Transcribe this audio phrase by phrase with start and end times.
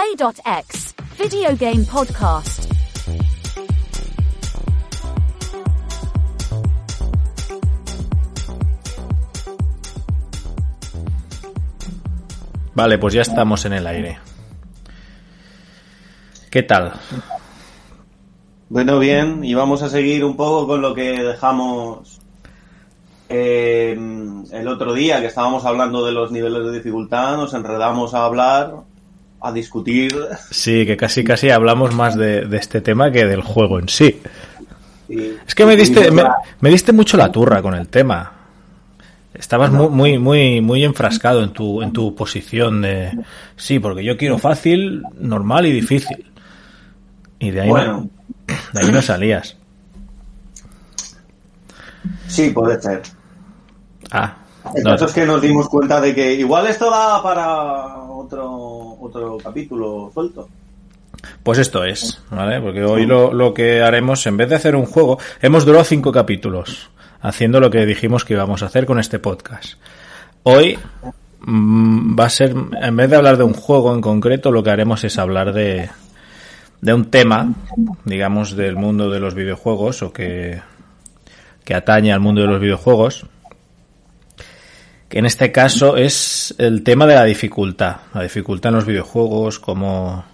[0.00, 2.72] Play.x Video Game Podcast.
[12.74, 14.18] Vale, pues ya estamos en el aire.
[16.50, 16.94] ¿Qué tal?
[18.70, 22.20] Bueno, bien, y vamos a seguir un poco con lo que dejamos
[23.28, 23.92] eh,
[24.50, 28.89] el otro día, que estábamos hablando de los niveles de dificultad, nos enredamos a hablar,
[29.40, 30.14] a discutir.
[30.50, 34.20] Sí, que casi casi hablamos más de, de este tema que del juego en sí.
[35.46, 36.22] Es que me diste, me,
[36.60, 38.32] me diste mucho la turra con el tema.
[39.34, 43.10] Estabas muy, muy, muy, muy enfrascado en tu, en tu posición de
[43.56, 46.30] sí, porque yo quiero fácil, normal y difícil.
[47.38, 48.08] Y de ahí, Bueno.
[48.46, 49.56] no, de ahí no salías.
[52.26, 53.02] Sí, puede ser.
[54.10, 54.36] Ah,
[54.74, 57.96] El no, caso es que nos dimos cuenta de que igual esto da para
[58.30, 60.48] otro, otro capítulo suelto.
[61.42, 62.60] pues esto es, ¿vale?
[62.60, 66.12] Porque hoy lo, lo que haremos, en vez de hacer un juego, hemos durado cinco
[66.12, 66.90] capítulos
[67.22, 69.74] haciendo lo que dijimos que íbamos a hacer con este podcast.
[70.42, 70.78] Hoy
[71.40, 74.70] mm, va a ser, en vez de hablar de un juego en concreto, lo que
[74.70, 75.90] haremos es hablar de,
[76.80, 77.52] de un tema,
[78.04, 80.60] digamos, del mundo de los videojuegos o que,
[81.64, 83.26] que atañe al mundo de los videojuegos.
[85.10, 87.96] Que en este caso es el tema de la dificultad.
[88.14, 90.24] La dificultad en los videojuegos, cómo,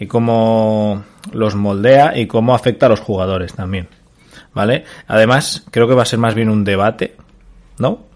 [0.00, 3.86] y cómo los moldea y cómo afecta a los jugadores también.
[4.54, 4.84] ¿Vale?
[5.08, 7.16] Además, creo que va a ser más bien un debate,
[7.78, 8.06] ¿no?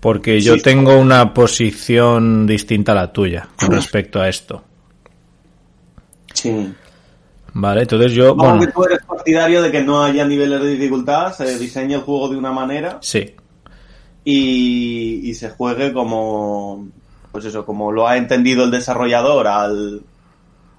[0.00, 0.62] Porque yo Sí.
[0.62, 4.62] tengo una posición distinta a la tuya con respecto a esto.
[6.32, 6.72] Sí.
[7.52, 10.70] Vale, entonces yo, Vamos bueno, que tú eres partidario de que no haya niveles de
[10.70, 13.34] dificultad, se diseñe el juego de una manera sí,
[14.24, 16.88] y, y se juegue como,
[17.32, 20.02] pues eso, como lo ha entendido el desarrollador al,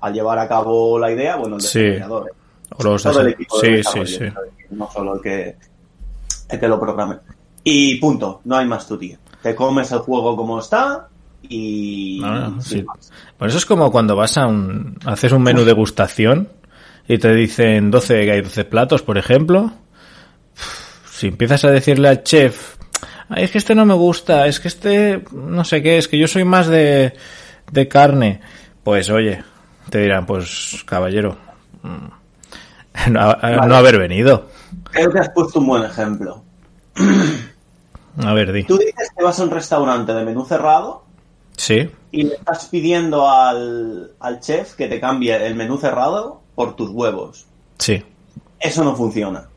[0.02, 1.80] al llevar a cabo la idea, bueno, el Sí.
[1.80, 2.34] desarrollador.
[2.78, 4.18] o los todo el equipo de sí, sí, desarrollo, sí.
[4.34, 4.52] ¿sabes?
[4.72, 5.56] no solo el que,
[6.50, 7.18] el que lo programe.
[7.64, 9.18] Y punto, no hay más tutía.
[9.42, 11.08] Te comes el juego como está
[11.48, 12.22] y...
[12.24, 12.82] Ah, sí.
[12.84, 13.12] más.
[13.38, 16.50] Por eso es como cuando vas a un, haces un menú degustación
[17.08, 19.72] y te dicen 12, que hay 12 platos, por ejemplo.
[21.12, 22.75] Si empiezas a decirle al chef, "Ay,
[23.36, 26.28] es que este no me gusta, es que este, no sé qué, es que yo
[26.28, 27.14] soy más de,
[27.72, 28.42] de carne.
[28.84, 29.44] Pues oye,
[29.90, 31.38] te dirán, pues caballero,
[31.82, 34.48] mm, no, a- no haber venido.
[34.92, 36.44] Creo que has puesto un buen ejemplo.
[38.24, 38.64] A ver, di.
[38.64, 41.04] Tú dices que vas a un restaurante de menú cerrado
[41.58, 46.76] Sí, y le estás pidiendo al, al chef que te cambie el menú cerrado por
[46.76, 47.46] tus huevos.
[47.78, 48.04] sí.
[48.60, 49.48] Eso no funciona.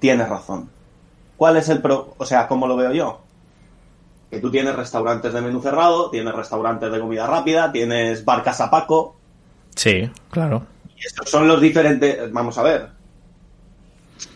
[0.00, 0.68] Tienes razón.
[1.42, 2.14] ¿Cuál es el pro?
[2.18, 3.20] O sea, ¿cómo lo veo yo?
[4.30, 8.70] Que tú tienes restaurantes de menú cerrado, tienes restaurantes de comida rápida, tienes barcas a
[8.70, 9.16] Paco,
[9.74, 10.64] Sí, claro.
[10.96, 12.32] y estos son los diferentes.
[12.32, 12.90] Vamos a ver.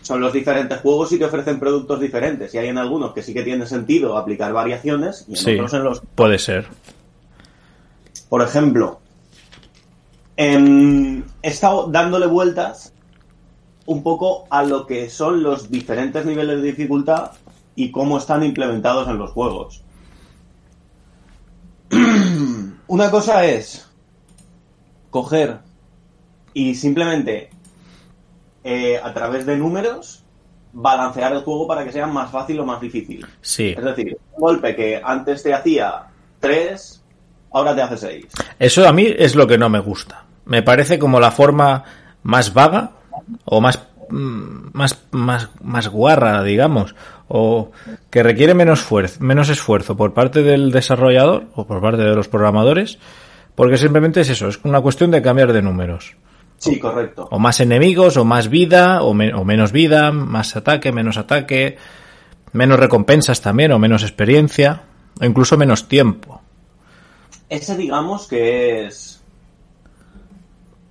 [0.01, 2.53] Son los diferentes juegos y que ofrecen productos diferentes.
[2.53, 5.73] Y hay en algunos que sí que tiene sentido aplicar variaciones y en Sí, otros
[5.75, 6.67] en los puede ser.
[8.27, 8.99] Por ejemplo,
[10.35, 12.91] em, he estado dándole vueltas
[13.87, 17.31] un poco a lo que son los diferentes niveles de dificultad
[17.73, 19.81] y cómo están implementados en los juegos.
[22.87, 23.89] Una cosa es
[25.09, 25.59] coger
[26.53, 27.49] y simplemente
[28.63, 30.23] eh, a través de números
[30.73, 33.25] balancear el juego para que sea más fácil o más difícil.
[33.39, 33.73] Sí.
[33.77, 36.07] Es decir, un golpe que antes te hacía
[36.41, 37.03] 3,
[37.53, 38.25] ahora te hace 6.
[38.59, 40.25] Eso a mí es lo que no me gusta.
[40.43, 41.83] Me parece como la forma
[42.23, 42.96] más vaga
[43.45, 43.79] o más
[44.09, 46.95] más más más guarra, digamos,
[47.27, 47.71] o
[48.09, 52.29] que requiere menos esfuerzo, menos esfuerzo por parte del desarrollador o por parte de los
[52.29, 52.99] programadores,
[53.55, 56.15] porque simplemente es eso, es una cuestión de cambiar de números.
[56.57, 57.27] Sí, correcto.
[57.31, 61.77] O más enemigos, o más vida, o, me- o menos vida, más ataque, menos ataque,
[62.53, 64.81] menos recompensas también, o menos experiencia,
[65.21, 66.41] o incluso menos tiempo.
[67.49, 69.16] Ese digamos que es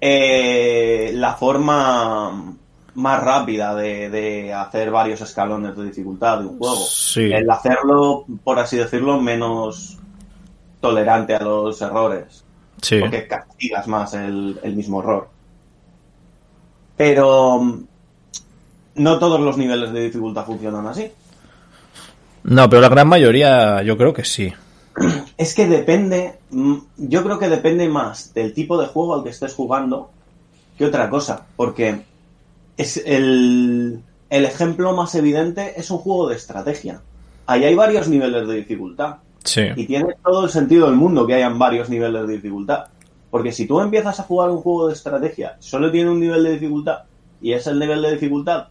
[0.00, 2.54] eh, la forma
[2.94, 6.84] más rápida de, de hacer varios escalones de dificultad de un juego.
[6.86, 7.30] Sí.
[7.32, 9.98] El hacerlo, por así decirlo, menos
[10.80, 12.44] tolerante a los errores.
[12.80, 13.00] Sí.
[13.00, 15.28] Porque castigas más el, el mismo error.
[16.96, 17.84] Pero mm,
[18.96, 21.10] no todos los niveles de dificultad funcionan así.
[22.44, 24.52] No, pero la gran mayoría yo creo que sí.
[25.36, 29.30] Es que depende, mm, yo creo que depende más del tipo de juego al que
[29.30, 30.10] estés jugando
[30.78, 32.02] que otra cosa, porque
[32.76, 34.00] es el,
[34.30, 37.00] el ejemplo más evidente es un juego de estrategia.
[37.46, 39.62] Ahí hay varios niveles de dificultad Sí.
[39.76, 42.86] y tiene todo el sentido del mundo que hayan varios niveles de dificultad.
[43.30, 46.52] Porque si tú empiezas a jugar un juego de estrategia, solo tiene un nivel de
[46.52, 47.04] dificultad
[47.40, 48.68] y es el nivel de dificultad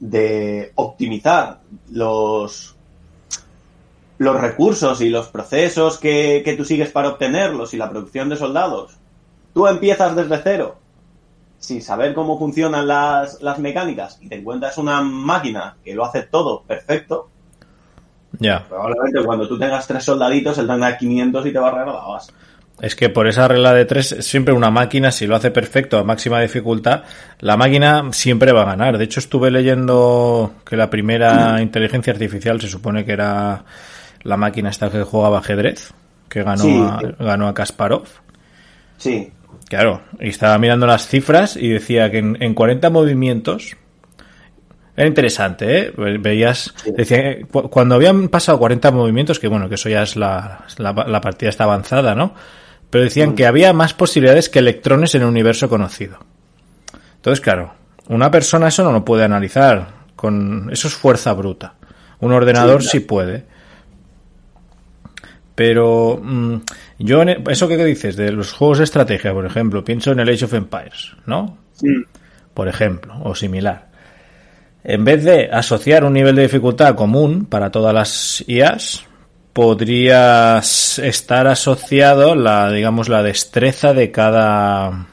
[0.00, 2.76] de optimizar los
[4.18, 8.36] los recursos y los procesos que, que tú sigues para obtenerlos y la producción de
[8.36, 8.96] soldados,
[9.54, 10.76] tú empiezas desde cero
[11.58, 16.22] sin saber cómo funcionan las, las mecánicas y te encuentras una máquina que lo hace
[16.22, 17.30] todo perfecto,
[18.38, 18.64] Ya.
[18.68, 22.04] probablemente cuando tú tengas tres soldaditos, él tenga 500 y te va a regalar la
[22.06, 22.32] base.
[22.80, 26.04] Es que por esa regla de tres, siempre una máquina, si lo hace perfecto a
[26.04, 27.02] máxima dificultad,
[27.40, 28.98] la máquina siempre va a ganar.
[28.98, 33.64] De hecho, estuve leyendo que la primera inteligencia artificial se supone que era
[34.28, 35.92] la máquina esta que jugaba ajedrez,
[36.28, 36.78] que ganó, Sí.
[36.80, 38.04] a, ganó a Kasparov.
[38.96, 39.32] Sí,
[39.68, 43.76] Claro, y estaba mirando las cifras y decía que en, en 40 movimientos.
[44.96, 45.92] Era interesante, ¿eh?
[45.94, 46.72] Ve- Veías.
[46.96, 50.64] Decía, que cu- cuando habían pasado 40 movimientos, que bueno, que eso ya es la,
[50.78, 52.34] la, la partida está avanzada, ¿no?
[52.88, 56.16] Pero decían que había más posibilidades que electrones en el universo conocido.
[57.16, 57.74] Entonces, claro,
[58.08, 59.88] una persona eso no lo puede analizar.
[60.16, 61.74] Con, eso es fuerza bruta.
[62.20, 63.44] Un ordenador Sí, sí, puede.
[65.58, 66.54] Pero mm,
[67.00, 70.20] yo, en e- eso que dices de los juegos de estrategia, por ejemplo, pienso en
[70.20, 71.58] el Age of Empires, ¿no?
[72.54, 73.88] Por ejemplo, o similar.
[74.84, 79.04] En vez de asociar un nivel de dificultad común para todas las IAs,
[79.52, 85.08] podría estar asociado la, digamos, la destreza de cada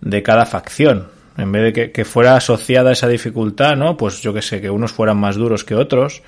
[0.00, 1.08] de cada facción.
[1.36, 3.96] En vez de que, que fuera asociada esa dificultad, ¿no?
[3.96, 6.22] Pues yo que sé, que unos fueran más duros que otros.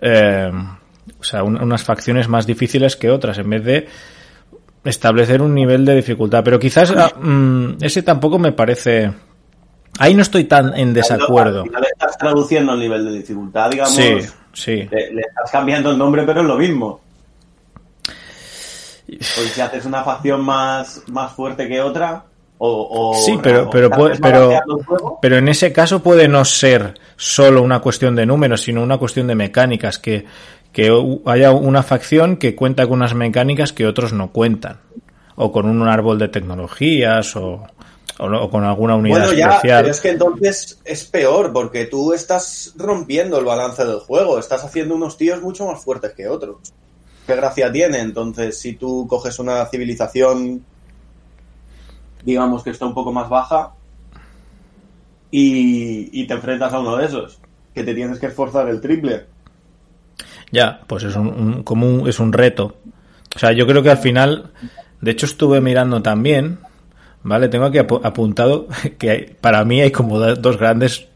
[0.00, 0.50] Eh,
[1.18, 3.88] o sea, un- unas facciones más difíciles que otras, en vez de
[4.84, 6.42] establecer un nivel de dificultad.
[6.44, 9.12] Pero quizás ah, mm, ese tampoco me parece.
[9.98, 11.62] Ahí no estoy tan en desacuerdo.
[11.62, 13.94] Al final estás traduciendo el nivel de dificultad, digamos.
[13.94, 14.18] Sí,
[14.52, 14.88] sí.
[14.90, 17.00] Le, le estás cambiando el nombre, pero es lo mismo.
[19.06, 22.24] Porque si haces una facción más, más fuerte que otra,
[22.58, 23.10] o.
[23.12, 27.80] o Sí, pero, pero, puede- pero, pero en ese caso puede no ser solo una
[27.80, 30.24] cuestión de números, sino una cuestión de mecánicas, que,
[30.72, 30.90] que
[31.26, 34.80] haya una facción que cuenta con unas mecánicas que otros no cuentan,
[35.36, 37.66] o con un árbol de tecnologías, o,
[38.18, 39.82] o, con alguna unidad Bueno, ya, especial.
[39.82, 44.64] pero es que entonces es peor, porque tú estás rompiendo el balance del juego, estás
[44.64, 46.72] haciendo unos tíos mucho más fuertes que otros.
[47.26, 50.64] ¿Qué gracia tiene entonces si tú coges una civilización
[52.24, 53.72] digamos que está un poco más baja,
[55.30, 57.38] y, y te enfrentas a uno de esos,
[57.74, 59.26] que te tienes que esforzar el triple.
[60.52, 62.76] Ya, pues es un, un- como un- es un reto.
[63.34, 64.50] O sea, yo creo que al final,
[65.00, 66.58] de hecho estuve mirando también,
[67.22, 67.48] ¿vale?
[67.48, 68.66] Tengo aquí apu- apuntado
[68.98, 71.06] que hay- para mí hay como dos grandes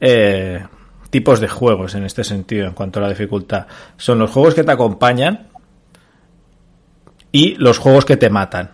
[0.00, 0.64] eh,
[1.10, 3.66] tipos de juegos en este sentido, en cuanto a la dificultad.
[3.96, 5.46] Son los juegos que te acompañan
[7.32, 8.70] y los juegos que te matan.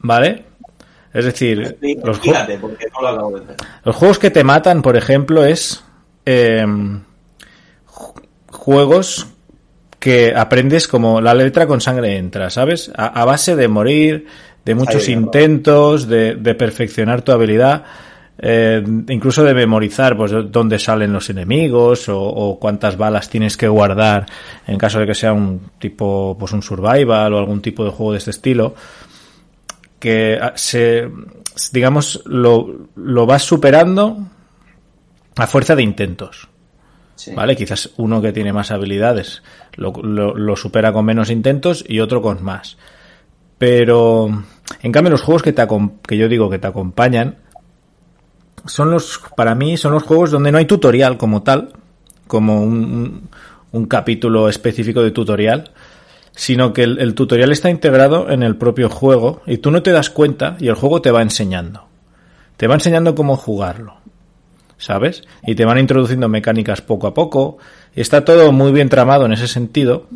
[0.00, 0.44] ¿Vale?
[1.12, 2.42] Es decir, los juegos...
[3.02, 3.42] No lo.
[3.84, 5.84] Los que te matan, por ejemplo, es
[6.26, 6.64] eh,
[8.62, 9.26] juegos
[9.98, 12.92] que aprendes como la letra con sangre entra, ¿sabes?
[12.96, 14.26] A, a base de morir,
[14.64, 17.82] de muchos intentos, de, de perfeccionar tu habilidad,
[18.38, 23.66] eh, incluso de memorizar pues dónde salen los enemigos o, o cuántas balas tienes que
[23.66, 24.26] guardar
[24.68, 28.12] en caso de que sea un tipo, pues un survival o algún tipo de juego
[28.12, 28.76] de este estilo
[29.98, 31.08] que ah, se
[31.72, 34.18] digamos lo, lo vas superando
[35.36, 36.48] a fuerza de intentos
[37.34, 39.42] Vale quizás uno que tiene más habilidades
[39.74, 42.76] lo, lo- supera con menos intentos y otro con más.
[43.58, 44.28] Pero
[44.82, 45.66] en cambio los juegos que te
[46.06, 47.36] que yo digo que te acompañan
[48.66, 51.72] son los para mí son los juegos donde no hay tutorial como tal
[52.26, 55.70] como un capítulo específico de tutorial
[56.34, 59.92] sino que el, el tutorial está integrado en el propio juego y tú no te
[59.92, 61.86] das cuenta y el juego te va enseñando.
[62.56, 63.96] Te va enseñando cómo jugarlo,
[64.82, 65.22] ¿sabes?
[65.46, 67.58] Y te van introduciendo mecánicas poco a poco
[67.94, 70.08] y está todo muy bien tramado en ese sentido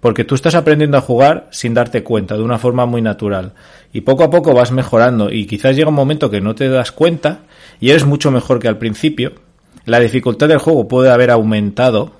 [0.00, 3.52] porque tú estás aprendiendo a jugar sin darte cuenta, de una forma muy natural.
[3.92, 6.92] Y poco a poco vas mejorando y quizás llega un momento que no te das
[6.92, 7.40] cuenta
[7.80, 9.32] y eres mucho mejor que al principio.
[9.84, 12.18] La dificultad del juego puede haber aumentado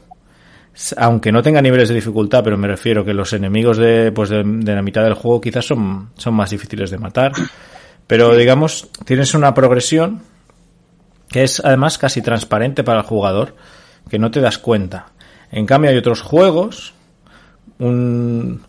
[0.97, 4.43] aunque no tenga niveles de dificultad, pero me refiero que los enemigos de, pues de,
[4.45, 7.33] de la mitad del juego quizás son, son más difíciles de matar.
[8.07, 10.23] Pero digamos, tienes una progresión
[11.31, 13.55] que es además casi transparente para el jugador,
[14.09, 15.07] que no te das cuenta.
[15.53, 16.95] En cambio hay otros juegos,
[17.79, 18.63] un,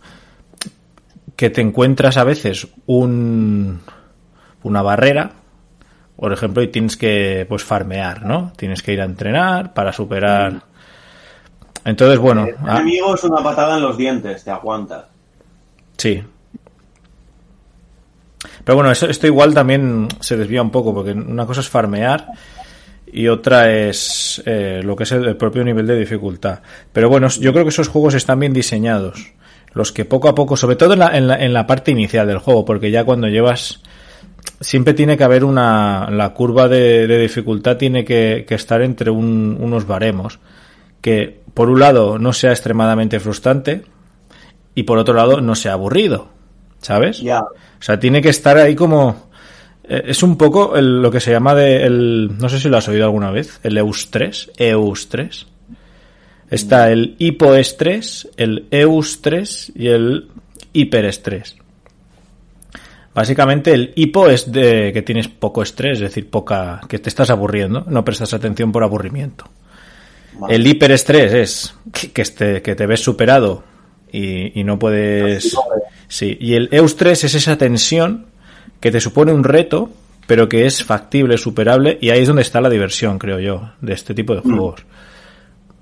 [1.35, 3.81] que te encuentras a veces un,
[4.63, 5.31] una barrera,
[6.15, 8.53] por ejemplo, y tienes que pues farmear, ¿no?
[8.55, 10.61] Tienes que ir a entrenar para superar.
[11.83, 15.05] Entonces, bueno, El ah, enemigo es una patada en los dientes, te aguantas.
[15.97, 16.23] Sí.
[18.63, 22.27] Pero bueno, eso, esto igual también se desvía un poco, porque una cosa es farmear
[23.11, 26.59] y otra es eh, lo que es el, propio nivel de dificultad.
[26.93, 29.33] Pero bueno, yo creo que esos juegos están bien diseñados.
[29.73, 32.27] Los que poco a poco, sobre todo en la, en la, en la parte inicial
[32.27, 33.81] del juego, porque ya cuando llevas
[34.59, 39.09] siempre tiene que haber una la curva de, de dificultad tiene que, que estar entre
[39.11, 40.39] un- unos baremos
[41.01, 43.83] que por un lado no sea extremadamente frustrante
[44.75, 46.29] y por otro lado no sea aburrido
[46.81, 47.39] sabes Ya.
[47.41, 49.29] o sea tiene que estar ahí como
[49.83, 52.77] eh, es un poco el- lo que se llama de el no sé si lo
[52.77, 55.47] has oído alguna vez el EUS 3 EUS 3
[56.49, 60.27] está el hipoestrés el EUS 3 y el
[60.73, 61.55] hiperestrés
[63.13, 67.29] Básicamente el hipo es de que tienes poco estrés, es decir, poca que te estás
[67.29, 69.49] aburriendo, no prestas atención por aburrimiento.
[70.39, 70.55] Vale.
[70.55, 73.63] El hiperestrés es que, que este- que te ves superado
[74.13, 75.43] y, y no puedes.
[75.51, 75.57] Sí,
[76.19, 78.25] y el eustrés es esa tensión
[78.79, 79.89] que te supone un reto,
[80.27, 83.93] pero que es factible, superable, y ahí es donde está la diversión, creo yo, de
[83.93, 84.83] este tipo de juegos.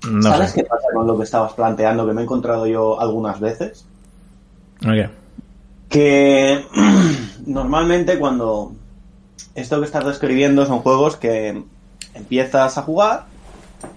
[0.08, 0.60] No ¿Sabes sé.
[0.60, 3.84] qué pasa con lo que estabas planteando que me he encontrado yo algunas veces?
[5.88, 6.64] Que
[7.46, 8.72] normalmente cuando
[9.54, 11.62] esto que estás describiendo son juegos que
[12.14, 13.24] empiezas a jugar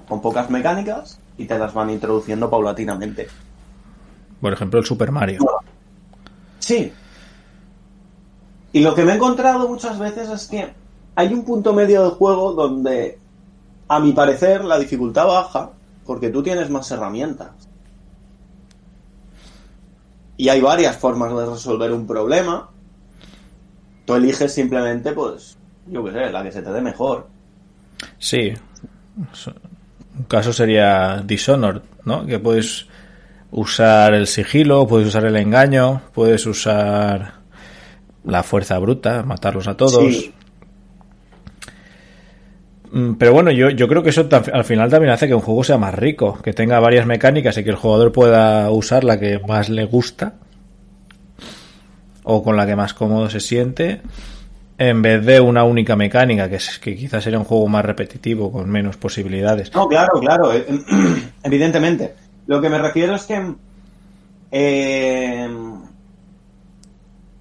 [0.08, 3.28] con pocas mecánicas y te las van introduciendo paulatinamente.
[4.42, 5.40] Por ejemplo, el Super Mario.
[6.64, 6.94] Sí.
[8.72, 10.74] Y lo que me he encontrado muchas veces es que
[11.14, 13.20] hay un punto medio del juego donde,
[13.90, 15.72] a mi parecer, la dificultad baja
[16.06, 17.52] porque tú tienes más herramientas.
[20.38, 22.70] Y hay varias formas de resolver un problema.
[24.06, 27.28] Tú eliges simplemente, pues, yo qué sé, la que se te dé mejor.
[28.20, 28.54] Sí.
[30.18, 32.26] Un caso sería Dishonored, ¿no?
[32.26, 32.88] Que puedes
[33.54, 37.34] usar el sigilo, puedes usar el engaño, puedes usar
[38.26, 40.04] la fuerza bruta, matarlos a todos.
[40.04, 40.34] Sí.
[42.92, 45.64] Mm, Pero bueno, yo, yo creo que eso al final también hace que un juego
[45.64, 49.40] sea más rico, que tenga varias mecánicas y que el jugador pueda usar la que
[49.40, 50.34] más le gusta
[52.24, 54.02] o con la que más cómodo se siente
[54.78, 58.52] en vez de una única mecánica, que, es, que quizás sería un juego más repetitivo,
[58.52, 59.72] con menos posibilidades.
[59.74, 60.66] No, claro, claro, eh,
[61.44, 62.16] evidentemente.
[62.48, 63.56] Lo que me refiero es que
[64.52, 65.50] eh,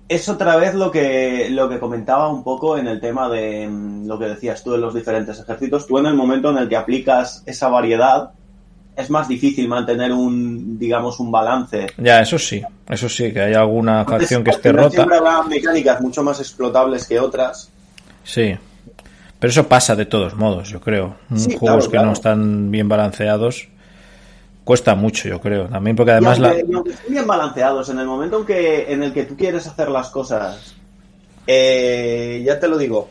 [0.08, 3.68] es otra vez lo que lo que comentaba un poco en el tema de
[4.04, 5.86] lo que decías tú de los diferentes ejércitos.
[5.86, 8.30] Tú en el momento en el que aplicas esa variedad
[8.94, 11.86] es más difícil mantener un digamos un balance.
[11.96, 14.90] Ya, eso sí, eso sí, que hay alguna facción que esté rota.
[14.90, 17.70] Siempre habrá mecánicas mucho más explotables que otras.
[18.24, 18.56] Sí.
[19.38, 21.16] Pero eso pasa de todos modos, yo creo.
[21.34, 22.06] Sí, Juegos claro, que claro.
[22.06, 23.68] no están bien balanceados
[24.64, 25.66] cuesta mucho, yo creo.
[25.68, 26.56] También porque además y la...
[26.56, 29.66] y aunque estén bien balanceados, en el momento en, que, en el que tú quieres
[29.66, 30.74] hacer las cosas,
[31.46, 33.10] eh, ya te lo digo,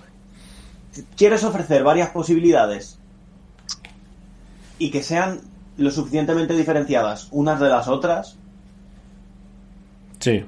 [1.16, 2.98] quieres ofrecer varias posibilidades
[4.78, 5.42] y que sean
[5.78, 8.38] lo suficientemente diferenciadas unas de las otras,
[10.20, 10.46] Sí,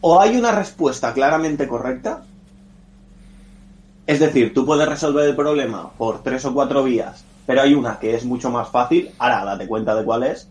[0.00, 2.22] o hay una respuesta claramente correcta,
[4.06, 7.98] es decir, tú puedes resolver el problema por tres o cuatro vías, pero hay una
[7.98, 10.48] que es mucho más fácil, ahora date cuenta de cuál es,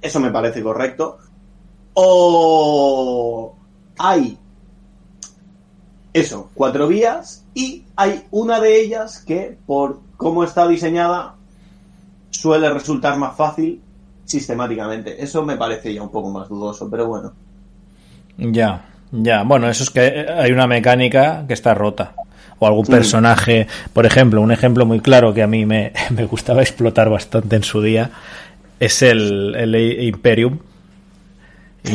[0.00, 1.18] eso me parece correcto,
[1.94, 3.56] o
[3.98, 4.38] hay
[6.12, 11.34] eso, cuatro vías, y hay una de ellas que, por cómo está diseñada,
[12.30, 13.82] suele resultar más fácil
[14.24, 15.20] sistemáticamente.
[15.20, 17.32] Eso me parece ya un poco más dudoso, pero bueno.
[18.36, 19.42] ya, ya.
[19.42, 22.14] Bueno, eso es que hay una mecánica que está rota.
[22.60, 26.62] O algún personaje, por ejemplo, un ejemplo muy claro que a mí me, me gustaba
[26.62, 28.10] explotar bastante en su día,
[28.80, 30.58] es el, el Imperium.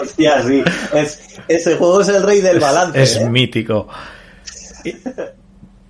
[0.00, 0.62] Hostia, sí.
[0.94, 3.02] Es, ese juego es el rey del balance.
[3.02, 3.28] Es ¿eh?
[3.28, 3.88] mítico.
[4.84, 4.94] Y-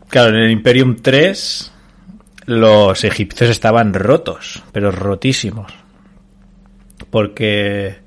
[0.08, 1.72] claro, en el Imperium 3
[2.46, 5.72] los egipcios estaban rotos, pero rotísimos.
[7.10, 7.98] Porque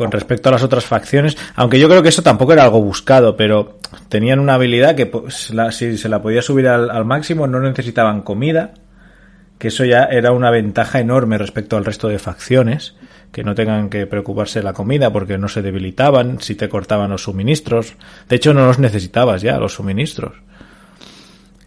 [0.00, 3.36] con respecto a las otras facciones, aunque yo creo que eso tampoco era algo buscado,
[3.36, 3.78] pero
[4.08, 7.60] tenían una habilidad que pues, la- si se la podía subir al, al máximo no
[7.60, 8.72] necesitaban comida,
[9.58, 12.94] que eso ya era una ventaja enorme respecto al resto de facciones,
[13.30, 17.10] que no tengan que preocuparse de la comida porque no se debilitaban si te cortaban
[17.10, 17.92] los suministros.
[18.26, 20.32] De hecho, no los necesitabas ya, los suministros.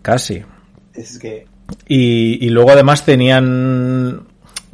[0.01, 0.43] Casi.
[0.95, 1.45] Es que.
[1.87, 4.23] Y, y luego además tenían...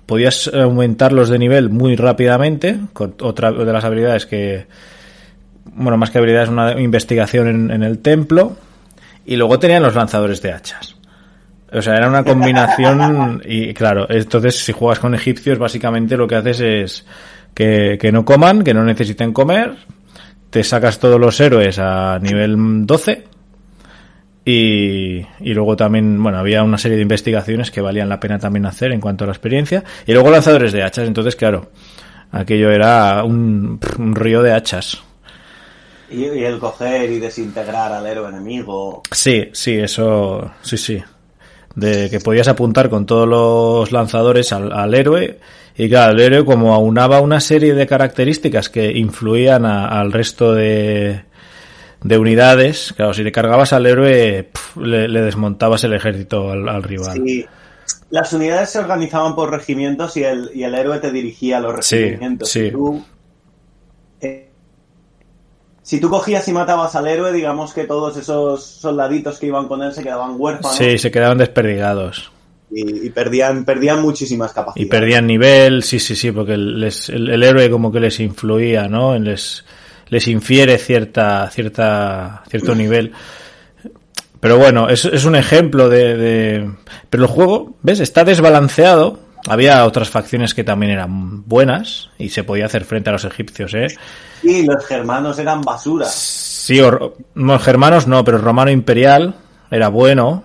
[0.10, 4.66] Podías aumentarlos de nivel muy rápidamente, con otra de las habilidades que...
[5.66, 8.58] Bueno, más que habilidades, una investigación en, en el templo.
[9.28, 10.96] Y luego tenían los lanzadores de hachas.
[11.72, 16.36] O sea, era una combinación y claro, entonces si juegas con egipcios básicamente lo que
[16.36, 17.06] haces es
[17.54, 19.76] que, que no coman, que no necesiten comer,
[20.50, 23.26] te sacas todos los héroes a nivel 12
[24.50, 28.66] y, y, luego también, bueno, había una serie de investigaciones que valían la pena también
[28.66, 29.84] hacer en cuanto a la experiencia.
[30.08, 31.70] Y luego lanzadores de hachas, entonces, claro,
[32.32, 35.02] aquello era un, un río de hachas.
[36.10, 39.04] Y, y, el coger y desintegrar al héroe enemigo.
[39.12, 41.04] Sí, sí, eso, sí, sí.
[41.76, 45.40] De que podías apuntar con todos los lanzadores al, al héroe.
[45.78, 50.54] Y claro, el héroe como aunaba una serie de características que influían a, al resto
[50.54, 51.29] de,
[52.02, 56.68] de unidades, claro, si le cargabas al héroe, pff, le, le, desmontabas el ejército al,
[56.70, 57.22] al rival.
[57.26, 57.46] Sí.
[58.10, 61.76] Las unidades se organizaban por regimientos y el, y el héroe te dirigía a los
[61.76, 62.50] regimientos.
[62.50, 62.72] Sí, sí.
[62.72, 63.04] Tú,
[64.22, 64.50] eh,
[65.84, 69.84] si tú cogías y matabas al héroe, digamos que todos esos soldaditos que iban con
[69.84, 70.76] él se quedaban huérfanos.
[70.76, 72.32] Sí, se quedaban desperdigados.
[72.72, 74.86] Y, y, perdían, perdían muchísimas capacidades.
[74.86, 78.88] Y perdían nivel, sí, sí, sí, porque les, el, el, héroe como que les influía,
[78.88, 79.18] ¿no?
[79.18, 79.66] Les,
[80.10, 83.14] les infiere cierta, cierta, cierto nivel.
[84.40, 86.72] Pero bueno, es, es un ejemplo de, de,
[87.10, 88.00] Pero el juego, ¿ves?
[88.00, 89.20] Está desbalanceado.
[89.48, 93.74] Había otras facciones que también eran buenas y se podía hacer frente a los egipcios,
[93.74, 93.88] ¿eh?
[94.42, 96.06] Sí, los germanos eran basura.
[96.06, 99.36] Sí, o, los germanos no, pero el romano imperial
[99.72, 100.44] era bueno.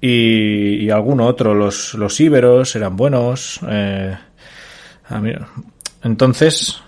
[0.00, 3.60] Y, y algún otro, los, los íberos eran buenos.
[3.68, 4.16] Eh,
[6.02, 6.80] entonces,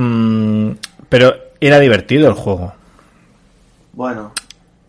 [0.00, 0.72] mmm,
[1.08, 2.72] pero era divertido el juego.
[3.92, 4.32] Bueno.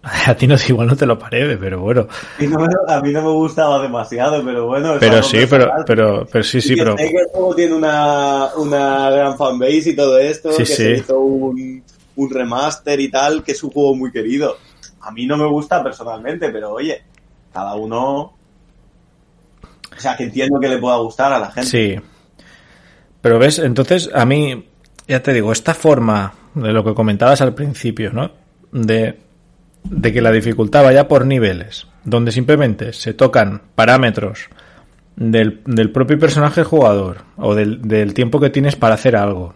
[0.26, 2.08] A ti no igual no te lo parece, pero bueno.
[2.40, 4.96] No, a mí no me gustaba demasiado, pero bueno.
[5.00, 6.98] Pero sí, pero, pero, pero sí, sí, pero.
[6.98, 10.76] El juego tiene una, una gran fanbase y todo esto, Sí, que sí.
[10.76, 11.84] se hizo un,
[12.16, 14.58] un remaster y tal, que es un juego muy querido.
[15.02, 17.04] A mí no me gusta personalmente, pero oye,
[17.54, 18.34] cada uno.
[19.96, 21.70] O sea, que entiendo que le pueda gustar a la gente.
[21.70, 21.96] Sí.
[23.22, 24.68] Pero ves, entonces a mí,
[25.12, 28.32] ya te digo, esta forma de lo que comentabas al principio, ¿no?
[28.72, 29.20] De,
[29.84, 34.48] de que la dificultad vaya por niveles, donde simplemente se tocan parámetros
[35.18, 39.54] del, del propio personaje jugador o del, del tiempo que tienes para hacer algo.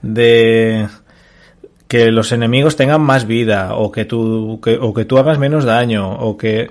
[0.00, 0.88] De
[1.86, 5.64] que los enemigos tengan más vida o que tú que, o que tú hagas menos
[5.64, 6.70] daño o que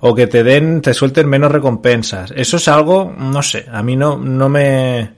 [0.00, 3.94] o que te den te suelten menos recompensas eso es algo no sé a mí
[3.94, 5.10] no no me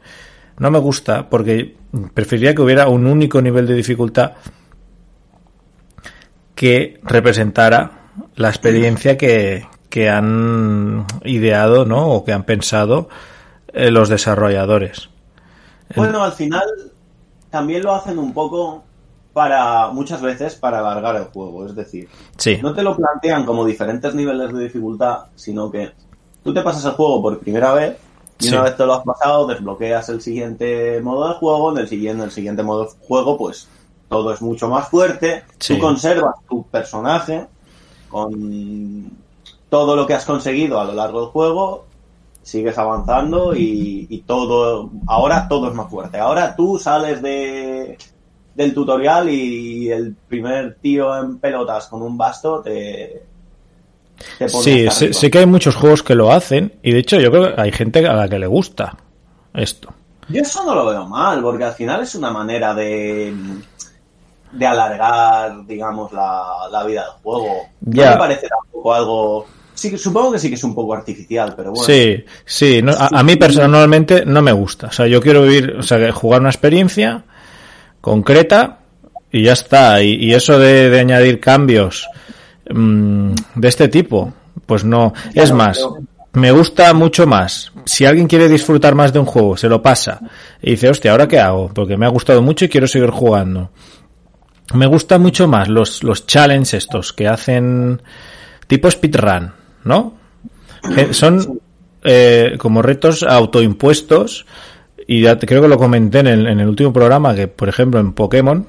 [0.60, 1.76] no me gusta porque
[2.14, 4.32] preferiría que hubiera un único nivel de dificultad
[6.54, 13.08] que representara la experiencia que, que han ideado no o que han pensado
[13.72, 15.08] eh, los desarrolladores
[15.96, 16.68] bueno al final
[17.48, 18.84] también lo hacen un poco
[19.32, 22.58] para muchas veces para alargar el juego, es decir, sí.
[22.60, 25.92] no te lo plantean como diferentes niveles de dificultad, sino que
[26.42, 27.96] tú te pasas el juego por primera vez
[28.40, 28.54] y sí.
[28.54, 32.22] una vez te lo has pasado desbloqueas el siguiente modo de juego, en el siguiente,
[32.22, 33.68] en el siguiente modo de juego pues
[34.08, 35.74] todo es mucho más fuerte, sí.
[35.74, 37.46] tú conservas tu personaje
[38.08, 39.10] con
[39.68, 41.84] todo lo que has conseguido a lo largo del juego,
[42.42, 47.96] sigues avanzando y, y todo, ahora todo es más fuerte, ahora tú sales de
[48.54, 53.29] del tutorial y el primer tío en pelotas con un basto te,
[54.46, 57.54] sí, sé, sé, que hay muchos juegos que lo hacen y de hecho yo creo
[57.54, 58.96] que hay gente a la que le gusta
[59.54, 59.92] esto.
[60.28, 63.34] Yo eso no lo veo mal porque al final es una manera de
[64.52, 67.68] de alargar, digamos, la, la vida del juego.
[67.82, 68.06] Ya.
[68.06, 69.46] No me parece tampoco algo
[69.80, 71.86] Sí, supongo que sí que es un poco artificial, pero bueno.
[71.86, 74.88] Sí, sí, no, a, a, mí personalmente no me gusta.
[74.88, 77.24] O sea, yo quiero vivir, o sea, jugar una experiencia
[78.02, 78.80] concreta
[79.32, 80.02] y ya está.
[80.02, 82.08] Y, y eso de, de, añadir cambios
[82.72, 84.32] mmm, de este tipo,
[84.66, 85.12] pues no.
[85.12, 85.98] Claro, es más, pero...
[86.32, 87.72] me gusta mucho más.
[87.84, 90.20] Si alguien quiere disfrutar más de un juego, se lo pasa
[90.62, 91.70] y dice, hostia, ¿ahora qué hago?
[91.74, 93.70] Porque me ha gustado mucho y quiero seguir jugando.
[94.74, 98.00] Me gusta mucho más los, los challenges estos que hacen
[98.68, 99.52] tipo speedrun,
[99.82, 100.14] ¿no?
[101.10, 101.60] Son
[102.04, 104.46] eh, como retos autoimpuestos
[105.06, 107.98] y ya creo que lo comenté en el, en el último programa que, por ejemplo,
[107.98, 108.64] en Pokémon,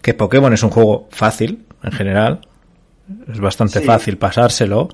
[0.00, 2.40] que Pokémon es un juego fácil en general,
[3.30, 3.86] es bastante sí.
[3.86, 4.88] fácil pasárselo.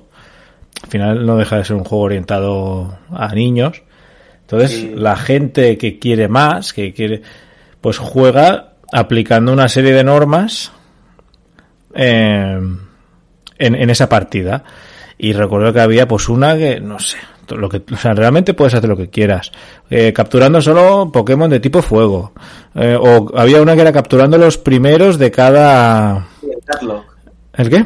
[0.83, 3.81] Al final no deja de ser un juego orientado a niños.
[4.41, 4.91] Entonces, sí.
[4.95, 7.21] la gente que quiere más, que quiere,
[7.81, 10.71] pues juega aplicando una serie de normas
[11.93, 12.59] eh,
[13.57, 14.63] en, en, esa partida.
[15.17, 17.17] Y recuerdo que había pues una que, no sé,
[17.55, 19.51] lo que, o sea, realmente puedes hacer lo que quieras.
[19.89, 22.33] Eh, capturando solo Pokémon de tipo fuego.
[22.75, 26.27] Eh, o había una que era capturando los primeros de cada...
[26.41, 26.47] Sí,
[27.53, 27.85] el, ¿El qué?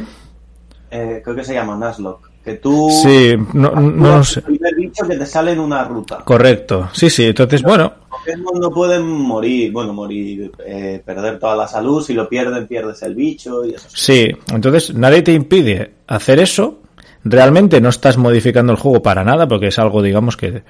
[0.90, 2.34] Eh, creo que se llama Nuzlocke.
[2.44, 2.90] Que tú.
[2.90, 4.40] Sí, no, no, sé.
[4.40, 6.18] El primer bicho que te sale en una ruta.
[6.24, 6.90] Correcto.
[6.92, 7.24] Sí, sí.
[7.28, 7.84] Entonces, bueno.
[7.84, 9.72] Los Pokémon no pueden morir.
[9.72, 10.52] Bueno, morir.
[10.64, 12.04] eh, perder toda la salud.
[12.04, 13.88] Si lo pierden, pierdes el bicho y eso.
[13.94, 14.28] Sí.
[14.52, 16.82] Entonces, nadie te impide hacer eso.
[17.24, 20.64] Realmente no estás modificando el juego para nada porque es algo, digamos, que,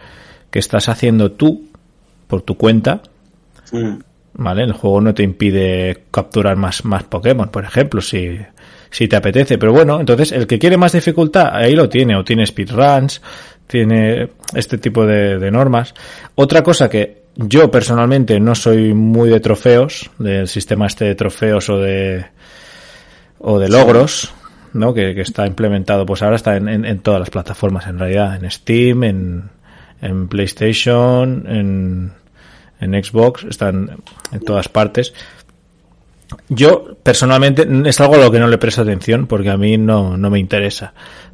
[0.51, 1.65] que estás haciendo tú
[2.29, 3.03] por tu cuenta.
[3.73, 3.97] Mm.
[4.35, 4.63] ¿Vale?
[4.63, 8.37] El juego no te impide capturar más, más Pokémon, por ejemplo, si,
[8.95, 9.59] si te apetece.
[9.59, 12.15] Pero bueno, entonces el que quiere más dificultad, ahí lo tiene.
[12.17, 13.21] O tiene speedruns,
[13.67, 15.95] tiene este tipo de, de normas.
[16.37, 21.69] Otra cosa que yo personalmente no soy muy de trofeos, del sistema este de trofeos
[21.71, 22.25] o de,
[23.41, 24.33] o de logros,
[24.75, 24.95] ¿no?
[24.95, 28.37] Que, que está implementado, pues ahora está en, en, en todas las plataformas en realidad,
[28.37, 29.51] en Steam, en,
[30.03, 32.13] en PlayStation, en,
[32.79, 33.91] en Xbox, están
[34.31, 35.13] en todas partes.
[36.49, 40.17] Yo, personalmente, es algo a lo que no le presto atención porque a mí no,
[40.17, 40.93] no me interesa.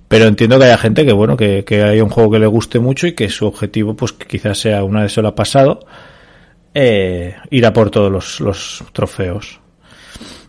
[0.08, 2.78] Pero entiendo que haya gente que, bueno, que, que haya un juego que le guste
[2.80, 5.80] mucho y que su objetivo, pues que quizás sea, una vez se lo ha pasado,
[6.74, 9.60] eh, ir a por todos los, los trofeos.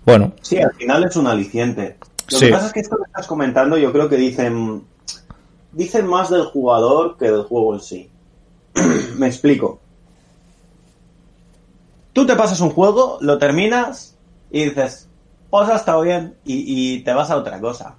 [0.05, 1.97] Bueno, Sí, al final es un aliciente.
[2.31, 2.45] Lo Sí.
[2.45, 4.83] que pasa es que esto que estás comentando, yo creo que dicen.
[5.73, 8.09] Dicen más del jugador que del juego en sí.
[9.17, 9.79] Me explico.
[12.13, 14.10] Tú te pasas un juego, lo terminas
[14.51, 15.07] y dices,
[15.49, 17.95] pues ha estado bien, y, y te vas a otra cosa.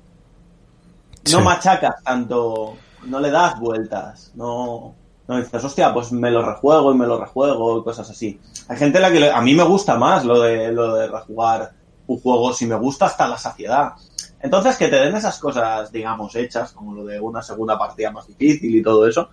[1.30, 1.44] No Sí.
[1.44, 4.94] machacas tanto, no le das vueltas, no,
[5.28, 8.40] no dices, hostia, pues me lo rejuego y me lo rejuego y cosas así.
[8.68, 11.06] Hay gente a la que le- a mí me gusta más lo de, lo de
[11.06, 11.72] rejugar
[12.06, 13.92] un juego, si me gusta hasta la saciedad.
[14.40, 18.26] Entonces, que te den esas cosas, digamos, hechas, como lo de una segunda partida más
[18.26, 19.28] difícil y todo eso,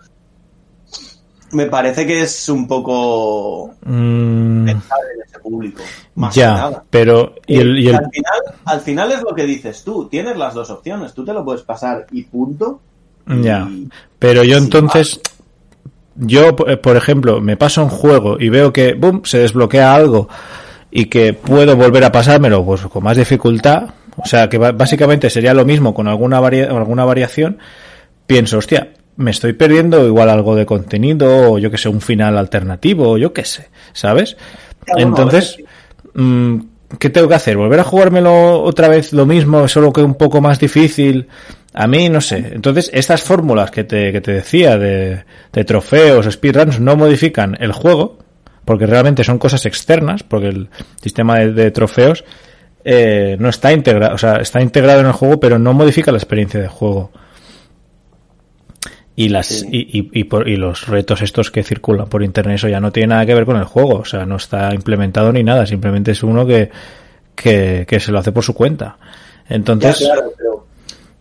[1.51, 5.81] me parece que es un poco mm, pensar en ese público.
[6.15, 6.83] Más que ya, nada.
[6.89, 10.37] pero, y el, y el, al, final, al final es lo que dices tú, tienes
[10.37, 12.79] las dos opciones, tú te lo puedes pasar y punto.
[13.27, 13.67] y- Ya.
[14.19, 15.19] Pero yo entonces,
[16.15, 20.27] yo, eh, por ejemplo, me paso un juego y veo que, boom, se desbloquea algo
[20.91, 25.53] y que puedo volver a pasármelo pues con más dificultad, o sea, que básicamente sería
[25.53, 27.59] lo mismo con alguna, varia- alguna variación,
[28.27, 32.37] pienso, hostia, me estoy perdiendo igual algo de contenido, o yo que sé, un final
[32.37, 34.37] alternativo, o yo qué sé, ¿sabes?
[34.95, 35.57] Entonces,
[36.13, 36.59] mm,
[36.97, 37.57] ¿qué tengo que hacer?
[37.57, 41.27] ¿Volver a jugármelo otra vez lo mismo, solo que un poco más difícil?
[41.73, 42.53] A mí, no sé.
[42.53, 47.73] Entonces, estas fórmulas que te, que te decía de, de trofeos, speedruns, no modifican el
[47.73, 48.19] juego,
[48.63, 50.69] porque realmente son cosas externas, porque el
[51.01, 52.23] sistema de, de trofeos
[52.85, 56.19] eh, no está integrado, o sea, está integrado en el juego, pero no modifica la
[56.19, 57.11] experiencia de juego.
[59.21, 59.67] Y las Sí.
[59.69, 62.91] y, y, y por- y los retos estos que circulan por internet eso ya no
[62.91, 66.11] tiene nada que ver con el juego, o sea, no está implementado ni nada, simplemente
[66.11, 66.69] es uno que,
[67.35, 68.97] que, que se lo hace por su cuenta.
[69.49, 70.65] Ya, Entonces, claro, pero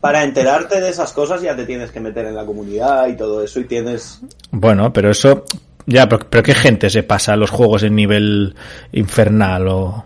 [0.01, 3.43] para enterarte de esas cosas ya te tienes que meter en la comunidad y todo
[3.43, 4.21] eso y tienes...
[4.53, 5.45] bueno, pero eso
[5.87, 8.55] ya, pero, pero qué gente se pasa los juegos en nivel
[8.93, 10.05] infernal o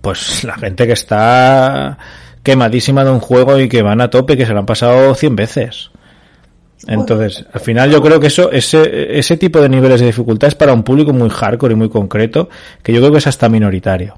[0.00, 1.98] pues la gente que está
[2.42, 5.36] quemadísima de un juego y que van a tope que se lo han pasado 100
[5.36, 5.90] veces.
[6.86, 10.54] Entonces, al final yo creo que eso, ese, ese tipo de niveles de dificultad es
[10.54, 12.48] para un público muy hardcore y muy concreto,
[12.82, 14.14] que yo creo que es hasta minoritario.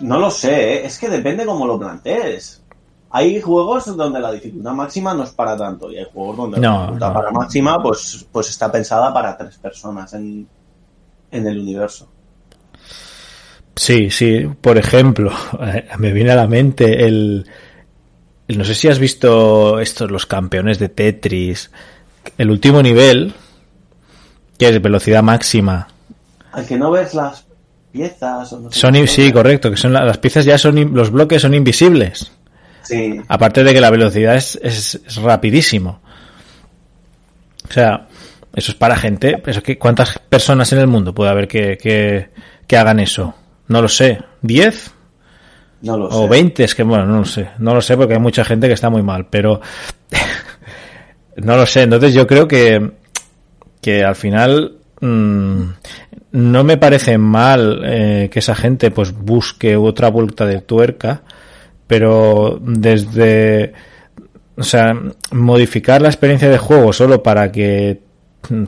[0.00, 0.86] No lo sé, ¿eh?
[0.86, 2.62] es que depende cómo lo plantees.
[3.10, 6.70] Hay juegos donde la dificultad máxima no es para tanto y hay juegos donde No,
[6.72, 7.14] la dificultad no.
[7.14, 10.46] para máxima pues, pues está pensada para tres personas en,
[11.30, 12.08] en el universo.
[13.76, 15.30] Sí, sí, por ejemplo,
[15.98, 17.46] me viene a la mente el-
[18.58, 21.70] no sé si has visto estos, los campeones de Tetris,
[22.38, 23.32] el último nivel,
[24.58, 25.88] que es velocidad máxima.
[26.52, 27.46] Al que no ves las
[27.92, 30.78] piezas o no sé Son, in- sí, correcto, que son la- las piezas ya son,
[30.78, 32.32] in- los bloques son invisibles.
[32.82, 36.00] Sí, Aparte de que la velocidad es, es, es rapidísimo.
[37.68, 38.08] O sea,
[38.54, 39.40] eso es para gente.
[39.46, 42.30] Eso que, ¿Cuántas personas en el mundo puede haber que, que,
[42.66, 43.34] que hagan eso?
[43.68, 44.18] No lo sé.
[44.42, 44.90] ¿10?
[45.82, 46.28] No lo O sé.
[46.28, 47.50] 20, es que bueno, no lo sé.
[47.58, 49.60] No lo sé porque hay mucha gente que está muy mal, pero
[51.36, 51.82] no lo sé.
[51.82, 52.90] Entonces yo creo que,
[53.80, 55.62] que al final mm,
[56.32, 61.22] no me parece mal eh, que esa gente pues busque otra vuelta de tuerca,
[61.86, 63.72] pero desde,
[64.56, 64.92] o sea,
[65.32, 68.09] modificar la experiencia de juego solo para que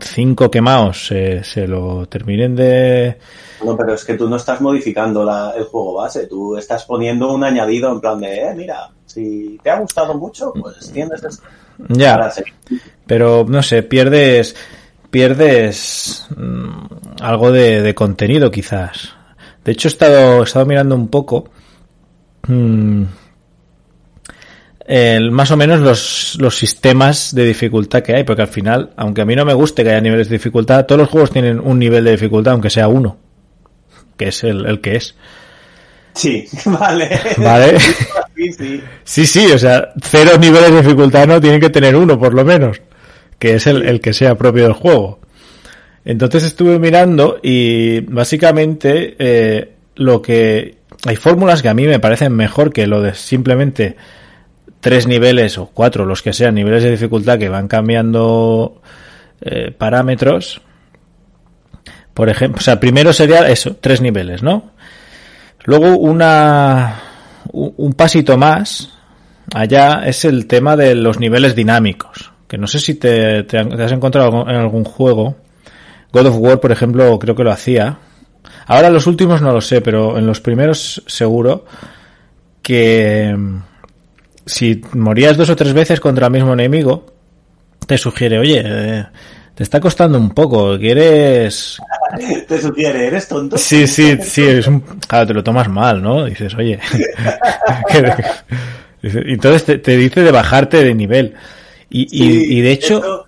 [0.01, 3.19] cinco quemados se, se lo terminen de,
[3.65, 7.33] No, pero es que tú no estás modificando la- el juego base, tú estás poniendo
[7.33, 11.43] un añadido en plan de, eh, mira, si te ha gustado mucho, pues tienes esto.
[11.89, 12.33] ya.
[13.07, 14.55] Pero no sé, pierdes
[15.11, 19.11] pierdes mm, algo de, de contenido quizás.
[19.65, 21.45] De hecho he estado, he estado mirando un poco
[22.49, 23.03] mm,
[24.93, 29.23] el, más o menos los, los sistemas de dificultad que hay, porque al final, aunque
[29.23, 31.79] a mí no me guste que haya niveles de dificultad, todos los juegos tienen un
[31.79, 33.17] nivel de dificultad, aunque sea uno,
[34.19, 35.15] que es el, el que es.
[36.13, 37.09] Sí, vale.
[37.39, 37.79] ¿Vale?
[38.35, 38.83] Sí, sí.
[39.05, 42.45] Sí, sí, o sea, cero niveles de dificultad no tienen que tener uno, por lo
[42.45, 42.81] menos,
[43.39, 45.21] que es el, el que sea propio del juego.
[46.05, 52.33] Entonces estuve mirando y básicamente eh, lo que hay fórmulas que a mí me parecen
[52.35, 53.97] mejor que lo de simplemente
[54.83, 58.83] tres niveles o cuatro, los que sean niveles de dificultad que van cambiando
[59.41, 60.61] eh, parámetros.
[62.13, 64.73] Por ejemplo, o sea, primero sería eso, tres niveles, ¿no?
[65.65, 67.01] Luego una
[67.53, 68.93] un pasito más
[69.55, 73.93] allá es el tema de los niveles dinámicos, que no sé si te, te has
[73.93, 75.37] encontrado en algún juego.
[76.13, 77.99] God of War, por ejemplo, creo que lo hacía.
[78.67, 81.67] Ahora los últimos no lo sé, pero en los primeros seguro
[82.63, 83.37] que
[84.47, 87.07] si morías dos o tres veces contra el mismo enemigo,
[87.87, 89.05] te sugiere, oye, eh,
[89.55, 91.79] te está costando un poco, ¿quieres
[92.49, 93.57] Te sugiere, ¿eres tonto?
[93.59, 94.81] Sí, sí, sí, es un...
[94.81, 96.25] Claro, te lo tomas mal, ¿no?
[96.25, 96.79] Dices, oye...
[99.03, 101.35] Entonces te, te dice de bajarte de nivel.
[101.91, 102.07] Y,
[102.57, 102.99] y- de hecho...
[102.99, 103.27] eso-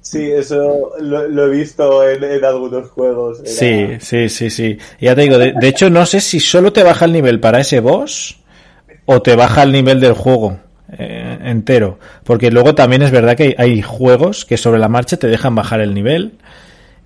[0.00, 3.40] sí, eso lo, lo he visto en, en algunos juegos.
[3.40, 4.78] Era- Sí, sí, sí, sí.
[5.00, 7.60] Ya te digo, de, de hecho no sé si solo te baja el nivel para
[7.60, 8.36] ese boss
[9.06, 10.58] o te baja el nivel del juego
[10.92, 11.98] eh, entero.
[12.24, 15.54] Porque luego también es verdad que hay, hay juegos que sobre la marcha te dejan
[15.54, 16.34] bajar el nivel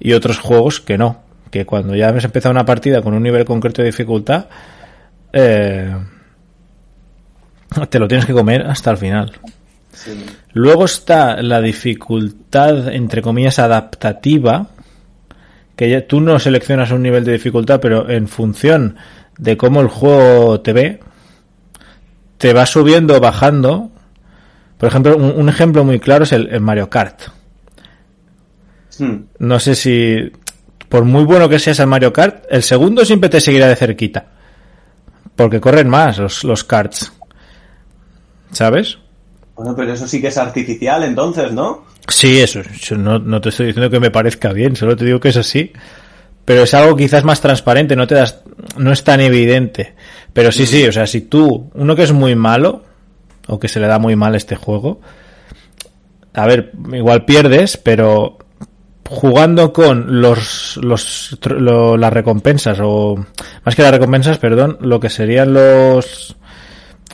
[0.01, 1.23] y otros juegos que no.
[1.51, 4.47] Que cuando ya has empezado una partida con un nivel concreto de dificultad,
[5.33, 5.95] eh,
[7.89, 9.33] te lo tienes que comer hasta el final.
[9.93, 10.25] Sí.
[10.53, 14.69] Luego está la dificultad, entre comillas, adaptativa,
[15.77, 18.97] que ya tú no seleccionas un nivel de dificultad, pero en función
[19.39, 21.01] de cómo el juego te ve,
[22.41, 23.91] te va subiendo o bajando.
[24.79, 27.21] Por ejemplo, un, un ejemplo muy claro es el, el Mario Kart.
[28.99, 29.25] Hmm.
[29.39, 30.33] No sé si,
[30.89, 34.25] por muy bueno que seas el Mario Kart, el segundo siempre te seguirá de cerquita.
[35.37, 37.13] Porque corren más los, los karts.
[38.53, 38.97] ¿Sabes?
[39.55, 41.85] Bueno, pero eso sí que es artificial entonces, ¿no?
[42.09, 45.21] Sí, eso, yo no, no te estoy diciendo que me parezca bien, solo te digo
[45.21, 45.73] que es así.
[46.45, 48.41] Pero es algo quizás más transparente, no te das,
[48.77, 49.95] no es tan evidente.
[50.33, 52.83] Pero sí, sí, o sea, si tú, uno que es muy malo,
[53.47, 55.01] o que se le da muy mal este juego,
[56.35, 58.39] a ver, igual pierdes, pero
[59.09, 63.17] jugando con los, los, lo- las recompensas, o
[63.65, 66.37] más que las recompensas, perdón, lo que serían los,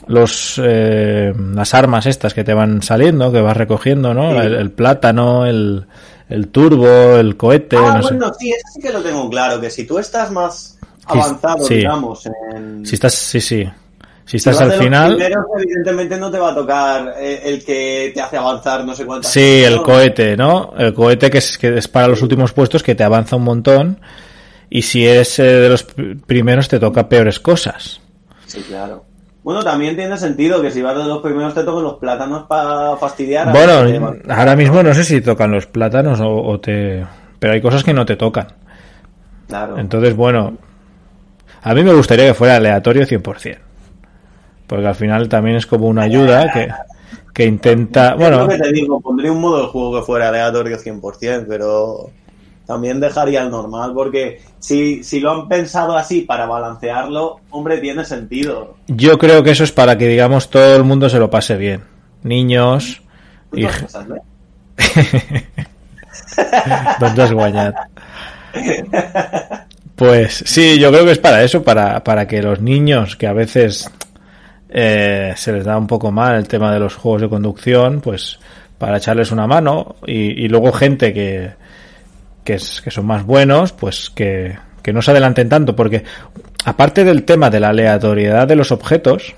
[0.07, 4.31] los eh, las armas estas que te van saliendo, que vas recogiendo, ¿no?
[4.31, 4.37] Sí.
[4.45, 5.87] El, el plátano, el,
[6.29, 8.13] el turbo, el cohete, ah, no sé.
[8.15, 11.75] bueno, sí, eso sí que lo tengo claro, que si tú estás más avanzado, sí.
[11.75, 12.85] digamos, en...
[12.85, 13.63] Si estás, sí, sí.
[14.25, 17.63] Si si estás vas al final, primeros, evidentemente no te va a tocar eh, el
[17.63, 19.83] que te hace avanzar no sé cuántas sí, el ¿no?
[19.83, 20.73] cohete, ¿no?
[20.77, 24.01] El cohete que es, que es para los últimos puestos que te avanza un montón.
[24.69, 28.01] Y si eres eh, de los pr- primeros te toca peores cosas.
[28.45, 29.05] Sí, claro.
[29.47, 32.97] Bueno, también tiene sentido que si vas de los primeros te toquen los plátanos para
[32.97, 33.47] fastidiar.
[33.47, 37.05] a Bueno, ahora mismo no sé si tocan los plátanos o, o te...
[37.39, 38.47] Pero hay cosas que no te tocan.
[39.47, 39.77] Claro.
[39.77, 40.57] Entonces, bueno,
[41.61, 43.57] a mí me gustaría que fuera aleatorio 100%.
[44.67, 46.67] Porque al final también es como una ayuda que,
[47.33, 48.09] que intenta...
[48.09, 51.45] Es Bueno, lo que te digo, pondría un modo de juego que fuera aleatorio 100%,
[51.47, 52.09] pero
[52.67, 58.03] también dejaría el normal, porque si, si lo han pensado así para balancearlo, hombre, tiene
[58.03, 58.75] sentido.
[58.87, 61.83] yo creo que eso es para que, digamos, todo el mundo se lo pase bien.
[62.23, 63.01] Niños
[63.53, 63.63] y...
[63.63, 65.47] Muchas cosas, ¿eh?
[66.99, 67.73] ¿Dónde has guañado?
[69.95, 73.33] Pues sí, yo creo que es para eso, para, para que los niños que a
[73.33, 73.89] veces
[74.69, 78.39] eh, se les da un poco mal el tema de los juegos de conducción, pues
[78.77, 81.51] para echarles una mano y, y luego gente que,
[82.47, 86.05] que, son más buenos, pues que, que no se adelanten tanto, porque
[86.63, 89.35] aparte del tema de la aleatoriedad de los objetos,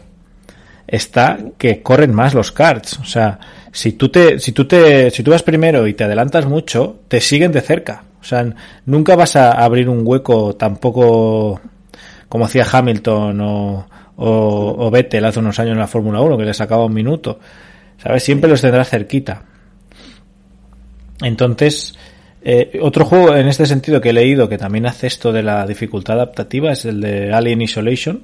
[0.87, 2.99] está que corren más los karts.
[2.99, 3.39] O sea,
[3.71, 7.19] si tú te, si tú te, si tú vas primero y te adelantas mucho, te
[7.19, 8.03] siguen de cerca.
[8.21, 8.45] O sea,
[8.85, 11.59] nunca vas a abrir un hueco tampoco
[12.27, 16.45] como hacía Hamilton o, o, o Vettel hace unos años en la Fórmula 1, que
[16.45, 17.39] le sacaba un minuto.
[17.97, 18.23] ¿Sabes?
[18.23, 19.41] Siempre los tendrás cerquita.
[21.21, 21.97] Entonces,
[22.41, 25.65] eh, otro juego en este sentido que he leído que también hace esto de la
[25.65, 28.21] dificultad adaptativa es el de Alien Isolation.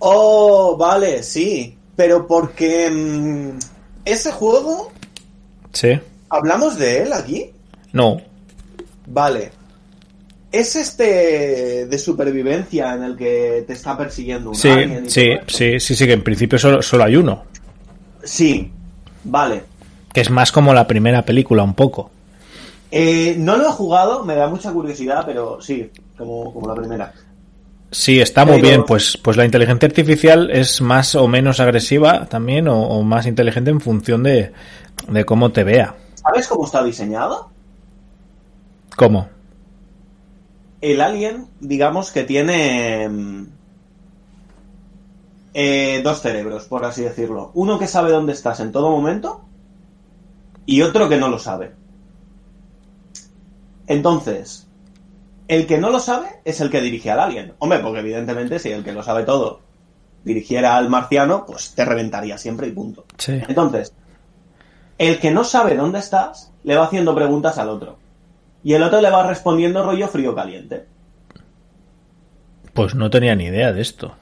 [0.00, 1.76] Oh, vale, sí.
[1.96, 3.58] Pero porque mm,
[4.04, 4.90] ese juego,
[5.72, 5.98] Sí.
[6.30, 7.50] ¿hablamos de él aquí?
[7.92, 8.20] No.
[9.06, 9.52] Vale.
[10.50, 15.78] ¿Es este de supervivencia en el que te está persiguiendo un Sí, alien sí, sí,
[15.78, 17.44] sí, sí, que en principio solo, solo hay uno.
[18.24, 18.70] Sí,
[19.24, 19.62] vale.
[20.12, 22.10] Que es más como la primera película, un poco.
[22.90, 27.12] Eh, no lo he jugado, me da mucha curiosidad, pero sí, como, como la primera.
[27.92, 28.84] Sí, está muy bien.
[28.84, 33.70] Pues, pues la inteligencia artificial es más o menos agresiva también, o, o más inteligente
[33.70, 34.52] en función de,
[35.08, 35.94] de cómo te vea.
[36.14, 37.50] ¿Sabes cómo está diseñado?
[38.96, 39.28] ¿Cómo?
[40.80, 43.46] El alien, digamos que tiene mm,
[45.54, 47.50] eh, dos cerebros, por así decirlo.
[47.54, 49.42] Uno que sabe dónde estás en todo momento
[50.70, 51.72] y otro que no lo sabe.
[53.88, 54.68] Entonces,
[55.48, 57.54] el que no lo sabe es el que dirige al alien.
[57.58, 59.62] Hombre, porque evidentemente si el que lo sabe todo
[60.22, 63.04] dirigiera al marciano, pues te reventaría siempre y punto.
[63.18, 63.40] Sí.
[63.48, 63.92] Entonces,
[64.96, 67.98] el que no sabe dónde estás le va haciendo preguntas al otro.
[68.62, 70.86] Y el otro le va respondiendo rollo frío caliente.
[72.74, 74.14] Pues no tenía ni idea de esto.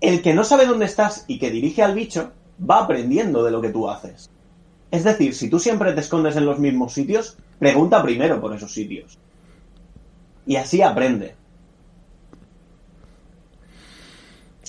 [0.00, 2.32] El que no sabe dónde estás y que dirige al bicho
[2.68, 4.30] va aprendiendo de lo que tú haces.
[4.90, 8.72] Es decir, si tú siempre te escondes en los mismos sitios, pregunta primero por esos
[8.72, 9.18] sitios.
[10.46, 11.36] Y así aprende.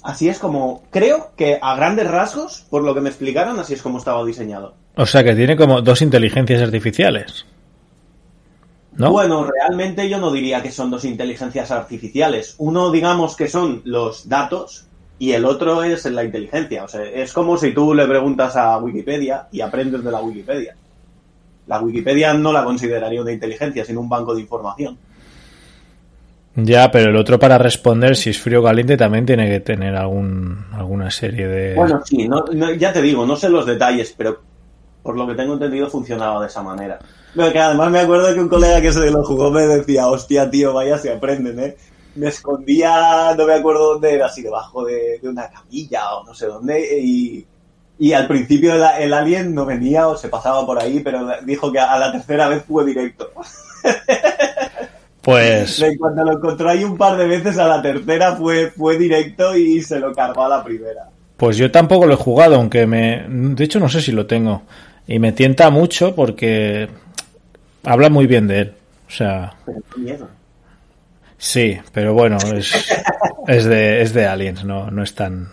[0.04, 3.82] Así es como, creo que a grandes rasgos, por lo que me explicaron, así es
[3.82, 4.74] como estaba diseñado.
[4.96, 7.46] O sea que tiene como dos inteligencias artificiales.
[8.94, 9.12] ¿No?
[9.12, 12.56] Bueno, realmente yo no diría que son dos inteligencias artificiales.
[12.58, 14.88] Uno, digamos que son los datos
[15.22, 16.84] y el otro es la inteligencia.
[16.84, 20.76] O sea, es como si tú le preguntas a Wikipedia y aprendes de la Wikipedia.
[21.68, 24.98] La Wikipedia no la consideraría una inteligencia, sino un banco de información.
[26.56, 29.96] Ya, pero el otro para responder si es frío o caliente también tiene que tener
[29.96, 31.76] algún, alguna serie de...
[31.76, 34.42] Bueno, sí, no- no- ya te digo, no sé los detalles, pero
[35.04, 36.98] por lo que tengo entendido funcionaba de esa manera.
[37.36, 40.50] Pero que además me acuerdo que un colega que se lo jugó me decía, hostia,
[40.50, 41.78] tío, vaya, se aprenden, ¿eh?
[42.16, 46.34] Me escondía, no me acuerdo dónde era, así debajo de, de una camilla o no
[46.34, 47.46] sé dónde, y,
[48.00, 51.72] y al principio el, el alien no venía o se pasaba por ahí, pero dijo
[51.72, 53.32] que a la tercera vez fue directo.
[55.22, 55.80] Pues...
[55.82, 59.56] En cuanto lo encontró ahí un par de veces, a la tercera fue, fue directo
[59.56, 61.10] y se lo cargó a la primera.
[61.38, 63.26] Pues yo tampoco lo he jugado, aunque me...
[63.28, 64.64] De hecho no sé si lo tengo.
[65.08, 66.90] Y me tienta mucho porque
[67.84, 68.74] habla muy bien de él.
[69.08, 70.28] O sea, Pero qué miedo.
[71.42, 72.72] Sí, pero bueno, es,
[73.48, 75.50] es, de, es de aliens, no, no, es tan,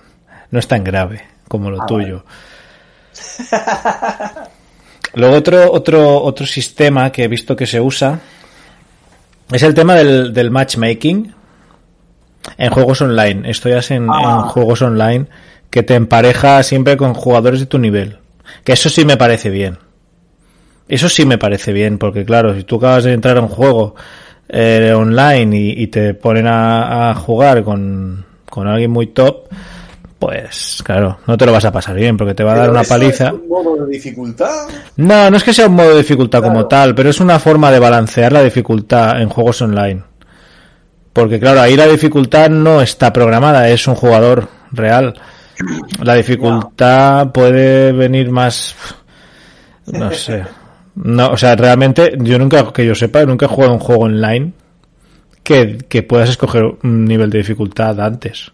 [0.50, 2.24] no es tan grave como lo Ah, tuyo.
[5.14, 8.20] Luego otro, otro, otro sistema que he visto que se usa
[9.50, 11.34] es el tema del, del matchmaking
[12.58, 13.50] en juegos online.
[13.50, 14.42] Esto ya es en, Ah.
[14.44, 15.26] en juegos online
[15.70, 18.18] que te empareja siempre con jugadores de tu nivel.
[18.64, 19.78] Que eso sí me parece bien.
[20.88, 23.94] Eso sí me parece bien, porque claro, si tú acabas de entrar a un juego
[24.48, 29.44] eh, online y, y te ponen a, a jugar con, con alguien muy top,
[30.18, 32.82] pues claro, no te lo vas a pasar bien, porque te va a dar una
[32.82, 33.28] paliza.
[33.28, 34.66] es un modo de dificultad?
[34.96, 36.68] No, no es que sea un modo de dificultad como Claro.
[36.68, 40.02] tal, pero es una forma de balancear la dificultad en juegos online.
[41.12, 45.14] Porque claro, ahí la dificultad no está programada, es un jugador real.
[46.02, 48.74] La dificultad puede venir más...
[49.86, 50.44] No sé.
[51.02, 54.52] No, o sea, realmente yo nunca, que yo sepa, nunca he jugado un juego online
[55.42, 58.50] que, que puedas escoger un nivel de dificultad antes.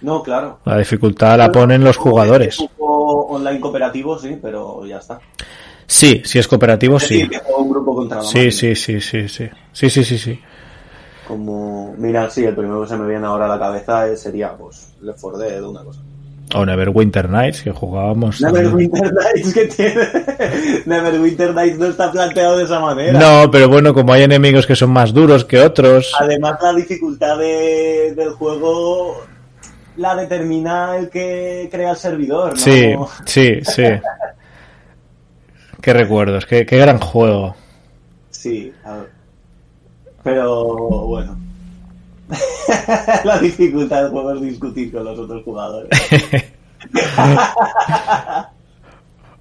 [0.00, 0.58] No, claro.
[0.64, 2.58] La dificultad la ponen los jugadores.
[2.60, 5.20] Un juego online cooperativo, sí, pero ya está.
[5.86, 7.28] Sí, si es cooperativo, sí.
[7.56, 9.48] un grupo contra Sí, sí, sí, sí, sí.
[9.72, 10.38] Sí, sí, sí, sí.
[11.26, 14.56] Como, mira, sí, el primero que se me viene ahora a la cabeza es- sería,
[14.56, 16.00] pues, Left 4 Dead una cosa.
[16.54, 18.40] O Neverwinter Nights, que jugábamos.
[18.40, 20.08] Neverwinter Nights que tiene.
[20.86, 23.18] Neverwinter Nights no está planteado de esa manera.
[23.18, 26.12] No, pero bueno, como hay enemigos que son más duros que otros.
[26.18, 29.22] Además, la dificultad de- del juego
[29.98, 32.56] la determina el que crea el servidor, ¿no?
[32.56, 32.94] Sí,
[33.26, 33.82] sí, sí.
[35.82, 37.54] Qué recuerdos, qué, qué gran juego.
[38.30, 39.10] Sí, a ver.
[40.22, 40.64] Pero
[41.06, 41.38] bueno.
[43.24, 45.90] la dificultad del juego es discutir con los otros jugadores.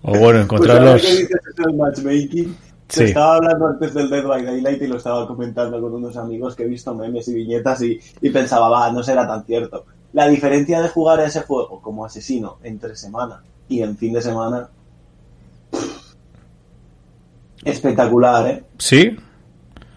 [0.03, 0.81] O bueno, encontrar
[2.87, 3.03] Pues Sí.
[3.03, 6.63] estaba hablando antes del Dead by Daylight y lo estaba comentando con unos amigos que
[6.63, 9.85] he visto memes y viñetas y, y pensaba, va, no será tan cierto.
[10.13, 14.21] La diferencia de jugar a ese juego como asesino entre semana y en fin de
[14.21, 14.69] semana.
[17.65, 18.63] Espectacular, ¿eh?
[18.77, 19.17] ¿Sí?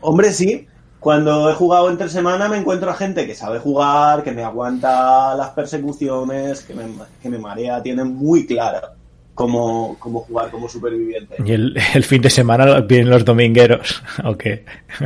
[0.00, 0.66] Hombre, sí.
[1.00, 5.34] Cuando he jugado entre semana me encuentro a gente que sabe jugar, que me aguanta
[5.34, 6.84] las persecuciones, que me,
[7.22, 8.92] que me marea, tiene muy clara
[9.34, 11.36] cómo, cómo jugar como superviviente.
[11.42, 14.44] Y el, el fin de semana vienen los domingueros, ¿ok?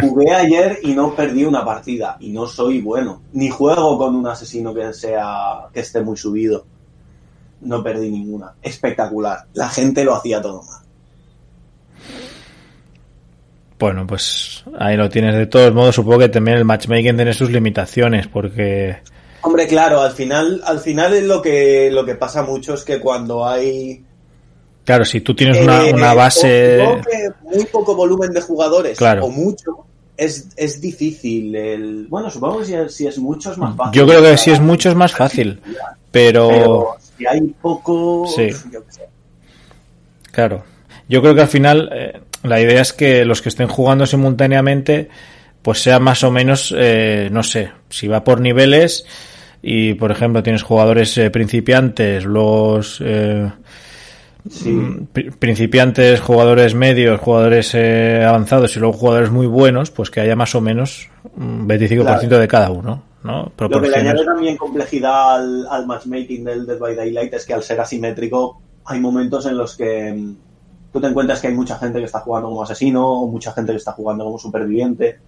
[0.00, 3.22] Jugué ayer y no perdí una partida y no soy bueno.
[3.32, 6.66] Ni juego con un asesino que sea que esté muy subido.
[7.60, 8.54] No perdí ninguna.
[8.60, 9.46] Espectacular.
[9.54, 10.83] La gente lo hacía todo mal.
[13.84, 15.34] Bueno, pues ahí lo tienes.
[15.34, 18.96] De todos modos, supongo que también el matchmaking tiene sus limitaciones, porque
[19.42, 22.98] Hombre, claro, al final, al final es lo que, lo que pasa mucho es que
[22.98, 24.02] cuando hay
[24.86, 29.26] claro, si tú tienes una, eh, una base, que muy poco volumen de jugadores Claro.
[29.26, 29.84] o mucho,
[30.16, 31.54] es, es difícil.
[31.54, 32.06] El...
[32.08, 34.00] Bueno, supongo que si es, si es mucho es más fácil.
[34.00, 35.60] yo creo que si es mucho es más fácil,
[36.10, 38.48] pero Pero si hay poco, Sí.
[38.72, 39.02] yo qué sé.
[40.32, 40.64] Claro.
[41.06, 45.08] Yo creo que al final eh, la idea es que los que estén jugando simultáneamente,
[45.62, 49.04] pues sea más o menos, eh, no sé, si va por niveles
[49.62, 53.50] y, por ejemplo, tienes jugadores eh, principiantes, los eh,
[54.70, 60.20] mm, pri- principiantes, jugadores medios, jugadores eh, avanzados y luego jugadores muy buenos, pues que
[60.20, 63.52] haya más o menos un 25% de cada uno, ¿no?
[63.58, 67.54] Lo que le añade también complejidad al, al matchmaking del Dead by Daylight es que
[67.54, 70.36] al ser asimétrico hay momentos en los que mm,
[70.94, 73.72] tú te encuentras que hay mucha gente que está jugando como asesino o mucha gente
[73.72, 75.18] que está jugando como superviviente.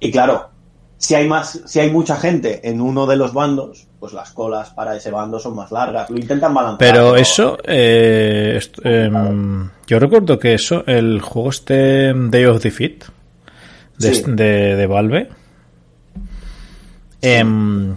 [0.00, 0.48] Y claro,
[0.96, 4.70] si hay más, si hay mucha gente en uno de los bandos, pues las colas
[4.70, 6.08] para ese bando son más largas.
[6.08, 6.78] Lo intentan balancear.
[6.90, 13.04] Pero eso, eh, em, yo recuerdo que eso, el juego este Day of Defeat
[13.98, 14.22] de, Sí.
[14.26, 15.28] de, de Valve,
[17.20, 17.94] em,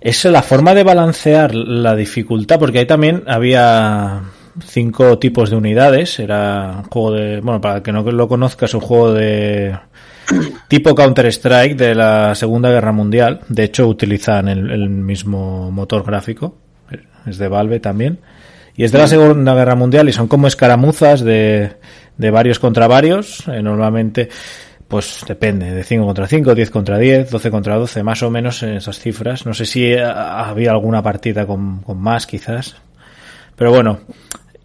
[0.00, 4.22] es la forma de balancear la dificultad, porque ahí también había
[4.64, 8.66] cinco tipos de unidades, era un juego de, bueno, para el que no lo conozca,
[8.66, 9.76] es un juego de
[10.68, 16.56] tipo Counter-Strike de la Segunda Guerra Mundial, de hecho utilizan el, el mismo motor gráfico,
[17.26, 18.18] es de Valve también.
[18.76, 21.72] Y es de la Segunda Guerra Mundial y son como escaramuzas de,
[22.16, 23.46] de varios contra varios.
[23.48, 24.28] eh, normalmente,
[24.88, 28.62] pues depende, de 5 contra 5, 10 contra 10, 12 contra 12, más o menos
[28.62, 29.44] en esas cifras.
[29.44, 32.76] No sé si eh, había alguna partida con, con más, quizás.
[33.56, 34.00] Pero bueno,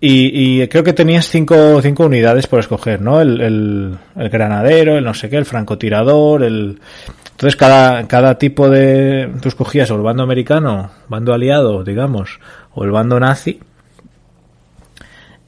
[0.08, 3.22] y, y creo que tenías cinco, cinco unidades por escoger, ¿no?
[3.22, 6.80] El, el, granadero, el no sé qué, el francotirador, el...
[7.32, 9.32] Entonces cada, cada tipo de...
[9.42, 12.40] Tú escogías o el bando americano, bando aliado, digamos,
[12.76, 13.60] o el bando nazi.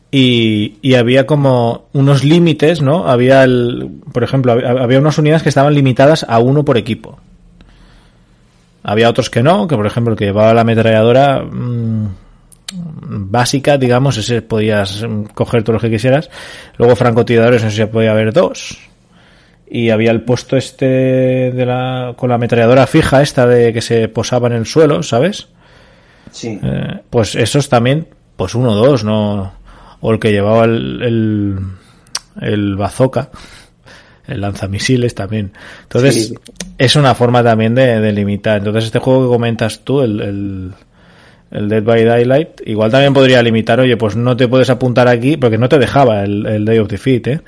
[0.10, 3.08] Y, había como unos límites, ¿no?
[3.08, 3.88] Había el...
[4.12, 7.20] Por ejemplo, había, unas unidades que estaban limitadas a uno por equipo.
[8.82, 11.44] Había otros que no, que por ejemplo el que llevaba la ametralladora...
[11.44, 12.08] mmm,
[12.74, 16.30] básica, digamos, ese podías coger todos los que quisieras.
[16.78, 18.78] Luego francotiradores, no sé si podía haber dos.
[19.70, 24.08] Y había el puesto este de la, con la ametralladora fija esta de que se
[24.08, 25.48] posaba en el suelo, ¿sabes?
[26.32, 26.60] Sí.
[26.62, 29.54] Eh, pues esos también, pues uno o dos, no,
[30.00, 31.58] o el que llevaba el, el,
[32.42, 33.30] el bazooka,
[34.28, 35.52] el lanzamisiles también.
[35.84, 36.36] Entonces, Sí.
[36.78, 38.60] es una forma también de, de limitar.
[38.60, 40.72] Entonces, este juego que comentas tú, el, el,
[41.52, 45.38] el Dead by Daylight, igual también podría limitar, oye, pues no te puedes apuntar aquí,
[45.38, 47.42] porque no te dejaba el, el Day of Defeat, ¿eh?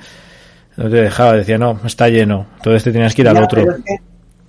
[0.76, 2.46] No te dejaba, decía, no, está lleno.
[2.56, 3.60] Entonces te tenías que ir al Ya, otro.
[3.62, 3.96] es que,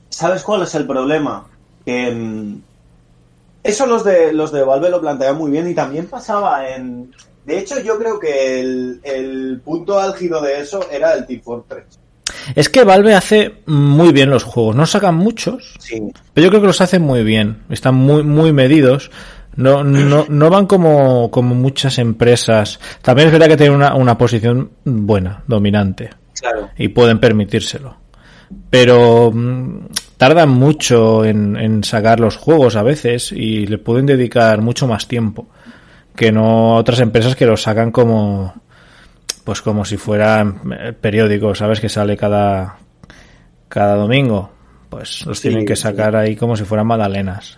[0.10, 1.46] ¿Sabes cuál es el problema?
[1.86, 2.62] Que mm,
[3.64, 7.12] eso los de los de Valve lo planteaban muy bien y también pasaba en.
[7.46, 12.00] De hecho, yo creo que el, el punto álgido de eso era el Team Fortress.
[12.56, 14.76] Es que Valve hace muy bien los juegos.
[14.76, 16.02] No sacan muchos, Sí.
[16.34, 19.12] Pero yo creo que los hacen muy bien, están muy muy medidos.
[19.56, 22.80] No, no, no van como, como muchas empresas.
[23.02, 26.70] También es verdad que tienen una, una posición buena, dominante, Claro.
[26.78, 27.98] y pueden permitírselo.
[28.70, 29.88] Pero mm,
[30.18, 35.08] tardan mucho en, en sacar los juegos a veces y le pueden dedicar mucho más
[35.08, 35.48] tiempo
[36.16, 38.54] que no otras empresas que los sacan como
[39.46, 40.42] pues como si fuera
[40.80, 41.80] eh, periódico, ¿sabes?
[41.80, 42.76] Que sale cada
[43.70, 44.52] cada domingo.
[44.90, 45.84] Pues los Sí, tienen que sí.
[45.84, 47.58] sacar ahí como si fueran magdalenas.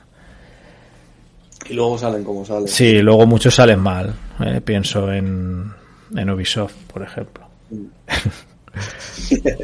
[1.69, 2.67] Y luego salen como salen.
[2.67, 4.13] Sí, luego muchos salen mal.
[4.45, 5.71] eh, Pienso en,
[6.15, 7.45] en Ubisoft, por ejemplo.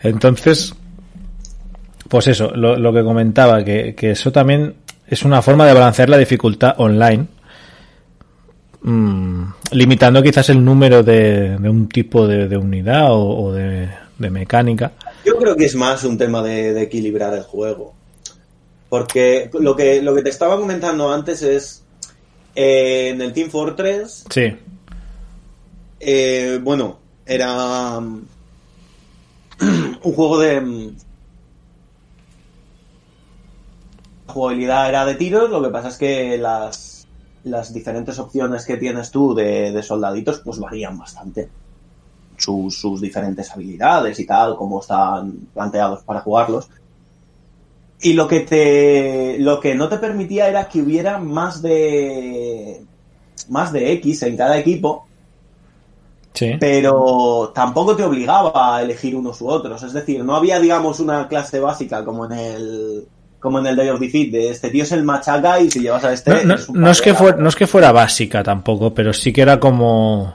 [0.00, 0.74] Entonces,
[2.08, 4.74] pues eso, lo, lo que comentaba, que, que eso también
[5.06, 7.26] es una forma de balancear la dificultad online,
[8.82, 13.88] mm, limitando quizás el número de, de un tipo de, de unidad o, o de,
[14.18, 14.92] de mecánica.
[15.24, 17.94] Yo creo que es más un tema de equilibrar el juego.
[18.94, 21.82] Porque lo que, lo que te estaba comentando antes es.
[22.54, 24.56] eh, en el Team Fortress Sí,
[25.98, 28.22] Eh, bueno, era mm,
[30.04, 30.60] un juego de...
[30.60, 30.96] mm,
[34.28, 37.06] La jugabilidad era de tiros, lo que pasa es que las,
[37.42, 41.48] las diferentes opciones que tienes tú de, de soldaditos, pues varían bastante.
[42.36, 46.68] Sus, sus diferentes habilidades y tal, cómo están planteados para jugarlos.
[48.04, 49.36] Y lo que te.
[49.38, 52.82] Lo que no te permitía era que hubiera más de.
[53.48, 55.06] más de X en cada equipo.
[56.34, 56.52] Sí.
[56.60, 59.82] Pero tampoco te obligaba a elegir unos u otros.
[59.84, 63.04] Es decir, no había, digamos, una clase básica como en el.
[63.40, 66.04] como en el Day of Defeat, de este tío es el machaca y si llevas
[66.04, 66.30] a este.
[66.30, 69.32] No, no- es no es que fuera, no es que fuera básica tampoco, pero sí
[69.32, 70.34] que era como.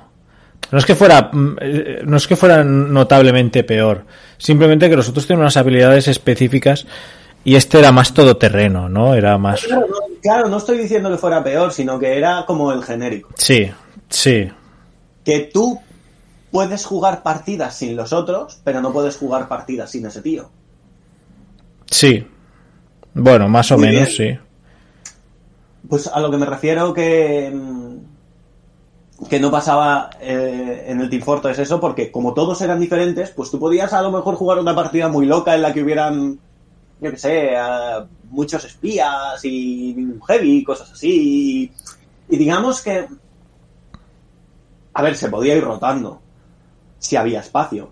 [0.71, 4.05] No es que fuera, mm, eh, no es que fuera notablemente peor.
[4.37, 6.85] Simplemente que los otros tienen unas habilidades específicas
[7.43, 9.13] y este era más todoterreno, ¿no?
[9.13, 9.61] Era más.
[9.63, 13.29] Claro no, claro, no estoy diciendo que fuera peor, sino que era como el genérico.
[13.35, 13.71] Sí,
[14.09, 14.49] sí,
[15.23, 15.79] Que tú
[16.51, 20.49] puedes jugar partidas sin los otros, pero no puedes jugar partidas sin ese tío.
[21.89, 22.25] sí.
[23.13, 24.37] Bueno, más o Muy menos, sí.
[25.89, 31.23] Pues a lo que me refiero que, mm, que no pasaba eh, en el Team
[31.23, 34.75] Fortress eso, porque como todos eran diferentes, pues tú podías a lo mejor jugar una
[34.75, 36.39] partida muy loca en la que hubieran,
[37.01, 37.51] yo qué sé,
[38.29, 41.71] muchos espías y un heavy cosas así.
[42.29, 43.07] Y, y digamos que,
[44.93, 46.19] a ver, se podía ir rotando
[46.99, 47.91] si había espacio.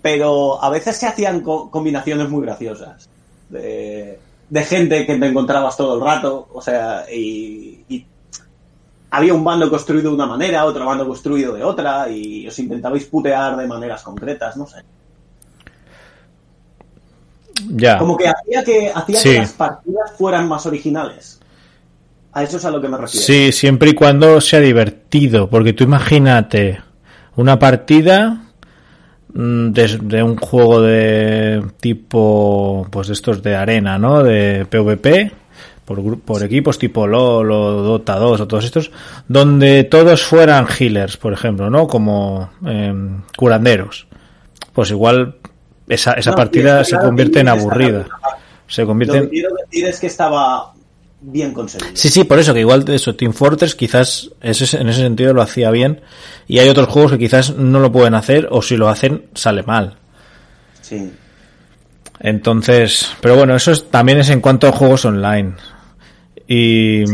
[0.00, 3.08] Pero a veces se hacían co- combinaciones muy graciosas.
[3.48, 4.18] De,
[4.48, 6.48] de gente que te encontrabas todo el rato.
[6.52, 8.06] O sea, y, y
[9.10, 13.04] había un bando construido de una manera, otro bando construido de otra, y os intentabais
[13.04, 14.82] putear de maneras concretas, no sé.
[17.70, 17.98] Ya.
[17.98, 19.30] Como que hacía que, hacía Sí.
[19.30, 21.40] que las partidas fueran más originales.
[22.32, 23.24] A eso es a lo que me refiero.
[23.26, 26.80] Sí, siempre y cuando sea divertido, porque tú imagínate
[27.36, 28.44] una partida
[29.34, 34.22] mm, de, de un juego de tipo, pues de estos de arena, ¿no?
[34.22, 35.30] De PvP,
[35.84, 38.90] por, por equipos tipo LoL o Dota 2 o todos estos,
[39.28, 41.86] donde todos fueran healers, por ejemplo, ¿no?
[41.86, 44.06] Como em, curanderos.
[44.72, 45.36] Pues igual
[45.94, 48.06] esa, esa No, partida se claro, convierte en que aburrida.
[48.66, 49.28] Se Lo convierte que en...
[49.30, 50.72] quiero decir es que estaba
[51.20, 51.90] bien conseguido.
[51.94, 55.32] Sí, sí, por eso que igual de eso, Team Fortress quizás ese, en ese sentido
[55.34, 56.00] lo hacía bien
[56.48, 59.62] y hay otros juegos que quizás no lo pueden hacer o si lo hacen sale
[59.62, 59.96] mal.
[60.80, 61.12] Sí.
[62.20, 65.54] Entonces, pero bueno, eso es- también es en cuanto a juegos online.
[66.46, 67.04] Y,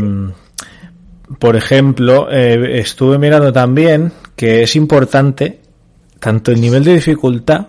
[1.39, 5.59] por ejemplo, eh, estuve mirando también que es importante
[6.19, 7.67] tanto el nivel de dificultad,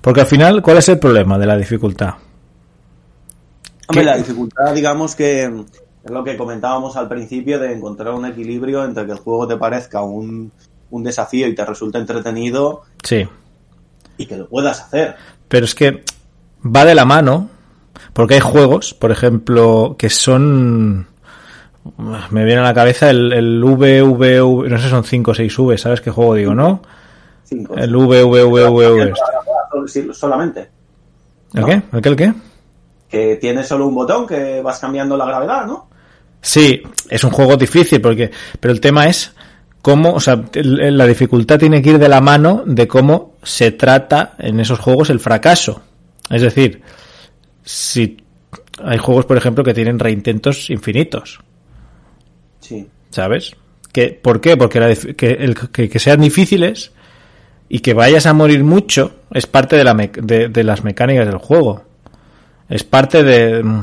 [0.00, 2.14] porque al final, ¿cuál es el problema de la dificultad?
[3.88, 8.84] Hombre, la dificultad, digamos que es lo que comentábamos al principio de encontrar un equilibrio
[8.84, 10.52] entre que el juego te parezca un,
[10.90, 13.26] un desafío y te resulte entretenido Sí.
[14.16, 15.16] y que lo puedas hacer.
[15.48, 16.04] Pero es que
[16.64, 17.48] va de la mano,
[18.12, 21.08] porque hay juegos, por ejemplo, que son...
[22.30, 25.78] Me viene a la cabeza el, el VVV, no sé, son 5 o 6 V,
[25.78, 26.82] ¿sabes qué juego digo, no?
[27.44, 27.74] Cinco.
[27.76, 29.12] El VVVV.
[30.12, 30.68] Solamente.
[31.54, 31.82] ¿El qué?
[31.92, 32.08] ¿El qué?
[32.08, 32.32] ¿El qué?
[33.08, 35.88] Que tiene solo un botón que vas cambiando la gravedad, ¿no?
[36.40, 39.34] Sí, es un juego difícil, porque, pero el tema es
[39.82, 44.34] cómo, o sea, la dificultad tiene que ir de la mano de cómo se trata
[44.38, 45.82] en esos juegos el fracaso.
[46.30, 46.82] Es decir,
[47.64, 48.16] si
[48.82, 51.40] hay juegos, por ejemplo, que tienen reintentos infinitos.
[52.60, 52.88] Sí.
[53.10, 53.56] ¿sabes?
[53.92, 54.56] Que, ¿Por qué?
[54.56, 56.92] Porque la que, el- que, que sean difíciles
[57.70, 61.38] y que vayas a morir mucho es parte de, la de, de las mecánicas del
[61.38, 61.84] juego.
[62.68, 63.80] Es parte de, mm,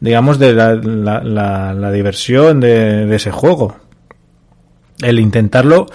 [0.00, 3.76] digamos, de la, la- la- la diversión de, de ese juego.
[5.00, 5.86] El intentarlo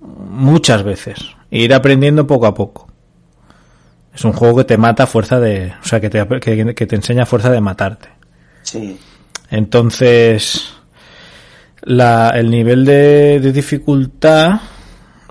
[0.00, 1.16] muchas veces.
[1.50, 2.88] E ir aprendiendo poco a poco.
[4.14, 5.72] Es un juego que te mata a fuerza de...
[5.80, 8.08] O sea, que te, que, que te enseña a fuerza de matarte.
[8.62, 8.98] Sí.
[9.50, 10.74] Entonces,
[11.82, 14.60] la, el nivel de, de dificultad,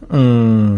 [0.10, 0.78] mm,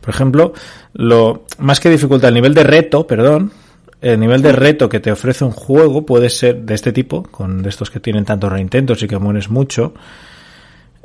[0.00, 0.52] por ejemplo,
[0.94, 3.52] lo más que dificultad, el nivel de reto, perdón,
[4.00, 7.62] el nivel de reto que te ofrece un juego puede ser de este tipo, con
[7.62, 9.92] de estos que tienen tantos reintentos y que mueres mucho,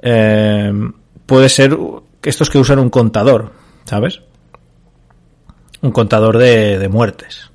[0.01, 0.71] eh,
[1.25, 1.77] puede ser
[2.23, 3.51] estos que usan un contador,
[3.85, 4.21] ¿sabes?
[5.81, 7.49] Un contador de, de muertes.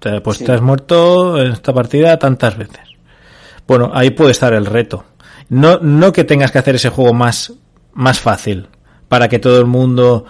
[0.00, 0.44] O sea, pues Sí.
[0.44, 2.80] te has muerto en esta partida tantas veces.
[3.66, 5.04] Bueno, ahí puede estar el reto.
[5.48, 7.52] No, no que tengas que hacer ese juego más,
[7.92, 8.68] más fácil,
[9.10, 10.24] para que todo el mundo,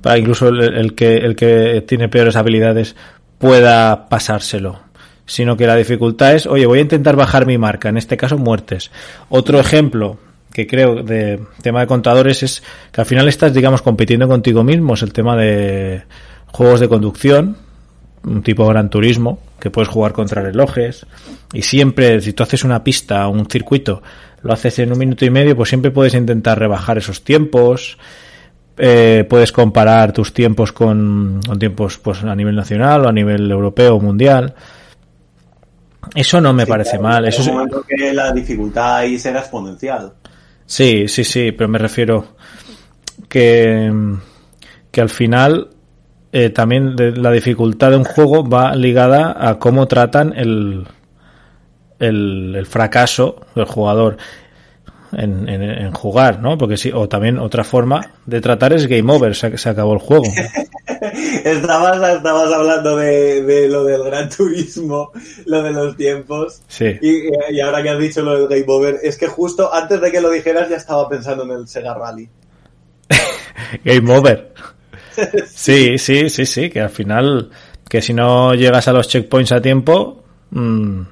[0.00, 2.96] para incluso el, que, el que tiene peores habilidades,
[3.38, 4.80] pueda pasárselo.
[5.24, 8.36] Sino que la dificultad es, oye, voy a intentar bajar mi marca, en este caso
[8.36, 8.90] muertes.
[9.28, 10.18] Otro ejemplo
[10.52, 14.94] que creo de tema de contadores es que al final estás, digamos, compitiendo contigo mismo,
[14.94, 16.02] es el tema de
[16.48, 17.56] juegos de conducción,
[18.24, 21.06] un tipo Gran Turismo, que puedes jugar contra relojes,
[21.52, 24.02] y siempre, si tú haces una pista o un circuito,
[24.42, 27.96] lo haces en un minuto y medio, pues siempre puedes intentar rebajar esos tiempos,
[28.76, 33.50] eh, puedes comparar tus tiempos con, con tiempos pues a nivel nacional o a nivel
[33.50, 34.54] europeo o mundial.
[36.14, 37.24] Eso no me Sí, parece claro, mal.
[37.26, 40.12] Eso un sí- momento que la dificultad ahí será exponencial.
[40.66, 42.36] Sí, sí, sí, pero me refiero
[43.28, 43.92] que,
[44.90, 45.68] que al final
[46.32, 50.86] eh, también de- la dificultad de un juego va ligada a cómo tratan el,
[51.98, 54.16] el, el fracaso del jugador
[55.18, 56.56] en, en- en jugar, ¿no?
[56.58, 59.98] Porque sí, o también otra forma de tratar es game over, se, se acabó el
[60.00, 60.24] juego.
[61.44, 65.12] Estabas, estabas hablando de, de lo del gran turismo,
[65.46, 66.62] lo de los tiempos.
[66.68, 66.96] Sí.
[67.00, 70.10] Y, y ahora que has dicho lo del Game Over, es que justo antes de
[70.10, 72.28] que lo dijeras ya estaba pensando en el Sega Rally.
[73.84, 74.52] Game over.
[75.46, 77.48] Sí, sí, sí, sí, que al final,
[77.88, 81.02] que si no llegas a los checkpoints a tiempo, mm,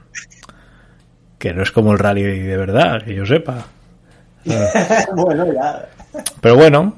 [1.38, 3.64] que no es como el rally de verdad, que yo sepa.
[5.16, 5.88] bueno, ya.
[6.40, 6.96] Pero bueno,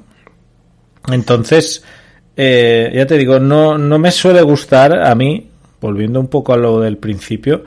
[1.12, 1.84] entonces,
[2.36, 6.56] eh, ya te digo, no, no me suele gustar a mí, volviendo un poco a
[6.56, 7.64] lo del principio,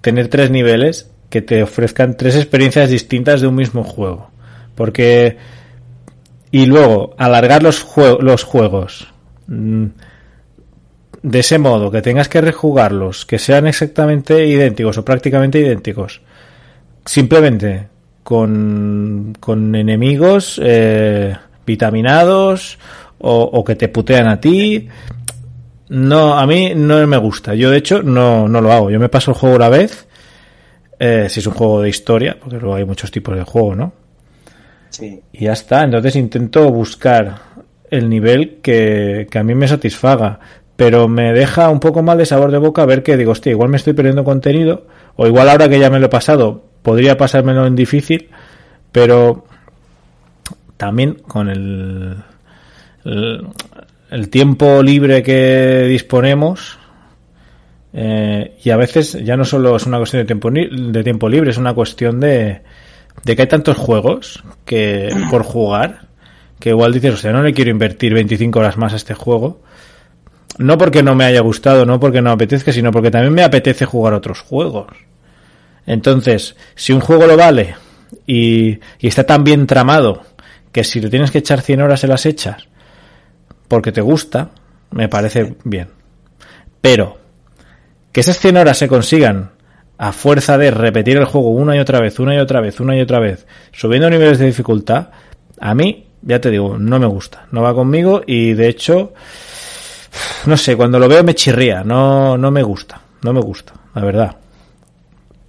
[0.00, 4.30] tener tres niveles que te ofrezcan tres experiencias distintas de un mismo juego.
[4.74, 5.36] Porque
[6.50, 9.08] y luego alargar los, jue- los juegos
[9.48, 9.84] mm,
[11.22, 16.22] de ese modo que tengas que rejugarlos, que sean exactamente idénticos o prácticamente idénticos,
[17.04, 17.88] simplemente
[18.28, 22.78] con, con enemigos eh, vitaminados
[23.20, 24.86] o, o que te putean a ti.
[25.88, 27.54] No, a mí no me gusta.
[27.54, 28.90] Yo, de hecho, no, no lo hago.
[28.90, 30.06] Yo me paso el juego una vez,
[30.98, 33.92] eh, si es un juego de historia, porque luego hay muchos tipos de juego, ¿no?
[34.90, 35.22] Sí.
[35.32, 35.84] y ya está.
[35.84, 37.34] Entonces intento buscar
[37.90, 40.38] el nivel que, que a mí me satisfaga.
[40.76, 43.70] Pero me deja un poco mal de sabor de boca ver que digo, hostia, igual
[43.70, 44.86] me estoy perdiendo contenido.
[45.16, 48.28] O igual ahora que ya me lo he pasado, podría pasármelo en difícil.
[48.92, 49.44] Pero
[50.76, 52.16] también con el,
[53.04, 53.46] el,
[54.10, 56.78] el tiempo libre que disponemos.
[57.92, 61.50] eh, y a veces ya no solo es una cuestión de tiempo, de tiempo libre,
[61.50, 62.62] es una cuestión de,
[63.24, 66.08] de que hay tantos juegos que por jugar
[66.58, 69.60] que igual dices, o sea, no le quiero invertir 25 horas más a este juego.
[70.58, 73.44] No porque no me haya gustado, no porque no me apetezca, sino porque también me
[73.44, 74.88] apetece jugar otros juegos.
[75.88, 77.74] Entonces, si un juego lo vale
[78.26, 80.22] y, y está tan bien tramado
[80.70, 82.68] que si le tienes que echar 100 horas se las echas
[83.68, 84.50] porque te gusta,
[84.90, 85.88] me parece bien.
[86.82, 87.18] Pero
[88.12, 89.52] que esas 100 horas se consigan
[89.96, 92.94] a fuerza de repetir el juego una y otra vez, una y otra vez, una
[92.94, 95.08] y otra vez, subiendo niveles de dificultad,
[95.58, 99.14] a mí, ya te digo, no me gusta, no va conmigo y de hecho,
[100.44, 104.02] no sé, cuando lo veo me chirría, no, no me gusta, no me gusta, la
[104.02, 104.36] verdad.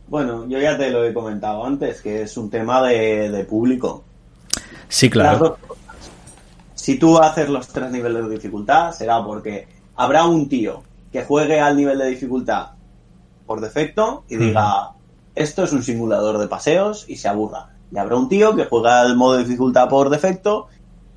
[0.10, 4.03] Bueno, yo ya te lo he comentado antes, que es un tema de, de público.
[4.88, 5.57] Sí, claro.
[6.74, 10.82] Si tú haces los tres niveles de dificultad, será porque habrá un tío
[11.12, 12.70] que juegue al nivel de dificultad
[13.45, 14.91] por defecto y diga,
[15.36, 17.70] esto es un simulador de paseos y se aburra.
[17.91, 20.68] Y habrá un tío que juega al modo de dificultad por defecto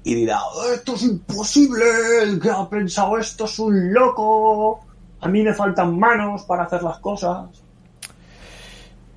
[0.05, 0.41] y dirá,
[0.75, 1.85] esto es imposible,
[2.23, 4.81] el que ha pensado esto es un loco,
[5.21, 7.62] a mí me faltan manos para hacer las cosas.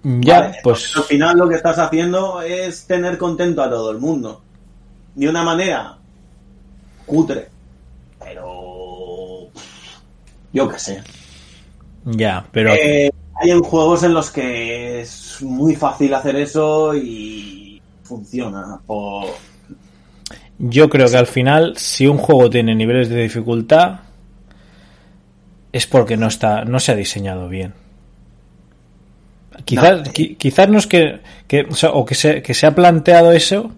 [0.08, 3.97] Ya, Vale, pues al final lo que estás haciendo es tener contento a todo el
[3.97, 4.39] mundo.
[5.16, 5.97] De una manera
[7.08, 7.47] cutre.
[8.20, 9.49] Pero.
[10.53, 11.03] Yo qué sé.
[12.06, 17.82] ya, pero Eh, hay en juegos en los que es muy fácil hacer eso y
[18.03, 18.80] funciona.
[18.86, 19.26] Por...
[20.60, 24.01] yo creo que al final, si un juego tiene niveles de dificultad,
[25.74, 27.74] es porque no está, no se ha diseñado bien.
[29.64, 30.03] Quizás, No.
[30.14, 33.32] qui- quizás no es que, que, o, sea, o que, se, que se ha planteado
[33.32, 33.72] eso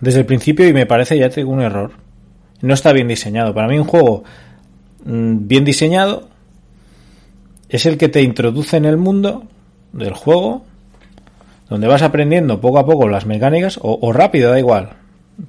[0.00, 1.92] desde el principio y me parece ya tengo un error.
[2.62, 3.52] No está bien diseñado.
[3.54, 4.24] Para mí un juego
[5.04, 6.28] mm, bien diseñado
[7.68, 9.44] es el que te introduce en el mundo
[9.92, 10.64] del juego,
[11.68, 14.90] donde vas aprendiendo poco a poco las mecánicas, o, o rápido, da igual,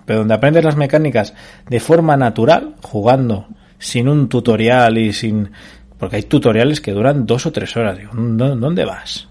[0.06, 1.34] pero donde aprendes las mecánicas
[1.70, 3.48] de forma natural, jugando,
[3.78, 5.52] sin un tutorial y sin...
[6.00, 7.98] Porque hay tutoriales que duran dos o tres horas.
[7.98, 9.28] Digo, ¿dó- ¿dónde vas?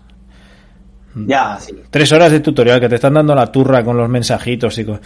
[1.24, 1.72] Ya, sí.
[1.88, 5.00] Tres horas de tutorial que te están dando la turra con los mensajitos y con...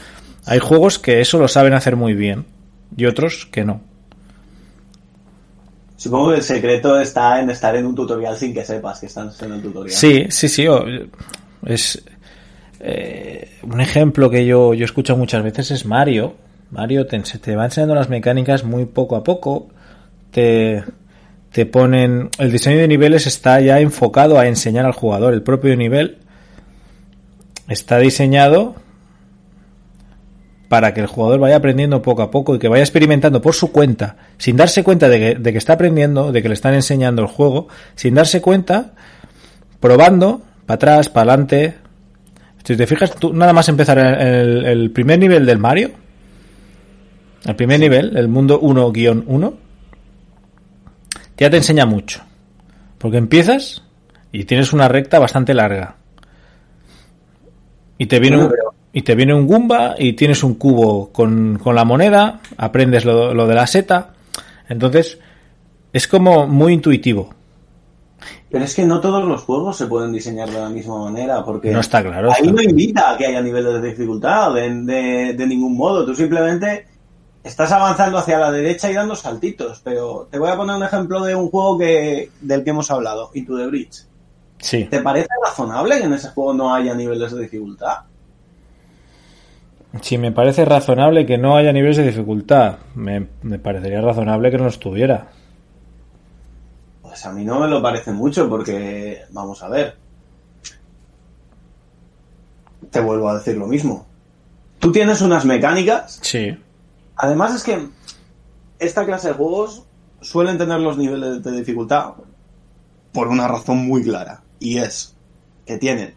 [0.46, 2.46] Hay juegos que eso lo saben hacer muy bien
[2.96, 3.80] y otros que no.
[5.96, 9.40] Supongo que el secreto está en estar en un tutorial sin que sepas que estás
[9.42, 9.94] en el tutorial.
[9.94, 10.66] Sí, sí, sí.
[11.64, 12.02] Es
[12.80, 16.34] eh, un ejemplo que yo, yo escucho muchas veces es Mario.
[16.70, 19.68] Mario te, te va enseñando las mecánicas muy poco a poco.
[20.30, 20.82] Te,
[21.52, 25.76] te ponen el diseño de niveles está ya enfocado a enseñar al jugador el propio
[25.76, 26.18] nivel
[27.68, 28.74] está diseñado
[30.70, 33.72] para que el jugador vaya aprendiendo poco a poco y que vaya experimentando por su
[33.72, 37.22] cuenta, sin darse cuenta de que, de que está aprendiendo, de que le están enseñando
[37.22, 38.92] el juego, sin darse cuenta,
[39.80, 41.74] probando, para atrás, para adelante.
[42.62, 45.90] Si te fijas, tú nada más empezar el, el primer nivel del Mario,
[47.44, 49.54] el primer nivel, el mundo 1-1,
[51.40, 52.20] ya te enseña mucho.
[52.98, 53.82] Porque empiezas
[54.30, 55.96] y tienes una recta bastante larga.
[57.98, 58.52] Y te viene un,
[58.92, 63.34] y te viene un Goomba y tienes un cubo con, con la moneda, aprendes lo,
[63.34, 64.14] lo, de la seta.
[64.68, 65.18] Entonces,
[65.92, 67.34] es como muy intuitivo.
[68.50, 71.70] Pero es que no todos los juegos se pueden diseñar de la misma manera, porque
[71.70, 72.30] no está claro.
[72.30, 72.52] ahí está.
[72.52, 76.04] no invita a que haya niveles de dificultad de, de, de ningún modo.
[76.04, 76.86] Tú simplemente
[77.42, 79.80] estás avanzando hacia la derecha y dando saltitos.
[79.82, 83.30] Pero te voy a poner un ejemplo de un juego que del que hemos hablado,
[83.34, 84.06] Into the Bridge.
[84.58, 84.84] Sí.
[84.84, 88.00] ¿Te parece razonable que en ese juego no haya niveles de dificultad?
[90.02, 94.58] Si me parece razonable que no haya niveles de dificultad, me, me, parecería razonable que
[94.58, 95.28] no los tuviera.
[97.02, 99.96] Pues a mí no me lo parece mucho porque, vamos a ver,
[102.90, 104.06] te vuelvo a decir lo mismo.
[104.78, 106.20] Tú tienes unas mecánicas.
[106.22, 106.56] Sí.
[107.22, 107.86] Además es que
[108.78, 109.84] esta clase de juegos
[110.22, 112.14] suelen tener los niveles de dificultad
[113.12, 114.42] por una razón muy clara.
[114.58, 115.14] Y es
[115.66, 116.14] que tienen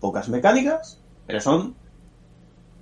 [0.00, 1.74] pocas mecánicas, pero son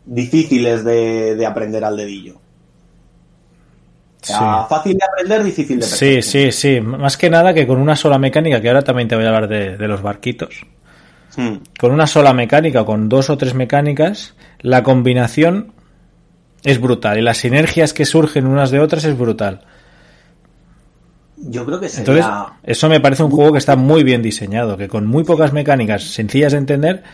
[0.04, 2.36] difíciles de, de aprender al dedillo.
[2.36, 4.68] O sea, sí.
[4.68, 6.22] fácil de aprender, difícil de aprender.
[6.22, 6.80] Sí, sí, sí.
[6.80, 9.48] Más que nada que con una sola mecánica, que ahora también te voy a hablar
[9.48, 10.64] de, de los barquitos.
[11.36, 11.56] Hmm.
[11.80, 15.72] Con una sola mecánica con dos o tres mecánicas, la combinación
[16.66, 19.60] es brutal y las sinergias que surgen unas de otras es brutal.
[21.36, 22.00] Yo creo que sería...
[22.00, 25.52] Entonces, eso me parece un juego que está muy bien diseñado, que con muy pocas
[25.52, 27.04] mecánicas sencillas de entender,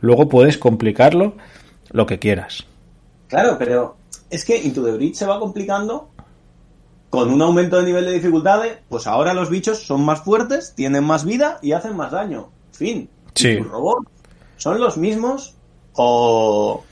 [0.00, 1.36] luego puedes complicarlo
[1.90, 2.64] lo que quieras.
[3.28, 3.96] Claro, pero
[4.30, 6.08] es que Into the Bridge se va complicando
[7.10, 8.62] con un aumento de nivel de dificultad.
[8.88, 12.48] Pues ahora los bichos son más fuertes, tienen más vida y hacen más daño.
[12.72, 13.10] Fin.
[13.34, 13.48] Sí.
[13.48, 14.08] ¿Y tus robots
[14.56, 15.54] son los mismos
[15.92, 16.82] o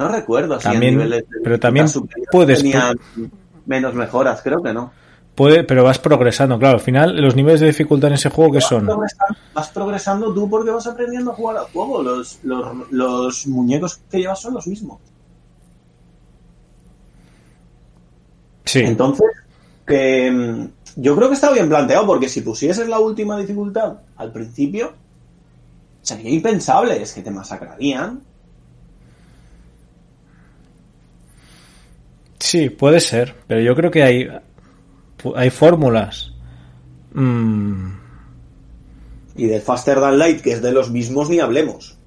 [0.00, 1.86] no recuerdo también, en niveles de pero también
[2.32, 2.64] puedes
[3.66, 4.90] menos mejoras, creo que no.
[5.34, 6.78] Puede, pero vas progresando, claro.
[6.78, 8.86] Al final, los niveles de dificultad en ese juego, ¿qué vas son?
[8.86, 12.02] Progresando, vas progresando tú porque vas aprendiendo a jugar al juego.
[12.02, 14.98] Los, los, los muñecos que llevas son los mismos.
[18.64, 18.80] Sí.
[18.80, 19.26] Entonces,
[19.86, 24.94] que, yo creo que está bien planteado porque si pusieses la última dificultad al principio,
[26.00, 27.02] sería impensable.
[27.02, 28.29] Es que te masacrarían.
[32.40, 34.28] Sí, puede ser, pero yo creo que hay,
[35.36, 36.32] hay fórmulas.
[37.12, 37.92] Mm.
[39.36, 41.98] Y del Faster Than Light, que es de los mismos, ni hablemos.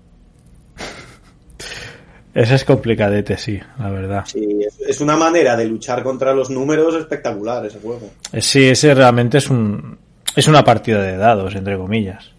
[2.34, 4.24] Ese es complicadete, sí, la verdad.
[4.26, 8.10] Sí, es, una manera de luchar contra los números espectacular ese juego.
[8.40, 10.00] Sí, ese realmente es un
[10.36, 12.32] es una partida de dados, entre comillas.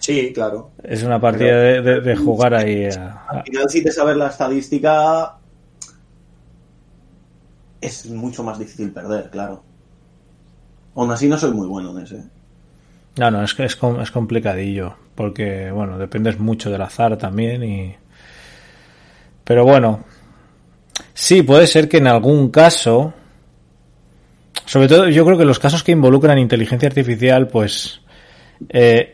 [0.00, 0.70] Sí, claro.
[0.82, 2.86] Es una partida Pero, de, de, de, jugar ahí.
[2.86, 5.37] A, al final, si te sabes la estadística,
[7.80, 9.62] es mucho más difícil perder, claro.
[10.94, 12.24] Aún así no soy muy bueno en ese.
[13.16, 17.96] No, no, es que es, es complicadillo, porque, bueno, dependes mucho del azar también y...
[19.44, 20.04] Pero bueno,
[21.14, 23.14] sí, puede ser que en algún caso,
[24.66, 28.00] sobre todo yo creo que los casos que involucran inteligencia artificial, pues,
[28.68, 29.10] eh,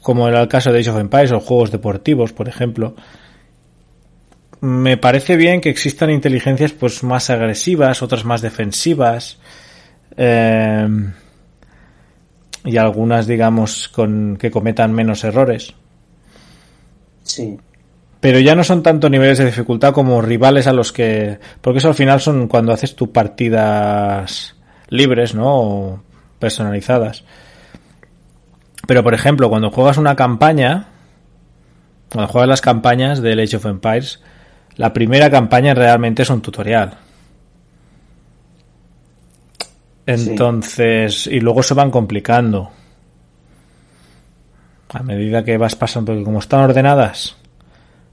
[0.00, 2.94] como era el caso de Age of Empires o juegos deportivos, por ejemplo,
[4.66, 9.38] me parece bien que existan inteligencias pues más agresivas, otras más defensivas
[10.16, 10.88] eh,
[12.64, 15.72] y algunas digamos con que cometan menos errores.
[17.22, 17.56] Sí.
[18.18, 21.88] Pero ya no son tanto niveles de dificultad como rivales a los que porque eso
[21.88, 24.56] al final son cuando haces tus partidas
[24.88, 25.60] libres, ¿no?
[25.60, 26.00] O
[26.40, 27.22] personalizadas.
[28.88, 30.88] Pero por ejemplo, cuando juegas una campaña,
[32.10, 34.20] cuando juegas las campañas del Age of Empires,
[34.76, 36.96] la primera campaña realmente es un tutorial.
[40.06, 41.30] Entonces, sí.
[41.34, 42.70] y luego se van complicando.
[44.90, 47.36] A medida que vas pasando, porque como están ordenadas,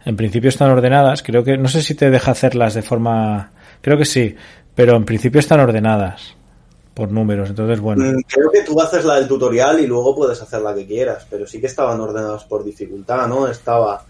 [0.05, 3.51] en principio están ordenadas, creo que, no sé si te deja hacerlas de forma,
[3.81, 4.35] creo que sí,
[4.73, 6.35] pero en principio están ordenadas
[6.93, 8.03] por números, entonces bueno.
[8.27, 11.45] Creo que tú haces la del tutorial y luego puedes hacer la que quieras, pero
[11.45, 13.47] sí que estaban ordenadas por dificultad, ¿no?
[13.47, 14.03] Estaba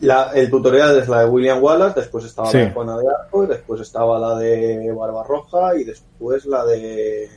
[0.00, 2.58] la, el tutorial es la de William Wallace, después estaba sí.
[2.58, 7.30] la de Juana de Arco, después estaba la de Barbarroja y después la de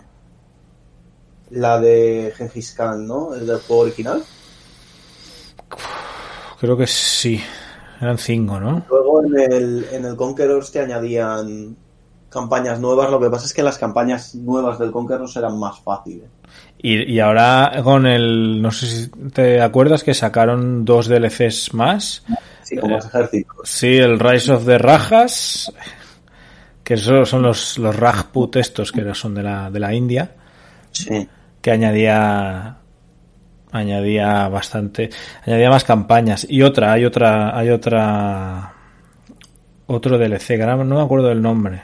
[1.51, 3.33] la de Gengis Khan, ¿no?
[3.33, 4.23] El del juego original.
[6.59, 7.39] Creo que sí.
[8.01, 8.85] Eran cinco, ¿no?
[8.89, 11.75] Luego en el, en el Conquerors te añadían
[12.29, 13.09] campañas nuevas.
[13.09, 16.29] Lo que pasa es que las campañas nuevas del Conquerors eran más fáciles.
[16.77, 18.61] Y, y ahora con el...
[18.61, 22.23] No sé si te acuerdas que sacaron dos DLCs más.
[22.63, 23.57] Sí, como los ejércitos.
[23.63, 25.71] Sí, el Rise of the Rajas,
[26.83, 30.31] que esos son los, los Rajput estos que son de la, de la India,
[30.91, 31.27] Sí.
[31.61, 32.77] que añadía
[33.71, 35.09] añadía bastante
[35.45, 38.73] añadía más campañas y otra hay otra hay otra
[39.87, 41.83] otro DLC no me acuerdo del nombre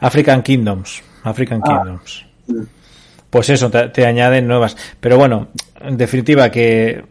[0.00, 1.82] African Kingdoms African Ah.
[1.82, 2.26] Kingdoms
[3.30, 5.48] pues eso te, te añaden nuevas pero bueno
[5.80, 7.04] en definitiva que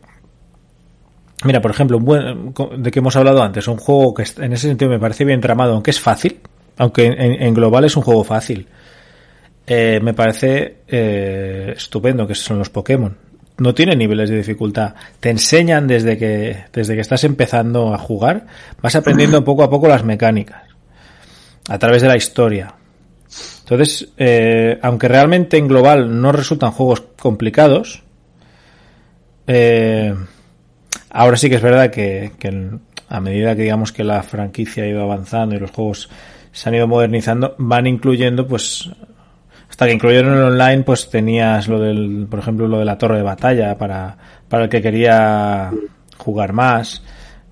[1.44, 4.68] mira por ejemplo un buen de que hemos hablado antes un juego que en ese
[4.68, 6.40] sentido me parece bien tramado aunque es fácil
[6.78, 8.68] aunque en, en global es un juego fácil
[9.70, 13.18] eh, me parece eh, estupendo que son los Pokémon.
[13.58, 14.96] No tiene niveles de dificultad.
[15.20, 18.46] Te enseñan desde que, desde que estás empezando a jugar,
[18.82, 20.64] vas aprendiendo poco a poco las mecánicas.
[21.68, 22.74] A través de la historia.
[23.61, 28.03] Entonces, eh, aunque realmente en global no resultan juegos complicados,
[29.45, 30.15] eh,
[31.09, 32.70] ahora sí que es verdad que, que
[33.09, 36.09] a medida que digamos que la franquicia ha ido avanzando y los juegos
[36.51, 38.89] se han ido modernizando, van incluyendo pues
[39.70, 43.18] hasta que incluyeron el online, pues tenías lo del, por ejemplo, lo de la torre
[43.18, 44.18] de batalla para,
[44.49, 45.72] para el que quería
[46.18, 47.03] jugar más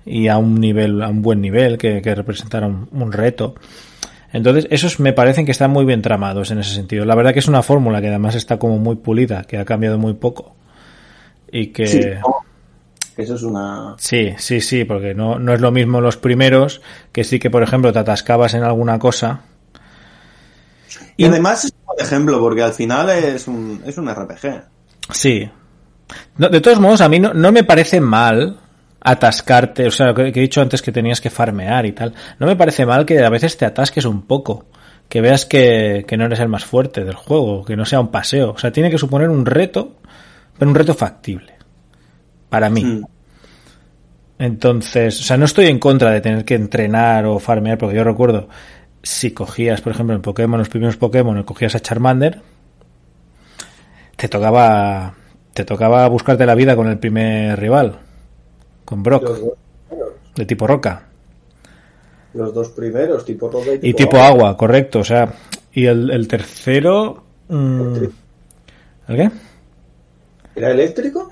[0.04, 3.54] y a un nivel, a un buen nivel que, que representara un reto.
[4.36, 7.06] Entonces, esos me parecen que están muy bien tramados en ese sentido.
[7.06, 9.96] La verdad que es una fórmula que además está como muy pulida, que ha cambiado
[9.96, 10.54] muy poco.
[11.50, 11.86] Y que...
[11.86, 12.36] Sí, no,
[13.16, 13.94] eso es una...
[13.96, 16.82] Sí, sí, sí, porque no, no es lo mismo los primeros,
[17.12, 19.40] que sí que, por ejemplo, te atascabas en alguna cosa.
[21.16, 24.64] Y además es un buen ejemplo, porque al final es un, es un RPG.
[25.12, 25.50] Sí.
[26.36, 28.60] No, de todos modos, a mí no, no me parece mal
[29.06, 32.12] atascarte, o sea, que, que he dicho antes que tenías que farmear y tal.
[32.40, 34.66] No me parece mal que a veces te atasques un poco.
[35.08, 38.08] Que veas que, que no eres el más fuerte del juego, que no sea un
[38.08, 38.50] paseo.
[38.50, 39.98] O sea, tiene que suponer un reto,
[40.58, 41.52] pero un reto factible.
[42.48, 42.84] Para mí.
[42.84, 43.04] Mm.
[44.40, 48.02] Entonces, o sea, no estoy en contra de tener que entrenar o farmear, porque yo
[48.02, 48.48] recuerdo,
[49.04, 52.42] si cogías, por ejemplo, en Pokémon, los primeros Pokémon, cogías a Charmander,
[54.16, 55.14] te tocaba,
[55.54, 58.00] te tocaba buscarte la vida con el primer rival,
[58.86, 59.28] con Brock,
[60.36, 61.02] de tipo roca.
[62.34, 65.34] los dos primeros, tipo roca y tipo, Y tipo agua, correcto, o sea,
[65.72, 67.22] y el, el tercero...
[67.48, 68.04] mm,
[69.08, 69.30] ¿El qué?
[70.54, 71.30] ¿Era eléctrico?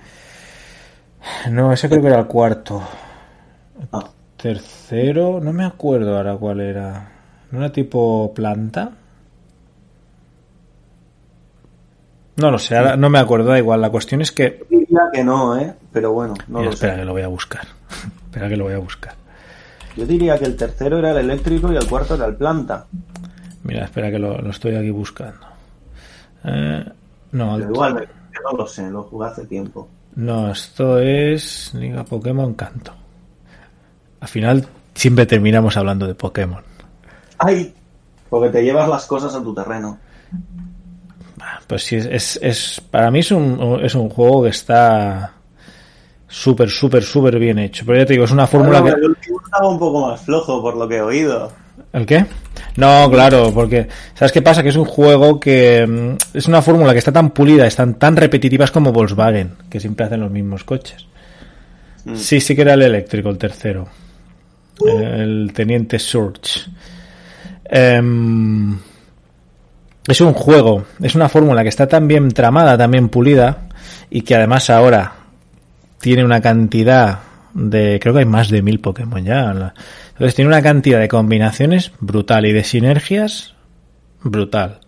[1.51, 2.83] No, ese creo que era el cuarto.
[3.93, 7.11] Ah, Tercero, no me acuerdo ahora cuál era.
[7.51, 8.93] ¿No era tipo planta?
[12.37, 13.81] No lo sé, ahora no me acuerdo, da igual.
[13.81, 14.65] La cuestión es que.
[14.69, 15.73] diría que no, ¿eh?
[15.93, 17.01] Pero bueno, no Mira, lo espera sé.
[17.01, 17.63] que lo voy a buscar.
[18.25, 19.15] espera que lo voy a buscar.
[19.97, 22.87] Yo diría que el tercero era el eléctrico y el cuarto era el planta.
[23.63, 25.47] Mira, espera que lo, lo estoy aquí buscando.
[26.45, 26.85] Eh,
[27.33, 28.09] no, Pero igual,
[28.45, 29.89] no lo sé, lo jugué hace tiempo.
[30.17, 32.93] no, esto es Liga Pokémon Canto.
[34.21, 36.63] Al final siempre terminamos hablando de Pokémon.
[37.39, 37.73] ¡Ay!
[38.29, 39.99] Porque te llevas las cosas a tu terreno.
[41.67, 45.33] Pues sí, es, es, para mí es un, es un juego que está
[46.29, 47.85] súper, súper, súper bien hecho.
[47.87, 48.91] Pero ya te digo, es una fórmula que...
[48.91, 51.51] el último estaba un poco más flojo, por lo que he oído.
[51.93, 52.27] ¿El qué?
[52.77, 54.63] No, claro, porque ¿sabes qué pasa?
[54.63, 58.17] Que es un juego que mm, es una fórmula que está tan pulida, están tan
[58.17, 61.07] repetitivas como Volkswagen, que siempre hacen los mismos coches.
[62.05, 62.17] Mm.
[62.17, 63.87] Sí, sí que era el eléctrico, el tercero.
[64.85, 66.63] El Teniente Surge.
[67.65, 68.77] Em,
[70.07, 73.69] es un juego, es una fórmula que está tan bien tramada, tan bien pulida,
[74.11, 75.13] y que además ahora
[76.01, 77.21] tiene una cantidad
[77.55, 79.73] de, creo que hay más de mil Pokémon ya.
[80.13, 83.55] Entonces tiene una cantidad de combinaciones brutal y de sinergias
[84.23, 84.81] brutal.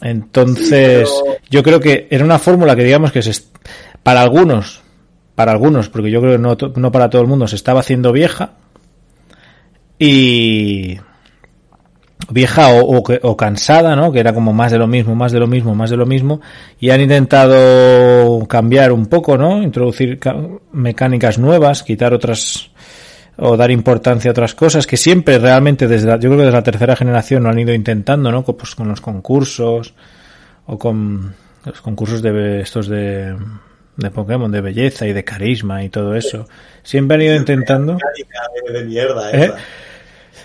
[0.00, 3.32] Entonces, Sí, pero- yo creo que era una fórmula que digamos que se
[4.02, 4.80] para algunos,
[5.34, 8.12] para algunos, porque yo creo que no, no para todo el mundo, se estaba haciendo
[8.12, 8.52] vieja
[9.98, 10.98] y
[12.30, 14.12] vieja o, o o cansada, ¿no?
[14.12, 16.40] Que era como más de lo mismo, más de lo mismo, más de lo mismo.
[16.78, 19.62] Y han intentado cambiar un poco, ¿no?
[19.62, 20.36] Introducir ca-
[20.72, 22.70] mecánicas nuevas, quitar otras
[23.42, 26.56] o dar importancia a otras cosas que siempre realmente desde la- yo creo que desde
[26.58, 28.42] la tercera generación lo han ido intentando, ¿no?
[28.44, 29.94] Pues con los concursos
[30.66, 33.34] o con los concursos de estos de
[33.96, 36.46] de Pokémon, de belleza y de carisma y todo eso.
[36.82, 37.98] Siempre han ido intentando.
[38.72, 39.52] De mierda, ¿Eh?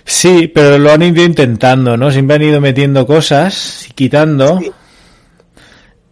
[0.03, 2.11] Sí, pero lo han ido intentando, ¿no?
[2.11, 4.59] Siempre han ido metiendo cosas y quitando.
[4.59, 4.71] Sí.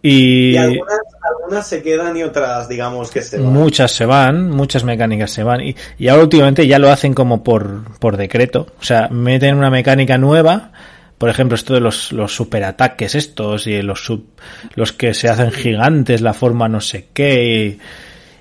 [0.02, 0.98] Y, Y algunas,
[1.40, 3.52] algunas se quedan y otras, digamos, que se van.
[3.52, 5.60] muchas se van, muchas mecánicas se van.
[5.62, 8.66] Y, y ahora últimamente ya lo hacen como por, por decreto.
[8.80, 10.72] O sea, meten una mecánica nueva.
[11.16, 14.26] Por ejemplo, esto de los, los superataques estos y los sub,
[14.74, 17.78] los que se hacen gigantes, la forma no sé qué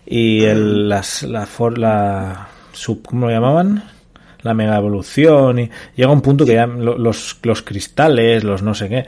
[0.07, 3.83] y, y el, las, la, for- la sub, ¿cómo lo llamaban?
[4.43, 8.73] La mega evolución y llega un punto que ya lo- los, los cristales, los no
[8.75, 9.05] sé qué,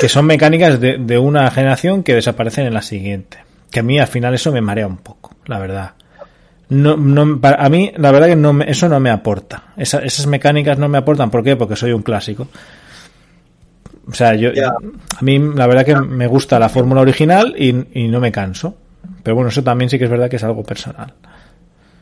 [0.00, 3.38] que son mecánicas de, de una generación que desaparecen en la siguiente.
[3.70, 5.92] Que a mí al final eso me marea un poco, la verdad.
[6.70, 9.64] No, no, para- a mí, la verdad que no me- eso no me aporta.
[9.76, 11.30] Esa- esas mecánicas no me aportan.
[11.30, 11.56] ¿Por qué?
[11.56, 12.48] Porque soy un clásico.
[14.08, 18.08] O sea, yo, a mí la verdad que me gusta la fórmula original y, y
[18.08, 18.76] no me canso.
[19.22, 21.12] Pero bueno, eso también sí que es verdad que es algo personal.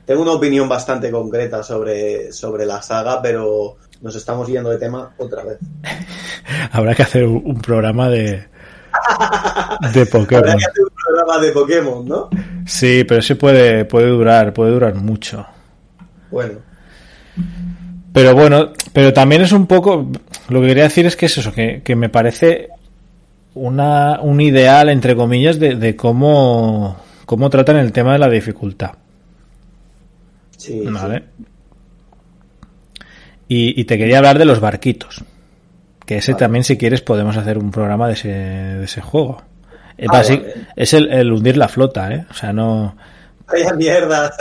[0.09, 5.13] Tengo una opinión bastante concreta sobre, sobre la saga, pero nos estamos yendo de tema
[5.19, 5.59] otra vez.
[6.73, 8.47] Habrá que hacer un, programa de, de
[9.83, 10.45] Habrá Pokémon.
[10.45, 12.31] que hacer un programa de Pokémon, ¿no?
[12.65, 15.45] Sí, pero ese puede, puede durar, puede durar mucho.
[16.31, 16.55] Bueno,
[18.15, 20.11] Pero bueno, pero también es un poco.
[20.49, 22.71] Lo que quería decir es que es eso, que, que me parece
[23.53, 26.97] una, un ideal, entre comillas, de, de cómo,
[27.27, 28.93] cómo tratan el tema de la dificultad.
[30.59, 30.83] Sí.
[30.85, 31.23] ¿Vale?
[33.49, 35.25] Y, y te quería hablar de los barquitos.
[36.05, 36.41] Que ese Vale.
[36.45, 39.43] también, si quieres, podemos hacer un programa de ese, de ese juego.
[39.97, 40.55] Es, Ah, vale.
[40.77, 42.25] es el, el hundir la flota, ¿eh?
[42.31, 42.97] O sea, no.
[43.51, 44.33] Vaya mierda.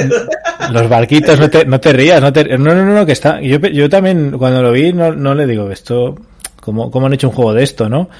[0.72, 3.58] Los barquitos, no te, no te rías, no te, no, no, no, que está, yo,
[3.60, 6.16] yo también cuando lo vi no, no le digo esto,
[6.60, 8.10] ¿cómo, cómo han hecho un juego de esto, no?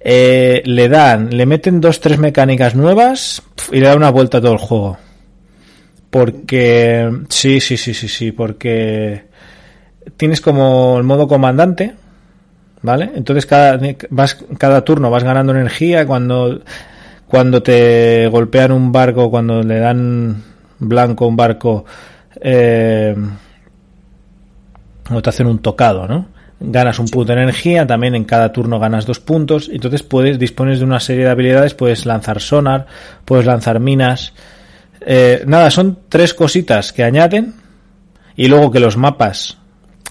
[0.00, 3.42] Eh, le dan, le meten dos, tres mecánicas nuevas
[3.72, 4.96] y le dan una vuelta a todo el juego.
[6.10, 9.24] Porque, sí, sí, sí, sí, sí, porque
[10.16, 11.94] tienes como el modo comandante,
[12.82, 13.10] ¿vale?
[13.14, 13.78] Entonces cada,
[14.10, 16.60] vas, cada turno vas ganando energía cuando,
[17.26, 20.42] cuando te golpean un barco, cuando le dan
[20.78, 21.84] blanco a un barco,
[22.40, 23.14] eh,
[25.10, 26.26] o te hacen un tocado, ¿no?
[26.60, 30.80] Ganas un punto de energía, también en cada turno ganas dos puntos, entonces puedes, dispones
[30.80, 32.86] de una serie de habilidades, puedes lanzar sonar,
[33.24, 34.32] puedes lanzar minas,
[35.10, 37.54] eh, nada, son tres cositas que añaden,
[38.36, 39.56] y luego que los mapas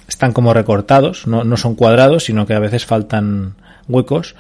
[0.10, 3.56] están como recortados, no, no son cuadrados, sino que a veces faltan
[3.88, 4.36] huecos,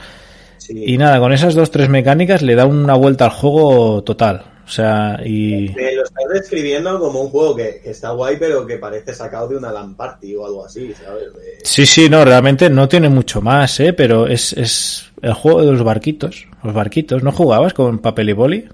[0.57, 0.83] Sí.
[0.85, 4.41] y nada, con esas dos, tres mecánicas le da una vuelta al juego total.
[4.65, 5.69] O sea, y...
[5.73, 9.47] Me lo estás describiendo como un juego que, que está guay, pero que parece sacado
[9.47, 11.33] de una LAN party o algo así, ¿sabes?
[11.35, 13.93] De- Sí, sí, no, realmente no tiene mucho más, ¿eh?
[13.93, 16.47] Pero es, es el juego de los barquitos.
[16.63, 17.23] Los barquitos.
[17.23, 18.67] ¿No jugabas con papel y boli?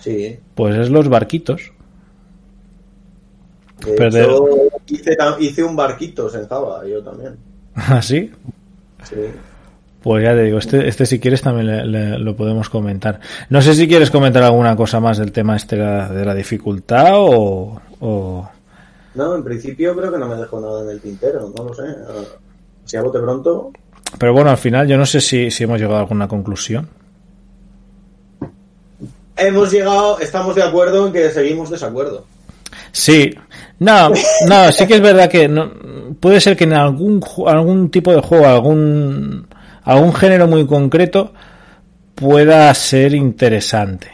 [0.00, 0.38] Sí.
[0.54, 1.72] Pues es los barquitos.
[3.84, 7.36] De Pero de- hecho, hice, un barquito en Java, yo también.
[7.74, 8.30] ¿Así?
[9.04, 9.16] Sí.
[10.02, 13.20] Pues ya te digo, este, este si quieres también le- le- lo podemos comentar.
[13.50, 17.80] No sé si quieres comentar alguna cosa más del tema este de la, dificultad o,
[18.00, 18.50] o...
[19.14, 21.82] No, en principio creo que no me dejó nada en el tintero, no lo sé.
[22.08, 22.22] Ah,
[22.84, 23.72] Si a bote pronto,
[24.18, 26.88] Pero bueno, al final yo no sé si, si hemos llegado a alguna conclusión.
[29.40, 32.26] Hemos llegado, estamos de acuerdo en que seguimos desacuerdo.
[32.92, 33.34] Sí,
[33.78, 34.10] no,
[34.48, 35.72] no, sí que es verdad que no,
[36.20, 39.46] puede ser que en algún ju- algún tipo de juego, algún
[39.84, 41.32] algún género muy concreto
[42.14, 44.08] pueda ser interesante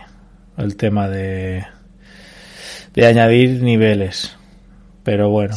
[0.56, 1.64] el tema de
[2.94, 4.34] de añadir niveles.
[5.02, 5.54] Pero bueno,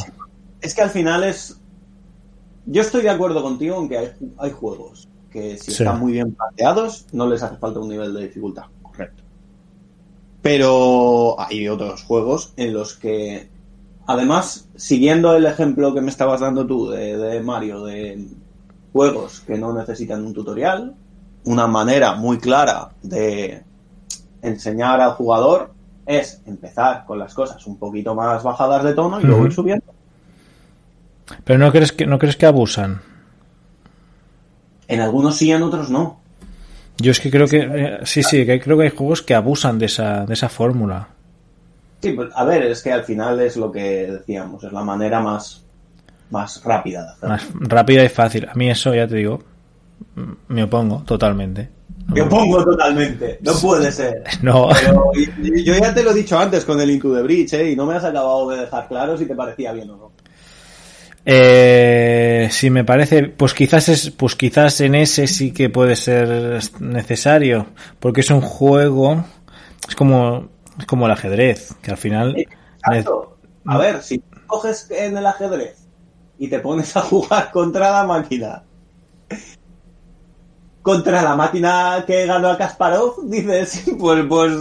[0.60, 1.56] Es que al final es.
[2.66, 4.08] Yo estoy de acuerdo contigo en que hay,
[4.38, 5.82] hay juegos que si Sí.
[5.82, 8.64] están muy bien planteados no les hace falta un nivel de dificultad.
[8.82, 9.22] Correcto.
[10.42, 13.48] Pero hay otros juegos en los que,
[14.06, 18.26] además, siguiendo el ejemplo que me estabas dando tú de, de Mario, de
[18.92, 20.94] juegos que no necesitan un tutorial,
[21.44, 23.62] una manera muy clara de
[24.42, 25.72] enseñar al jugador
[26.06, 29.84] es empezar con las cosas un poquito más bajadas de tono y luego ir subiendo.
[31.44, 33.02] pero no crees que no crees que abusan.
[34.88, 36.19] En algunos sí, en otros no.
[37.00, 39.78] Yo es que creo que eh, sí, sí, que creo que hay juegos que abusan
[39.78, 41.08] de esa de esa fórmula.
[42.00, 45.20] Sí, pues a ver, es que al final es lo que decíamos, es la manera
[45.20, 45.62] más,
[46.30, 47.28] más rápida de hacerlo.
[47.28, 48.48] Más rápida y fácil.
[48.48, 49.40] A mí eso ya te digo,
[50.14, 51.68] mm, me opongo totalmente.
[52.08, 54.24] Me opongo totalmente, no puede ser.
[54.42, 54.68] No.
[54.80, 57.70] Pero yo ya te lo he dicho antes con el Into the Bridge, ¿eh?
[57.70, 60.12] y no me has acabado de dejar claro si te parecía bien o no.
[61.24, 66.60] Eh, si me parece, pues quizás es, pues quizás en ese sí que puede ser
[66.80, 67.66] necesario,
[67.98, 69.24] porque es un juego,
[69.88, 70.48] es como,
[70.78, 73.36] es como el ajedrez, que al final, Exacto.
[73.66, 75.86] A ver, si coges en el ajedrez
[76.38, 78.62] y te pones a jugar contra la máquina
[80.82, 84.52] contra la máquina que ganó a Kasparov, dices, pues, pues...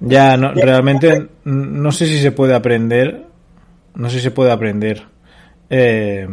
[0.00, 3.26] Ya, no, realmente no sé si se puede aprender,
[3.96, 5.04] no sé si se puede aprender
[5.68, 6.28] eh,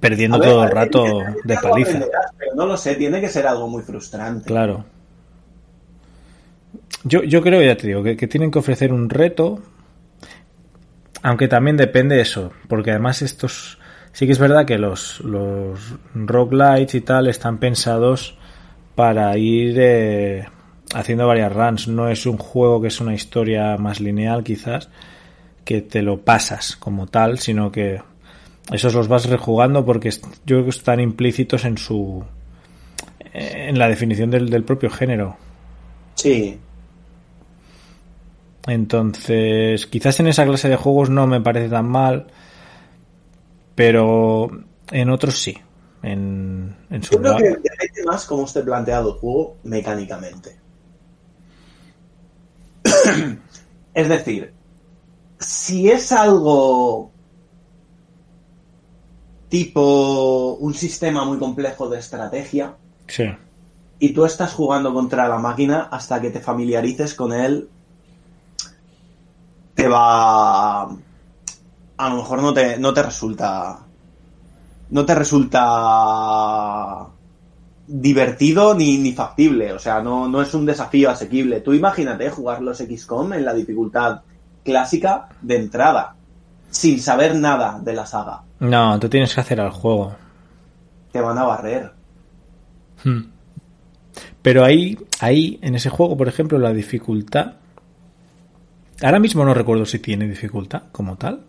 [0.00, 1.04] perdiendo ver, todo el rato
[1.44, 2.00] de paliza.
[2.36, 4.46] pero no lo sé, tiene que ser algo muy frustrante.
[4.46, 4.84] Claro.
[7.04, 9.60] Yo, yo creo, ya te digo, que, que tienen que ofrecer un reto,
[11.22, 13.78] aunque también depende de eso, porque además estos,
[14.12, 15.78] sí que es verdad que los, los
[16.14, 18.38] roguelites y tal están pensados
[18.94, 20.46] para ir eh,
[20.94, 24.88] haciendo varias runs, no es un juego que es una historia más lineal quizás,
[25.64, 28.00] que te lo pasas como tal, sino que
[28.70, 32.24] esos los vas rejugando porque yo creo que están implícitos en su
[33.32, 35.36] en la definición del, del propio género.
[36.14, 36.58] Sí.
[38.66, 42.28] Entonces, quizás en esa clase de juegos no me parece tan mal,
[43.74, 44.50] pero
[44.90, 45.58] en otros sí.
[46.02, 50.56] En, en Yo creo que depende más cómo esté planteado el juego mecánicamente.
[53.94, 54.52] es decir,
[55.44, 57.10] si es algo
[59.48, 62.74] tipo un sistema muy complejo de estrategia
[63.06, 63.24] Sí,
[63.98, 67.68] y tú estás jugando contra la máquina hasta que te familiarices con él,
[69.74, 70.82] te va...
[70.82, 73.80] A lo mejor no te, no te resulta...
[74.90, 77.08] No te resulta
[77.86, 81.60] divertido ni, ni factible, o sea, no, no es un desafío asequible.
[81.60, 84.20] Tú imagínate jugar los XCOM en la dificultad
[84.64, 86.16] clásica de entrada,
[86.70, 88.42] sin saber nada de la saga.
[88.58, 90.16] no, tú tienes que hacer al juego.
[91.12, 91.92] Te van a barrer.
[93.04, 93.20] Hmm.
[94.42, 97.54] Pero ahí, ahí, en ese juego, por ejemplo, la dificultad.
[99.02, 101.40] Ahora mismo no recuerdo si tiene dificultad como tal.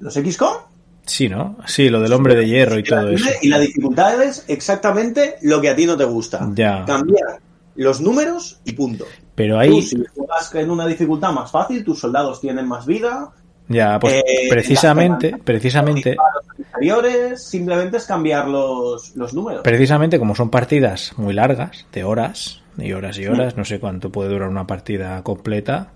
[0.00, 0.56] ¿Los XCOM?
[1.04, 1.56] Sí, ¿no?
[1.66, 3.28] Sí, lo del hombre de hierro y todo eso.
[3.42, 6.48] Y la dificultad es exactamente lo que a ti no te gusta.
[6.54, 6.84] Ya.
[6.86, 7.40] Cambiar
[7.76, 9.04] los números y punto.
[9.34, 13.30] Pero Tú, ahí, si juegas en una dificultad más fácil, tus soldados tienen más vida.
[13.68, 16.16] ya, pues eh, precisamente, precisamente,
[16.58, 19.62] anteriores, simplemente es cambiar los, los números.
[19.62, 24.10] precisamente como son partidas muy largas, de horas y horas y horas, no sé cuánto
[24.10, 25.92] puede durar una partida completa,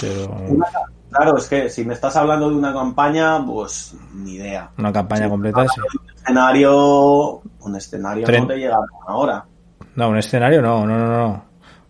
[0.00, 0.66] pero Una-
[1.10, 4.70] claro, es que si me estás hablando de una campaña, pues ni idea.
[4.78, 5.80] una campaña completa, sí.
[5.80, 9.44] Un escenario, un escenario Tren- no te llega a una hora.
[9.96, 11.44] No, un escenario no, no, no, no.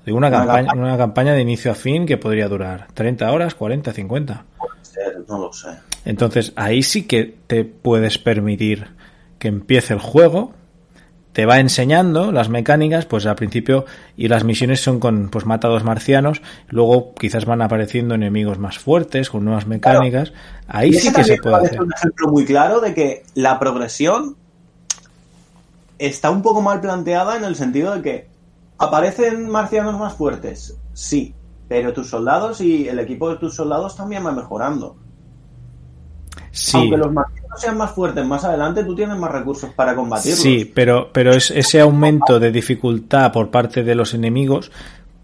[0.04, 0.82] Digo una Una campaña, campaña.
[0.88, 4.44] una campaña de inicio a fin que podría durar 30 horas, 40, 50.
[4.58, 5.70] Puede ser, No lo sé.
[6.04, 8.86] Entonces ahí sí que te puedes permitir
[9.40, 10.52] que empiece el juego,
[11.32, 13.84] te va enseñando las mecánicas, pues al principio,
[14.16, 18.58] y las misiones son con, pues mata a dos marcianos, luego quizás van apareciendo enemigos
[18.58, 20.32] más fuertes, con nuevas mecánicas,
[20.68, 21.82] ahí sí que se puede hacer.
[21.82, 24.36] un ejemplo muy claro de que la progresión
[25.98, 28.28] está un poco mal planteada en el sentido de que
[28.78, 31.34] aparecen marcianos más fuertes, sí,
[31.68, 34.96] pero tus soldados y el equipo de tus soldados también va mejorando.
[36.50, 40.40] Sí, Aunque los marcianos sean más fuertes más adelante, tú tienes más recursos para combatirlos.
[40.40, 44.70] sí, pero, pero es, ese aumento de dificultad por parte de los enemigos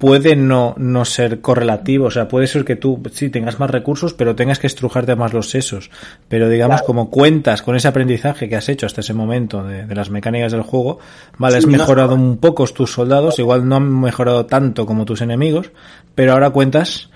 [0.03, 4.15] puede no, no ser correlativo, o sea, puede ser que tú sí tengas más recursos,
[4.15, 5.93] pero tengas que estrujarte más los sesos.
[6.29, 6.87] Pero digamos, Claro.
[6.87, 10.51] como cuentas con ese aprendizaje que has hecho hasta ese momento de, de las mecánicas
[10.51, 10.99] del juego,
[11.39, 15.21] vale, has Sí, mejorado un poco tus soldados, igual no han mejorado tanto como tus
[15.21, 15.71] enemigos,
[16.17, 17.09] pero ahora cuentas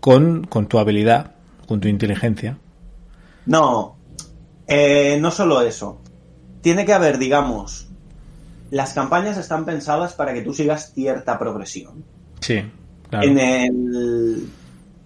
[0.00, 1.30] con, con tu habilidad,
[1.68, 2.58] con tu inteligencia.
[3.46, 3.98] No,
[4.66, 6.00] eh, no solo eso.
[6.60, 7.86] Tiene que haber, digamos,
[8.72, 12.15] las campañas están pensadas para que tú sigas cierta progresión.
[12.40, 12.62] Sí,
[13.08, 13.26] claro.
[13.26, 14.48] en el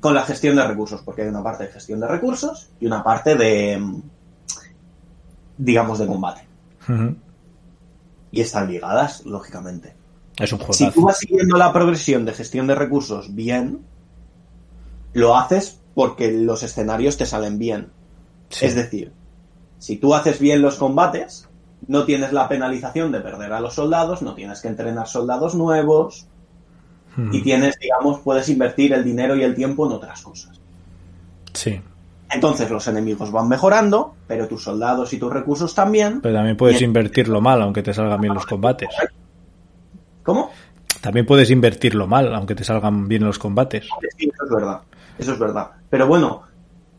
[0.01, 3.05] con la gestión de recursos, porque hay una parte de gestión de recursos y una
[3.05, 4.01] parte de
[5.59, 6.47] digamos de combate.
[8.32, 9.94] Y están ligadas, lógicamente.
[10.39, 10.73] Es un juego.
[10.73, 13.81] Si tú vas siguiendo la progresión de gestión de recursos bien,
[15.12, 17.90] lo haces porque los escenarios te salen bien.
[18.61, 19.12] Es decir,
[19.78, 21.48] si tú haces bien los combates,
[21.86, 26.27] no tienes la penalización de perder a los soldados, no tienes que entrenar soldados nuevos
[27.33, 30.61] y tienes, digamos, puedes invertir el dinero y el tiempo en otras cosas.
[31.53, 31.81] Sí,
[32.31, 36.21] Entonces los enemigos van mejorando, pero tus soldados y tus recursos también.
[36.21, 38.89] pero también puedes invertirlo mal, aunque te salgan bien los combates.
[40.23, 40.51] ¿Cómo?
[41.01, 43.89] También puedes invertirlo mal, aunque te salgan bien los combates.
[44.17, 44.81] Sí, eso es verdad.
[45.19, 45.71] Eso es verdad.
[45.89, 46.43] Pero bueno,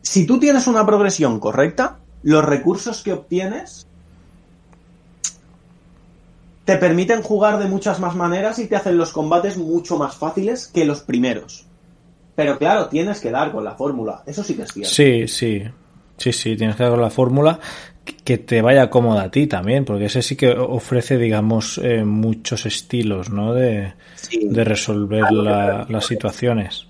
[0.01, 3.87] si tú tienes una progresión correcta, los recursos que obtienes
[6.65, 10.67] te permiten jugar de muchas más maneras y te hacen los combates mucho más fáciles
[10.67, 11.65] que los primeros.
[12.35, 14.23] Pero claro, tienes que dar con la fórmula.
[14.25, 14.93] Eso sí que es cierto.
[14.93, 15.63] Sí, sí.
[16.17, 17.59] Sí, sí, tienes que dar con la fórmula
[18.23, 22.65] que te vaya cómoda a ti también, porque ese sí que ofrece, digamos, eh, muchos
[22.65, 23.53] estilos, ¿no?
[23.53, 24.47] De, Sí.
[24.47, 25.85] de resolver Claro, la- claro.
[25.89, 26.87] las situaciones.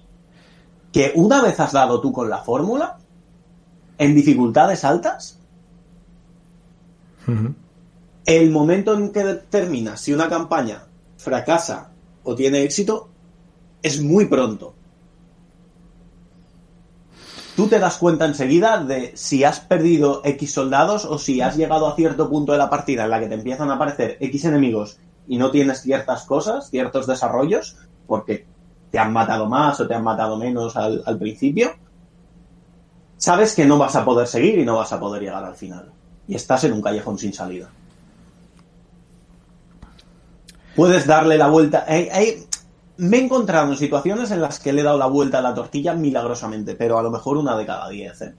[0.91, 2.97] Que una vez has dado tú con la fórmula,
[3.97, 5.39] en dificultades altas.
[8.25, 10.83] El momento en que determinas si una campaña
[11.17, 11.91] fracasa
[12.23, 13.09] o tiene éxito
[13.81, 14.75] es muy pronto.
[17.55, 21.87] Tú te das cuenta enseguida de si has perdido X soldados o si has llegado
[21.87, 24.99] a cierto punto de la partida en la que te empiezan a aparecer X enemigos
[25.27, 27.77] y no tienes ciertas cosas, ciertos desarrollos,
[28.07, 28.45] porque
[28.89, 31.71] te han matado más o te han matado menos al principio,
[33.17, 35.91] sabes que no vas a poder seguir y no vas a poder llegar al final.
[36.27, 37.69] Y estás en un callejón sin salida.
[40.75, 41.85] Puedes darle la vuelta.
[41.87, 42.45] Hay- hay-
[42.97, 45.53] Me he encontrado en situaciones en las que le he dado la vuelta a la
[45.55, 48.21] tortilla milagrosamente, pero a lo mejor una de cada diez.
[48.21, 48.35] ¿eh?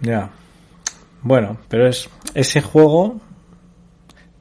[0.00, 0.30] Ya.
[1.22, 3.20] Bueno, pero es ese juego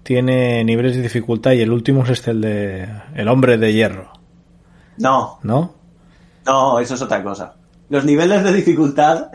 [0.03, 4.11] tiene niveles de dificultad y el último es este el de el hombre de hierro,
[4.97, 5.73] No, ¿no?
[6.45, 7.55] no, eso es otra cosa.
[7.89, 9.27] Los niveles de dificultad.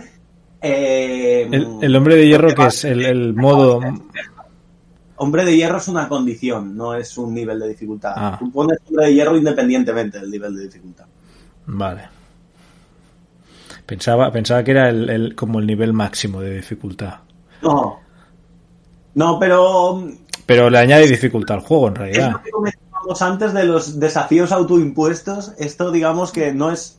[0.62, 3.80] Eh, El, el hombre de hierro que es el, el modo
[5.16, 8.12] Hombre de hierro es una condición, no es un nivel de dificultad.
[8.16, 8.36] Ah.
[8.40, 11.04] Tú pones hombre de hierro independientemente del nivel de dificultad.
[11.66, 12.02] Vale.
[13.86, 17.14] Pensaba, pensaba que era el, el- como el nivel máximo de dificultad.
[17.62, 18.00] No.
[19.14, 20.08] No, pero
[20.46, 22.32] Pero le añade dificultad al juego, en Es realidad.
[22.32, 25.52] lo que comentábamos antes de los desafíos autoimpuestos.
[25.58, 26.98] Esto, digamos que no es.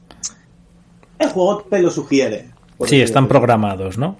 [1.19, 2.51] El juego te lo sugiere.
[2.89, 4.17] Sí, están programados, ¿no?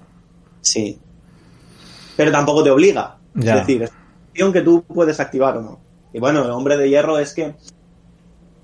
[0.60, 0.98] Sí.
[2.16, 3.16] Pero tampoco te obliga.
[3.34, 3.54] Ya.
[3.54, 5.80] Es decir, es una opción que tú puedes activar o no.
[6.12, 7.54] Y bueno, el hombre de hierro es que.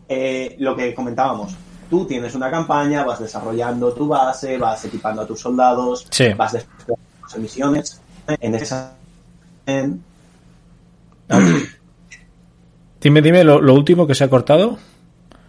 [0.09, 1.55] eh, lo que comentábamos.
[1.89, 6.33] Tú tienes una campaña, vas desarrollando tu base, vas equipando a tus soldados, Sí.
[6.37, 8.01] vas desplegando tus misiones.
[8.41, 8.93] En esa.
[9.67, 10.03] en-
[13.01, 14.79] Dime, dime lo, lo último que se ha cortado.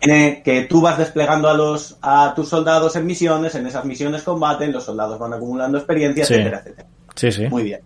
[0.02, 4.24] Tiene que tú vas desplegando a los a tus soldados en misiones, en esas misiones
[4.24, 6.34] combaten, los soldados van acumulando experiencia, Sí.
[6.34, 6.88] etcétera, etcétera.
[7.16, 7.48] Sí, sí.
[7.48, 7.82] Muy bien.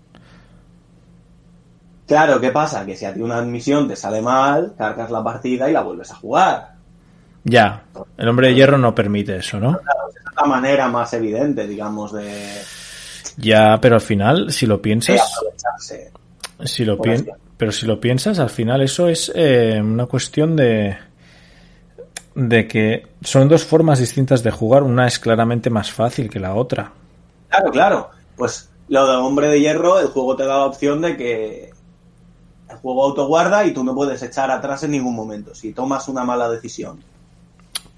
[2.08, 2.86] Claro, ¿qué pasa?
[2.86, 6.12] Que si a ti una misión te sale mal, cargas la partida y la vuelves
[6.12, 6.76] a jugar.
[7.44, 7.84] Ya.
[8.18, 9.78] El hombre de hierro no permite eso, ¿no?
[9.80, 12.62] Claro, es la manera más evidente, digamos, de,
[13.38, 15.22] Ya, pero al final, si lo piensas,
[16.64, 16.98] si lo
[17.58, 20.98] pero si lo piensas, al final eso es eh, una cuestión de
[22.36, 24.84] de que son dos formas distintas de jugar.
[24.84, 26.92] Una es claramente más fácil que la otra.
[27.50, 28.10] Claro, claro.
[28.36, 31.72] Pues lo de Hombre de Hierro, el juego te da la opción de que
[32.70, 36.24] el juego autoguarda y tú no puedes echar atrás en ningún momento si tomas una
[36.24, 37.00] mala decisión.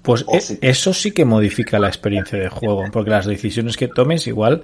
[0.02, 4.26] Pues e- eso sí que modifica la experiencia de juego, porque las decisiones que tomes
[4.26, 4.62] igual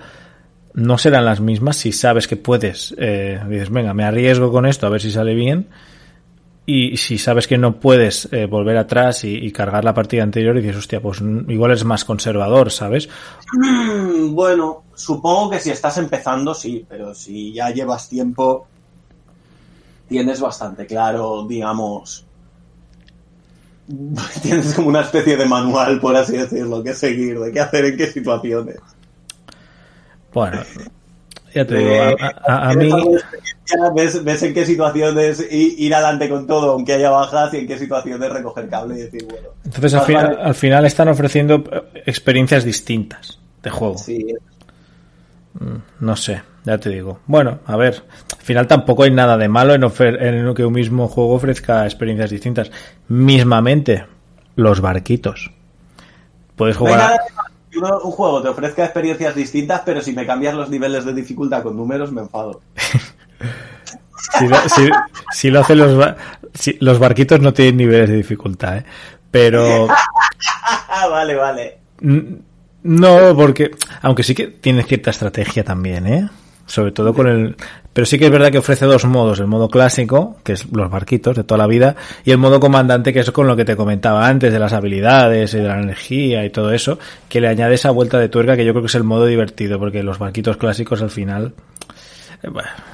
[0.72, 4.86] no serán las mismas si sabes que puedes, eh, dices, venga, me arriesgo con esto
[4.86, 5.68] a ver si sale bien,
[6.66, 10.56] y si sabes que no puedes eh, volver atrás y, y cargar la partida anterior
[10.56, 13.08] y dices, hostia, pues igual es más conservador, ¿sabes?
[13.52, 18.66] Mm, Bueno, supongo que si estás empezando, sí, pero si ya llevas tiempo,
[20.08, 22.24] tienes bastante claro, digamos.
[24.42, 27.96] Tienes como una especie de manual, por así decirlo, que seguir, de qué hacer en
[27.98, 28.78] qué situaciones.
[30.32, 30.62] Bueno,
[31.54, 32.90] ya te digo, a, a- a mí...
[33.94, 37.78] Ves, ves en qué situaciones ir adelante con todo, aunque haya bajas, y en qué
[37.78, 39.48] situaciones recoger cable y decir, bueno.
[39.64, 43.96] Entonces al final, vale- al final están ofreciendo eh, experiencias distintas de juego.
[43.98, 44.34] Sí,
[46.00, 47.20] No sé, ya te digo.
[47.26, 48.02] Bueno, a ver,
[48.38, 51.84] al final tampoco hay nada de malo en, ofer- en que un mismo juego ofrezca
[51.84, 52.70] experiencias distintas.
[53.08, 54.04] Mismamente,
[54.56, 55.50] los barquitos.
[56.56, 56.98] Puedes No jugar.
[56.98, 57.16] malo
[57.74, 61.62] que un juego te ofrezca experiencias distintas, pero si me cambias los niveles de dificultad
[61.62, 62.60] con números, me enfado.
[64.38, 64.90] Si lo, si-
[65.32, 66.14] si lo hacen los,
[66.54, 68.84] si- los barquitos no tienen niveles de dificultad, ¿eh?
[69.30, 69.86] Pero
[71.10, 71.78] vale, vale.
[72.82, 73.70] no, porque
[74.02, 76.28] aunque sí que tiene cierta estrategia también, ¿eh?
[76.66, 77.56] Sobre todo con el,
[77.92, 80.90] pero sí que es verdad que ofrece dos modos, el modo clásico, que es los
[80.90, 83.76] barquitos de toda la vida, y el modo comandante, que es con lo que te
[83.76, 87.74] comentaba antes, de las habilidades y de la energía y todo eso, que le añade
[87.74, 90.56] esa vuelta de tuerca que yo creo que es el modo divertido, porque los barquitos
[90.56, 91.52] clásicos al final,
[92.42, 92.48] eh,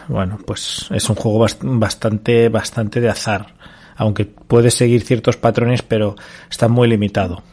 [0.09, 3.55] bueno, pues es un juego bast- bastante, bastante de azar,
[3.97, 6.16] aunque puedes seguir ciertos patrones, pero
[6.51, 7.44] está muy limitado.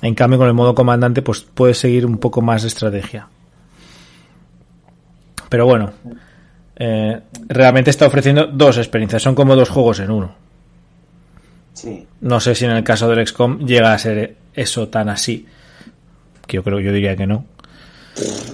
[0.00, 3.28] En cambio, con el modo comandante, pues puedes seguir un poco más de estrategia.
[5.48, 5.92] Pero bueno,
[6.76, 10.34] eh, realmente está ofreciendo dos experiencias, son como dos juegos en uno.
[11.72, 12.06] Sí.
[12.20, 15.46] No sé si en el caso del XCOM llega a ser eso tan así.
[16.46, 17.44] Que yo creo, yo diría que no.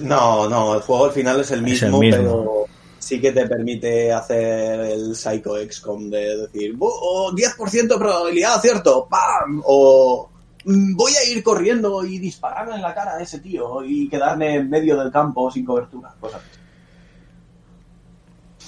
[0.01, 2.65] No, no, el juego al final es el Es el mismo, pero
[2.97, 8.59] sí que te permite hacer el Psycho XCOM de decir, "Bu- oh, 10% de probabilidad,
[8.59, 9.07] ¿cierto?
[9.09, 9.61] ¡Pam!
[9.65, 10.29] O
[10.65, 14.55] "Mm, voy a ir corriendo y dispararle en la cara a ese tío y quedarme
[14.55, 16.11] en medio del campo sin cobertura.
[16.19, 16.59] Cosas así.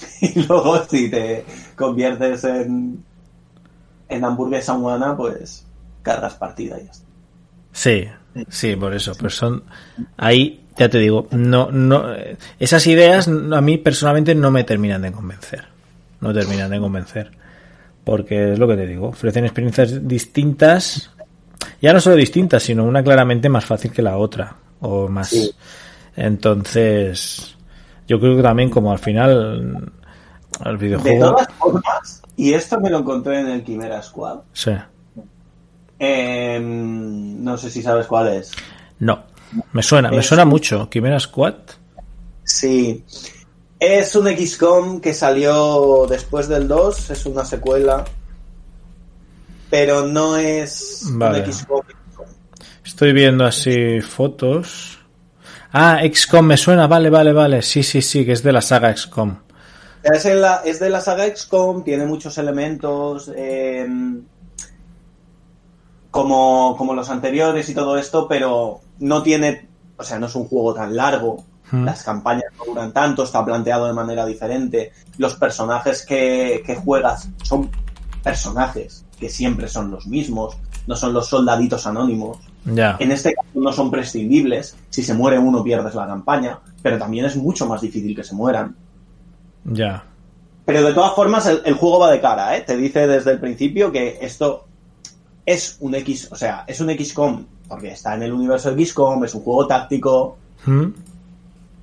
[0.21, 1.43] Y luego si te
[1.75, 3.03] conviertes en,
[4.09, 5.65] en hamburguesa humana, pues
[6.01, 7.05] cargas partida y ya está.
[7.71, 8.07] Sí,
[8.49, 9.13] sí, por eso.
[9.15, 9.63] Pero son.
[10.17, 12.05] Ahí, ya te digo, no, no.
[12.59, 15.65] Esas ideas a mí personalmente no me terminan de convencer.
[16.21, 17.31] No terminan de convencer.
[18.03, 21.09] Porque es lo que te digo, ofrecen experiencias distintas.
[21.81, 24.55] Ya no solo distintas, sino una claramente más fácil que la otra.
[24.80, 25.30] O más.
[25.30, 25.51] Sí.
[26.15, 27.55] Entonces.
[28.07, 29.91] Yo creo que también, como al final.
[30.65, 31.31] El De videojuego.
[31.31, 34.71] todas formas, y esto me lo encontré en el Quimera Squad, Sí.
[35.99, 38.51] em, no sé si sabes cuál es.
[38.99, 39.23] No.
[39.71, 40.89] Me suena, me Es- suena mucho.
[40.89, 41.55] Quimera Squad.
[42.43, 43.03] Sí.
[43.80, 48.03] Es un XCOM que salió después del 2, es una secuela.
[49.69, 51.39] Pero no es Vale.
[51.41, 51.81] un XCOM.
[52.85, 54.99] Estoy viendo así fotos.
[55.73, 57.61] Ah, XCOM me suena, vale, vale, vale.
[57.61, 59.35] Sí, sí, sí, que es de la saga XCOM.
[60.03, 63.87] Es, en la- es de la saga XCOM, tiene muchos elementos eh,
[66.11, 69.67] como, como los anteriores y todo esto, pero no tiene,
[69.97, 71.43] o sea, no es un juego tan largo.
[71.71, 71.85] Hmm.
[71.85, 74.91] Las campañas no duran tanto, está planteado de manera diferente.
[75.17, 77.69] Los personajes que, que juegas son
[78.21, 80.55] personajes que siempre son los mismos,
[80.85, 82.37] no son los soldaditos anónimos.
[82.65, 84.76] En este caso no son prescindibles.
[84.90, 88.35] Si se muere uno pierdes la campaña, pero también es mucho más difícil que se
[88.35, 88.76] mueran.
[89.65, 90.03] Ya.
[90.65, 92.61] Pero de todas formas el, el juego va de cara, ¿eh?
[92.61, 94.65] Te dice desde el principio que esto
[95.45, 99.26] es un X, o sea, es un XCOM, porque está en el universo de XCOM,
[99.26, 100.85] es un juego táctico, ¿Mm?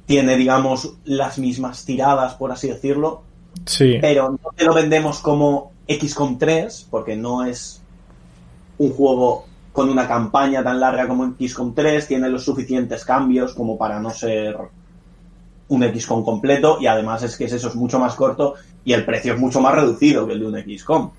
[0.07, 3.23] tiene, digamos, las mismas tiradas, por así decirlo,
[3.67, 3.99] Sí.
[4.01, 7.83] pero no te lo vendemos como XCOM 3, porque no es
[8.79, 13.79] un juego con una campaña tan larga como XCOM 3, tiene los suficientes cambios como
[13.79, 14.57] para no ser
[15.69, 19.35] un XCOM completo, y además es que eso es mucho más corto y el precio
[19.35, 21.11] es mucho más reducido que el de un XCOM.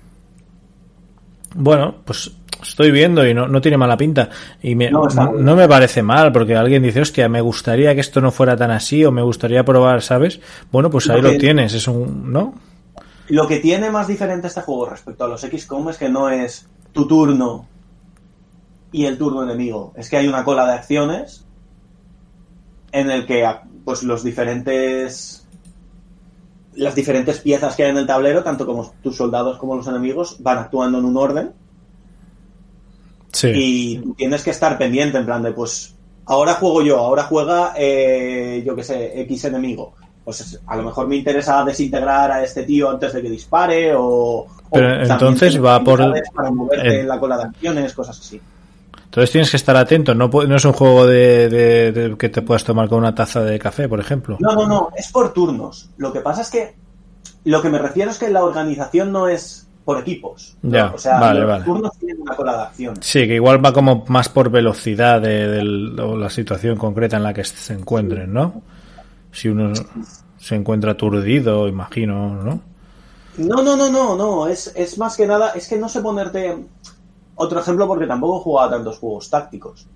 [1.54, 2.30] Bueno, pues
[2.62, 4.28] estoy viendo y no, no tiene mala pinta.
[4.62, 8.30] Y me- No, me parece mal, porque alguien dice, hostia, me gustaría que esto no
[8.30, 10.40] fuera tan así, o me gustaría probar, ¿sabes?
[10.70, 12.32] Bueno, pues ahí Lo lo tienes, es un.
[12.32, 12.54] ¿No?
[13.28, 16.66] Lo que tiene más diferente este juego respecto a los XCOM es que no es
[16.92, 17.66] tu turno
[18.92, 19.92] y el turno enemigo.
[19.96, 21.44] Es que hay una cola de acciones
[22.92, 23.48] en el que
[23.84, 25.46] pues los diferentes
[26.74, 30.36] las diferentes piezas que hay en el tablero, tanto como tus soldados como los enemigos,
[30.40, 31.52] van actuando en un orden
[33.32, 33.48] Sí.
[33.54, 35.94] y tienes que estar pendiente en plan de pues
[36.26, 39.94] ahora juego yo, ahora juega eh, yo que sé, X enemigo.
[40.24, 43.92] Pues es- a lo mejor me interesa desintegrar a este tío antes de que dispare
[43.96, 44.46] o...
[44.70, 45.98] Pero entonces va por-
[46.34, 48.40] Para moverte en la cola de acciones, cosas así.
[49.12, 52.64] Entonces tienes que estar atento, no, es un juego de, de- de que te puedas
[52.64, 54.38] tomar con una taza de café, por ejemplo.
[54.40, 55.90] No, no, no, es por turnos.
[55.98, 56.74] Lo que pasa es que
[57.44, 60.56] lo que me refiero es que la organización no es por equipos.
[60.62, 60.70] ¿no?
[60.72, 61.64] Ya, o sea, vale, los vale.
[61.66, 63.04] turnos tienen una cola de acciones.
[63.04, 67.24] Sí, que igual va como más por velocidad de, del- o la situación concreta en
[67.24, 68.62] la que se encuentren, ¿no?
[69.30, 69.74] Si uno
[70.38, 72.60] se encuentra aturdido, imagino, ¿no?
[73.36, 74.46] No, no, no, no, no.
[74.46, 76.56] Es, es más que nada, es que no sé ponerte
[77.36, 79.86] otro ejemplo porque tampoco he jugado a tantos juegos tácticos.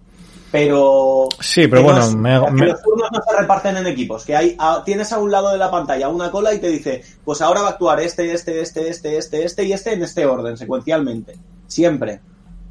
[0.53, 1.29] Pero.
[1.41, 4.25] Sí, pero bueno, me- me- los turnos no se reparten en equipos.
[4.25, 7.03] Que hay, a- tienes a un lado de la pantalla una cola y te dice,
[7.25, 10.25] pues ahora va a actuar este, este, este, este, este, este y este en este
[10.25, 11.37] orden, secuencialmente.
[11.67, 12.21] Siempre.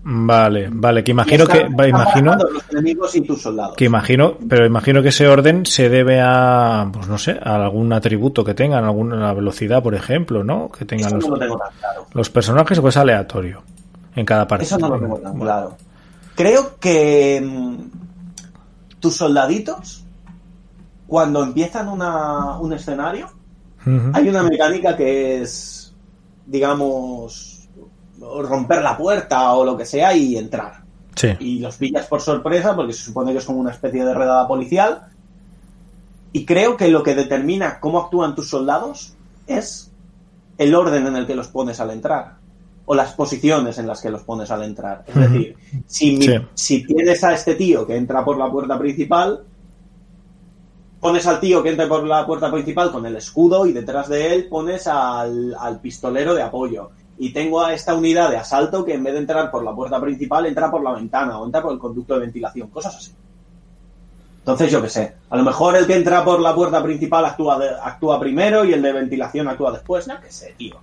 [0.08, 3.76] Vale, vale, que imagino que, imagino, los enemigos y tus soldados.
[3.76, 7.92] que imagino, pero imagino que ese orden se debe a, pues no sé, a algún
[7.92, 10.70] atributo que tengan, alguna velocidad, por ejemplo, ¿no?
[10.70, 12.06] Que tengan Eso los, no lo tengo tan claro.
[12.14, 13.64] los personajes, pues aleatorio
[14.16, 14.66] en cada parte.
[14.66, 15.78] Eso no lo tengo tan claro.
[16.36, 17.76] Creo que mm,
[19.00, 20.04] tus soldaditos,
[21.08, 23.30] cuando empiezan una- un escenario,
[24.14, 25.94] hay una mecánica que es,
[26.46, 27.68] digamos,
[28.20, 30.84] romper la puerta o lo que sea y entrar.
[31.16, 34.14] Sí, Y los pillas por sorpresa porque se supone que es como una especie de
[34.14, 35.04] redada policial.
[36.34, 39.14] Y creo que lo que determina cómo actúan tus soldados
[39.48, 39.92] es
[40.58, 42.38] el orden en el que los pones al entrar.
[42.88, 45.04] O las posiciones en las que los pones al entrar.
[45.08, 45.56] Es decir,
[45.88, 46.36] si, mi- Sí.
[46.54, 49.44] si tienes a este tío que entra por la puerta principal,
[51.00, 54.34] pones al tío que entra por la puerta principal con el escudo y detrás de
[54.34, 56.92] él pones al, al pistolero de apoyo.
[57.18, 60.00] Y tengo a esta unidad de asalto que en vez de entrar por la puerta
[60.02, 63.12] principal entra por la ventana o entra por el conducto de ventilación, cosas así.
[64.40, 67.58] Entonces, yo qué sé, a lo mejor el que entra por la puerta principal actúa,
[67.58, 70.76] de- actúa primero y el de ventilación actúa después, no qué sé, tío.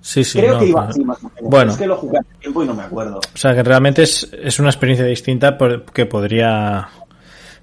[0.00, 0.38] Sí, sí.
[0.38, 1.50] Creo no, que iba pero- así más o menos.
[1.50, 1.72] Bueno.
[1.72, 3.18] Es que lo jugué hace tiempo y no me acuerdo.
[3.18, 5.56] O sea, que realmente es, es una experiencia distinta
[5.92, 6.88] que podría...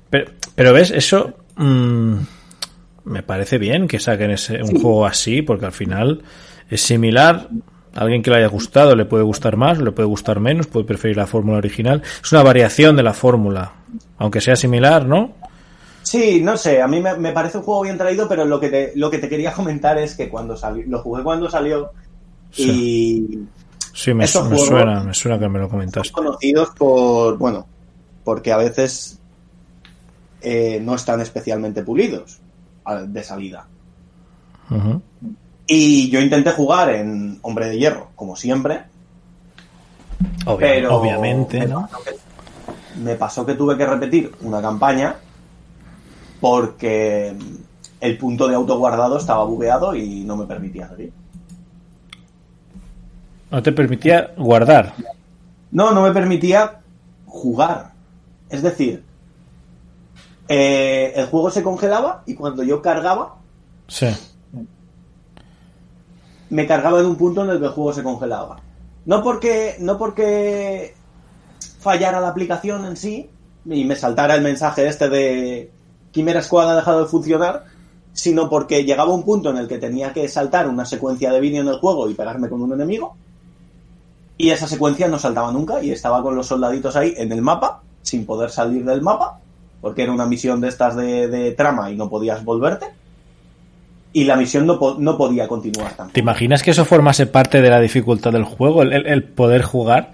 [0.09, 2.14] Pero, pero ves, eso mm,
[3.05, 4.80] me parece bien que saquen ese, un Sí.
[4.81, 6.22] juego así, porque al final
[6.69, 7.49] es similar.
[7.95, 10.85] A alguien que le haya gustado le puede gustar más, le puede gustar menos, puede
[10.85, 12.03] preferir la fórmula original.
[12.23, 13.73] Es una variación de la fórmula,
[14.19, 15.31] aunque sea similar, ¿no?
[16.03, 18.69] Sí, no sé, a mí me, me parece un juego bien traído, pero lo que
[18.69, 21.89] te, lo que te quería comentar es que cuando salió, lo jugué cuando salió
[22.56, 23.40] y
[23.94, 26.11] Sí, me, Esos me juegos- suena, me suena que me lo son comentaste.
[26.11, 27.65] conocidos por, bueno,
[28.24, 29.18] porque a veces
[30.41, 32.40] eh, no están especialmente pulidos
[33.07, 33.65] de salida.
[35.65, 38.84] Y yo intenté jugar en Hombre de Hierro, como siempre,
[40.45, 41.82] Obvia- pero obviamente, me, ¿no?
[41.90, 42.11] pasó que,
[43.02, 45.15] me pasó que tuve que repetir una campaña
[46.40, 47.36] porque
[47.99, 51.11] el punto de autoguardado estaba bugueado y no me permitía seguir.
[53.52, 54.94] No te permitía guardar.
[55.72, 56.80] No, no me permitía
[57.26, 57.91] jugar.
[58.49, 59.03] Es decir,
[60.48, 63.36] eh, el juego se congelaba y cuando yo cargaba,
[63.88, 64.07] Sí.
[66.49, 68.57] me cargaba en un punto en el que el juego se congelaba.
[69.06, 70.94] No porque, no porque
[71.80, 73.30] fallara la aplicación en sí
[73.65, 75.72] y me saltara el mensaje este de
[76.11, 77.65] Quimera Squad ha dejado de funcionar,
[78.14, 81.61] sino porque llegaba un punto en el que tenía que saltar una secuencia de vídeo
[81.61, 83.15] en el juego y pegarme con un enemigo.
[84.38, 87.81] Y esa secuencia no saltaba nunca y estaba con los soldaditos ahí en el mapa,
[88.03, 89.39] sin poder salir del mapa,
[89.81, 92.85] porque era una misión de estas de, de trama y no podías volverte.
[94.14, 96.14] Y la misión no, po- no podía continuar tampoco.
[96.14, 98.81] ¿Te imaginas que eso formase parte de la dificultad del juego?
[98.84, 100.14] El, el- poder jugar.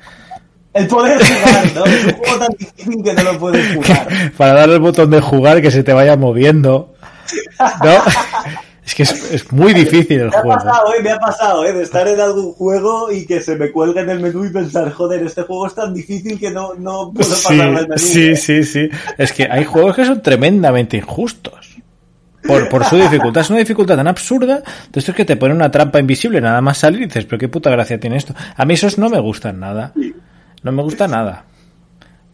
[0.74, 1.86] El poder jugar, ¿no?
[1.86, 4.08] Es un juego tan difícil que no lo puedes jugar.
[4.38, 6.94] Para darle el botón de jugar que se te vaya moviendo.
[7.84, 7.92] ¿No?
[8.86, 10.58] Es que es, es muy difícil el Me ha juego.
[10.58, 11.02] pasado, ¿eh?
[11.02, 11.72] Me ha pasado, ¿eh?
[11.74, 14.92] De estar en algún juego y que se me cuelgue en el menú y pensar,
[14.92, 17.98] joder, este juego es tan difícil que no, no puedo Sí, pasar del menú.
[17.98, 18.36] sí, ¿eh?
[18.36, 18.90] sí, sí.
[19.18, 21.70] Es que hay juegos que son tremendamente injustos.
[22.46, 23.42] Por, por su dificultad.
[23.44, 24.62] Es una dificultad tan absurda.
[24.92, 27.40] De esto es que te pone una trampa invisible nada más salir y dices, pero
[27.40, 28.36] qué puta gracia tiene esto.
[28.58, 29.94] A mí esos no me gustan nada.
[30.62, 31.46] No me gusta nada.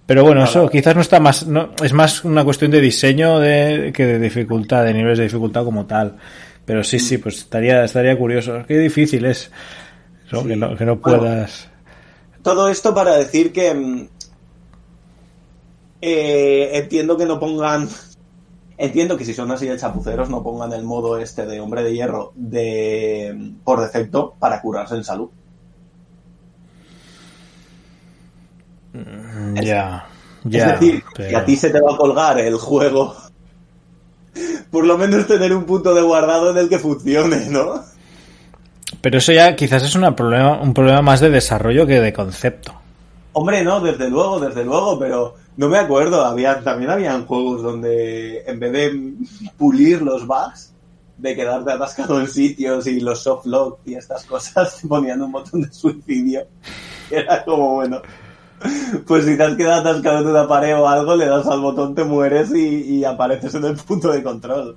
[0.09, 3.93] Pero bueno, eso quizás no está más, no, es más una cuestión de diseño de,
[3.93, 6.17] que de dificultad, de niveles de dificultad como tal.
[6.65, 8.63] Pero sí, sí, pues estaría, estaría curioso.
[8.67, 9.51] Qué difícil es.
[10.31, 10.43] ¿no?
[10.43, 11.19] Que, no, que no Bueno.
[11.19, 11.69] puedas.
[12.41, 14.07] Todo esto para decir que mm,
[16.01, 17.87] eh, entiendo que no pongan.
[18.79, 21.93] Entiendo que si son así de chapuceros no pongan el modo este de hombre de
[21.93, 25.29] hierro de por defecto para curarse en salud.
[28.93, 30.07] Ya,
[30.43, 30.73] ya.
[30.73, 33.15] es decir, pero- que a ti se te va a colgar el juego.
[34.71, 37.83] Por lo menos tener un punto de guardado en el que funcione, ¿no?
[39.01, 42.73] Pero eso ya quizás es una problema, un problema más de desarrollo que de concepto.
[43.33, 46.25] Hombre, no, desde luego, desde luego, pero no me acuerdo.
[46.25, 49.13] Había, también habían juegos donde en vez de
[49.57, 50.73] pulir los bugs,
[51.17, 55.31] de quedarte atascado en sitios y los soft lock y estas cosas, te ponían un
[55.31, 56.47] botón de suicidio.
[57.11, 58.01] Era como, bueno,
[59.07, 61.95] pues si te has quedado atascado en una pared o algo, le das al botón,
[61.95, 64.75] te mueres y, y apareces en el punto de control.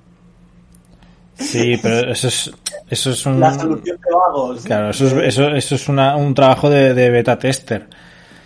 [1.35, 2.51] Sí, pero eso es,
[2.89, 3.39] eso es un...
[3.39, 4.63] La solución de vagos.
[4.63, 7.87] Claro, eso es, eso, eso es una- un trabajo de, de beta tester.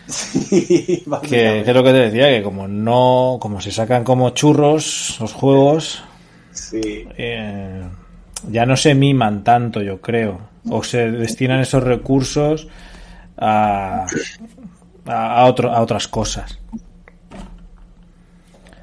[0.08, 5.18] Sí, que es lo que te decía, que como no, como se sacan como churros
[5.20, 6.02] los juegos,
[6.54, 7.06] Sí.
[7.18, 7.84] eh,
[8.50, 10.40] ya no se miman tanto, yo creo.
[10.70, 12.68] O se destinan esos recursos
[13.38, 14.06] a,
[15.08, 16.58] a, otro, a otras cosas.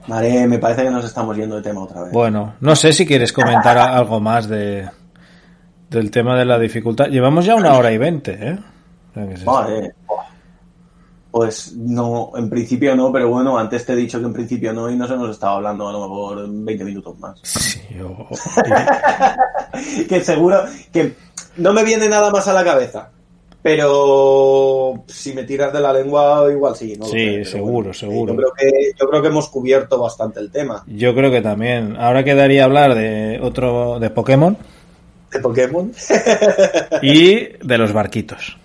[0.07, 2.13] Vale, me parece que nos estamos yendo de tema otra vez.
[2.13, 4.89] Bueno, no sé si quieres comentar algo más de
[5.89, 7.07] del tema de la dificultad.
[7.07, 8.59] Llevamos ya una hora y veinte, ¿eh?
[9.37, 9.95] Se- Vale.
[11.31, 14.89] Pues no, en principio no, pero bueno, antes te he dicho que en principio no
[14.91, 17.41] y nos hemos estado hablando a lo mejor 20 minutos más.
[17.43, 18.29] Sí, o-
[20.09, 21.17] que seguro que
[21.57, 23.09] no me viene nada más a la cabeza.
[23.65, 26.97] Pero si me tiras de la lengua, igual sí.
[26.99, 28.35] No Sí, seguro, seguro.
[28.35, 31.97] Yo creo, que, yo creo que hemos cubierto bastante el tema yo creo que también.
[31.97, 34.57] Ahora quedaría hablar de otro de Pokémon
[35.32, 35.91] de Pokémon.
[37.03, 37.35] y
[37.65, 38.57] de los barquitos.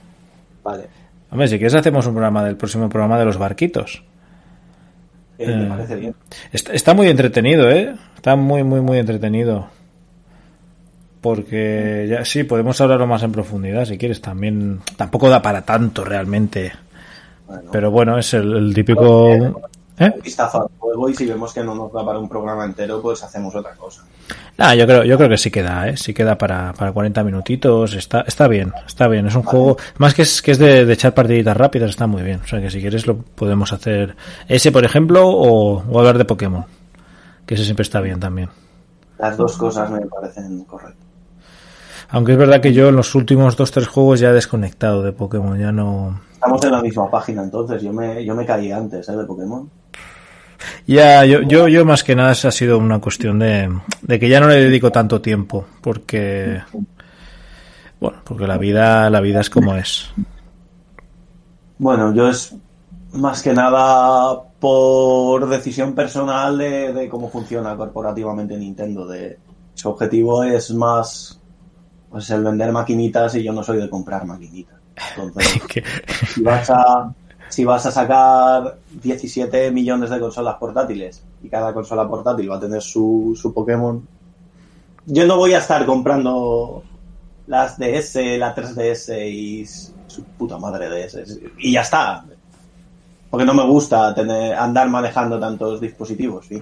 [0.64, 0.84] vale,
[1.32, 4.04] Hombre, si quieres hacemos un programa del próximo programa de los barquitos.
[5.38, 5.68] eh, me Eh.
[5.70, 6.16] parece bien.
[6.52, 7.96] Está, está muy entretenido, ¿eh?
[8.18, 9.70] Está muy, muy, muy entretenido.
[11.22, 14.22] Porque ya sí, podemos hablarlo más en profundidad si quieres.
[14.22, 16.72] También tampoco da para tanto realmente.
[17.48, 19.62] Bueno, Pero bueno, es el, el típico...
[20.00, 20.14] ¿Eh?
[20.16, 23.02] un vistazo al juego y si vemos que no nos da para un programa entero,
[23.02, 24.04] pues hacemos otra cosa.
[24.58, 25.98] Ah, yo creo, yo creo que sí queda, ¿eh?
[25.98, 27.94] Sí queda para, para 40 minutitos.
[27.96, 29.28] Está, está bien, está bien.
[29.28, 32.40] Es un juego, más que es, que es de, echar partiditas rápidas, está muy bien.
[32.42, 34.16] O sea que si quieres lo podemos hacer
[34.48, 36.66] ese, por ejemplo, o, o hablar de Pokémon.
[37.46, 38.50] Que ese siempre está bien también.
[39.18, 41.09] Las dos cosas me parecen correctas.
[42.12, 45.12] Aunque es verdad que yo en los últimos dos tres juegos ya he desconectado de
[45.12, 46.20] Pokémon, ya no.
[46.34, 49.16] Estamos en la misma página entonces, yo me, yo me caí antes ¿eh?
[49.16, 49.70] de Pokémon.
[50.88, 53.70] Ya, yo, yo, yo más que nada ha sido una cuestión de,
[54.02, 56.62] de que ya no le dedico tanto tiempo, porque
[58.00, 60.10] bueno, porque la vida, la vida es como es.
[61.78, 62.56] Bueno, yo es
[63.14, 69.06] más que nada por decisión personal de, de cómo funciona corporativamente Nintendo.
[69.08, 69.38] De,
[69.74, 71.39] su objetivo es más
[72.10, 74.78] pues el vender maquinitas y yo no soy de comprar maquinitas.
[75.16, 75.62] Entonces,
[76.34, 77.14] si vas a
[77.50, 82.60] si vas a sacar 17 millones de consolas portátiles y cada consola portátil va a
[82.60, 84.08] tener su, su Pokémon,
[85.08, 86.84] yo no voy a estar comprando
[87.48, 91.40] las DS, la 3DS y su puta madre DS.
[91.58, 92.24] Y ya está.
[93.30, 96.62] Porque no me gusta tener andar manejando tantos dispositivos, ¿sí?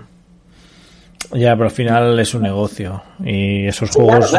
[1.34, 4.32] Ya, pero al final es un negocio y esos juegos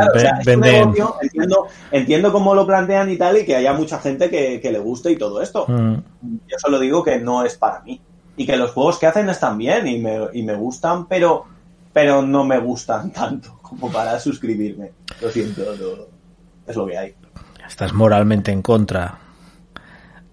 [0.44, 0.94] venden.
[1.20, 5.10] entiendo, entiendo cómo lo plantean y tal, y que haya mucha gente que, le guste
[5.12, 5.66] y todo esto.
[5.68, 5.94] Mm.
[6.46, 8.00] Yo solo digo que no es para mí.
[8.36, 11.44] Y que los juegos que hacen están bien y me, y me gustan, pero,
[11.92, 14.92] pero no me gustan tanto como para suscribirme.
[15.20, 15.62] Lo siento,
[16.66, 17.14] es lo que hay.
[17.66, 19.18] Estás moralmente en contra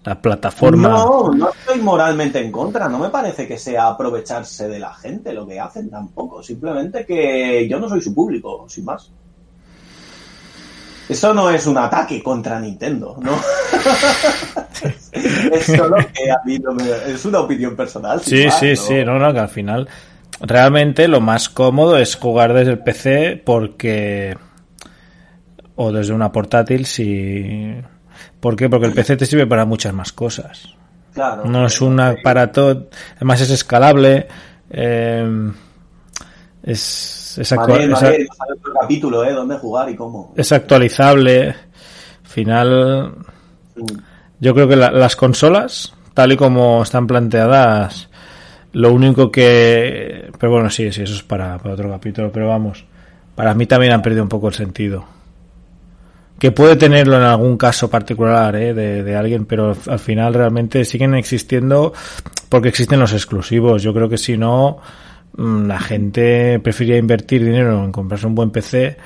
[0.06, 0.88] la plataforma.
[0.88, 2.88] No, no estoy moralmente en contra.
[2.88, 6.42] No me parece que sea aprovecharse de la gente lo que hacen tampoco.
[6.42, 9.10] Simplemente que yo no soy su público, sin más.
[11.08, 13.32] Eso no es un ataque contra Nintendo, ¿no?
[15.52, 16.84] es solo que a mí no me...
[17.06, 18.20] Es una opinión personal.
[18.20, 19.04] Sí, sí, sí.
[19.04, 19.88] No, no, que al final
[20.40, 24.36] realmente lo más cómodo es jugar desde el PC porque...
[25.74, 27.74] O desde una portátil si
[28.40, 28.68] ¿Por qué?
[28.68, 30.74] Porque el PC te sirve para muchas más cosas.
[31.12, 31.44] Claro.
[31.44, 34.26] No es un aparato, además es escalable,
[34.68, 35.50] eh,
[36.62, 37.54] es, es,
[38.80, 39.32] capítulo, ¿eh?
[39.32, 40.34] ¿Dónde jugar y cómo?
[40.36, 41.48] Es actualizable.
[41.48, 43.14] Al final,
[44.40, 48.10] yo creo que las consolas, tal y como están planteadas,
[48.72, 50.30] lo único que...
[50.38, 52.84] Pero bueno, sí, sí, eso es para, para otro capítulo, pero vamos,
[53.34, 55.15] para mí también han perdido un poco el sentido
[56.38, 58.74] que puede tenerlo en algún caso particular ¿eh?
[58.74, 61.92] de, alguien, pero al final realmente siguen existiendo
[62.48, 63.82] porque existen los exclusivos.
[63.82, 64.78] Yo creo que si no,
[65.36, 68.98] mm, la gente prefería invertir dinero en comprarse un buen PC,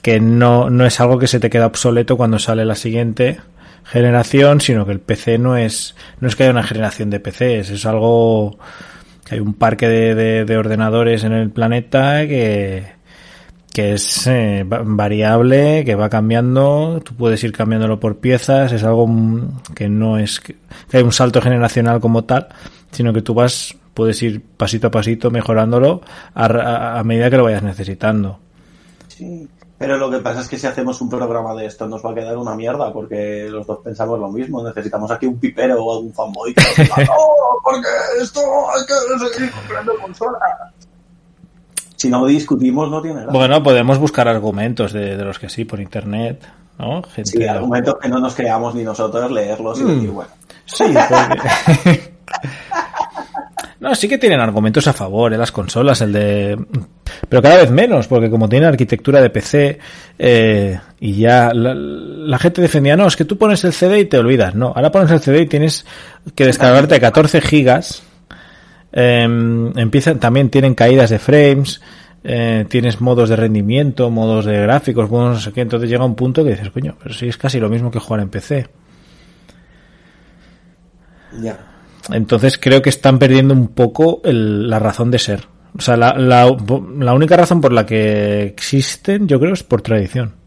[0.00, 3.40] que no, no es algo que se te queda obsoleto cuando sale la siguiente
[3.84, 7.70] generación, sino que el PC no es, no es que haya una generación de PCs,
[7.70, 8.58] es algo
[9.26, 12.84] que hay un parque de, de ordenadores en el planeta que,
[13.74, 19.08] que es eh, variable, que va cambiando, tú puedes ir cambiándolo por piezas, es algo
[19.74, 20.56] que no es que
[20.92, 22.46] hay un salto generacional como tal,
[22.92, 26.02] sino que tú vas, puedes ir pasito a pasito mejorándolo
[26.36, 28.38] a, medida que lo vayas necesitando.
[29.08, 32.12] Sí, pero lo que pasa es que si hacemos un programa de esto nos va
[32.12, 35.96] a quedar una mierda porque los dos pensamos lo mismo, necesitamos aquí un pipero o
[35.96, 37.08] algún fanboy que nos
[37.64, 37.88] porque
[38.22, 38.40] esto
[38.70, 40.40] hay que seguir comprando consolas
[42.04, 43.32] si no discutimos no tiene nada.
[43.32, 46.46] Bueno, podemos buscar argumentos de, los que sí por internet,
[46.78, 47.02] ¿no?
[47.02, 49.88] Gente sí, argumentos que no nos creamos ni nosotros, leerlos y mm.
[49.88, 50.30] decir, bueno.
[50.66, 50.84] Sí,
[53.80, 55.36] No, sí que tienen argumentos a favor, ¿eh?
[55.36, 56.58] las consolas, el de...
[57.28, 59.78] Pero cada vez menos, porque como tienen arquitectura de PC
[60.18, 64.16] eh, y ya la, gente defendía, no, es que tú pones el CD y te
[64.16, 64.54] olvidas.
[64.54, 65.84] No, ahora pones el CD y tienes
[66.34, 68.02] que descargarte 14 gigas
[68.96, 71.80] Em, empiezan, también tienen caídas de frames,
[72.22, 76.14] eh, tienes modos de rendimiento, modos de gráficos, modos no sé qué, entonces llega un
[76.14, 78.68] punto que dices, coño, pero sí es casi lo mismo que jugar en PC.
[81.42, 81.58] Ya.
[82.12, 85.48] Entonces creo que están perdiendo un poco la razón de ser.
[85.76, 86.56] O sea, la, la,
[87.00, 90.43] la única razón por la que existen, yo creo, es por tradición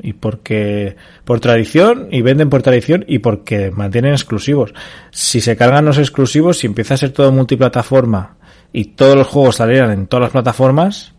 [0.00, 4.74] y porque por tradición y venden por tradición y porque mantienen exclusivos.
[5.10, 8.36] Si se cargan los exclusivos, si empieza a ser todo multiplataforma
[8.72, 11.12] y todos los juegos salieran en todas las plataformas,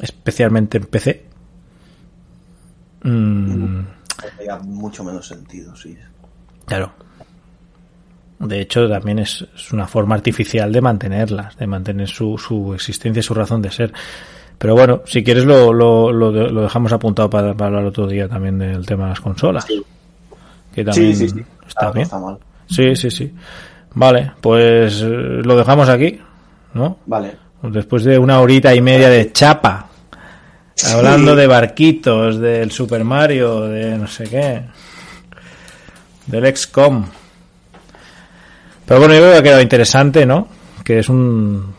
[0.00, 1.24] especialmente en PC,
[3.02, 3.80] mmm,
[4.64, 5.96] mucho menos sentido, sí.
[6.66, 6.92] Claro.
[8.38, 13.22] De hecho, también es, una forma artificial de mantenerlas, de mantener su, su existencia y
[13.22, 13.92] su razón de ser.
[14.58, 18.86] Pero bueno, si quieres lo, lo, lo, dejamos apuntado para, hablar otro día también del
[18.86, 19.64] tema de las consolas.
[19.64, 19.84] Sí.
[20.74, 22.08] Que también sí, sí, está bien.
[22.68, 23.34] Sí, sí, sí.
[23.94, 26.18] Vale, pues eh, lo dejamos aquí.
[26.76, 26.98] ¿no?
[27.06, 27.36] Vale.
[27.62, 29.88] Después de una horita y media de chapa,
[30.94, 34.62] hablando de barquitos, del Super Mario, de no sé qué,
[36.26, 37.04] del XCOM.
[38.84, 40.48] Pero bueno, yo creo que ha quedado interesante, ¿no?
[40.84, 41.74] Que es un,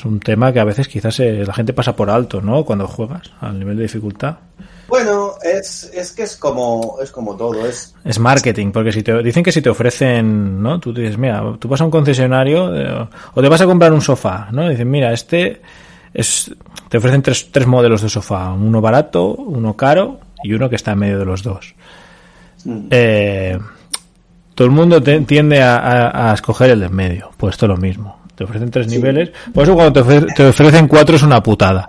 [0.00, 2.64] es un tema que a veces quizás eh, la gente pasa por alto, ¿no?
[2.64, 4.36] Cuando juegas, al nivel de dificultad.
[4.88, 7.94] Bueno, es, es que es como, es como todo, es...
[8.04, 10.80] Es marketing, porque si te dicen que si te ofrecen, ¿no?
[10.80, 14.00] Tú dices, mira, tú vas a un concesionario eh, o te vas a comprar un
[14.00, 14.68] sofá, ¿no?
[14.68, 15.60] Dicen, mira, este
[16.14, 16.52] es,
[16.88, 20.92] te ofrecen tres, tres modelos de sofá, uno barato, uno caro y uno que está
[20.92, 21.74] en medio de los dos.
[22.90, 23.58] Eh,
[24.54, 27.66] todo el mundo te- tiende a, a- a escoger el de en medio, pues esto
[27.66, 28.18] es lo mismo.
[28.40, 31.86] Te ofrecen tres niveles, por eso cuando te, ofre- te ofrecen cuatro es una putada.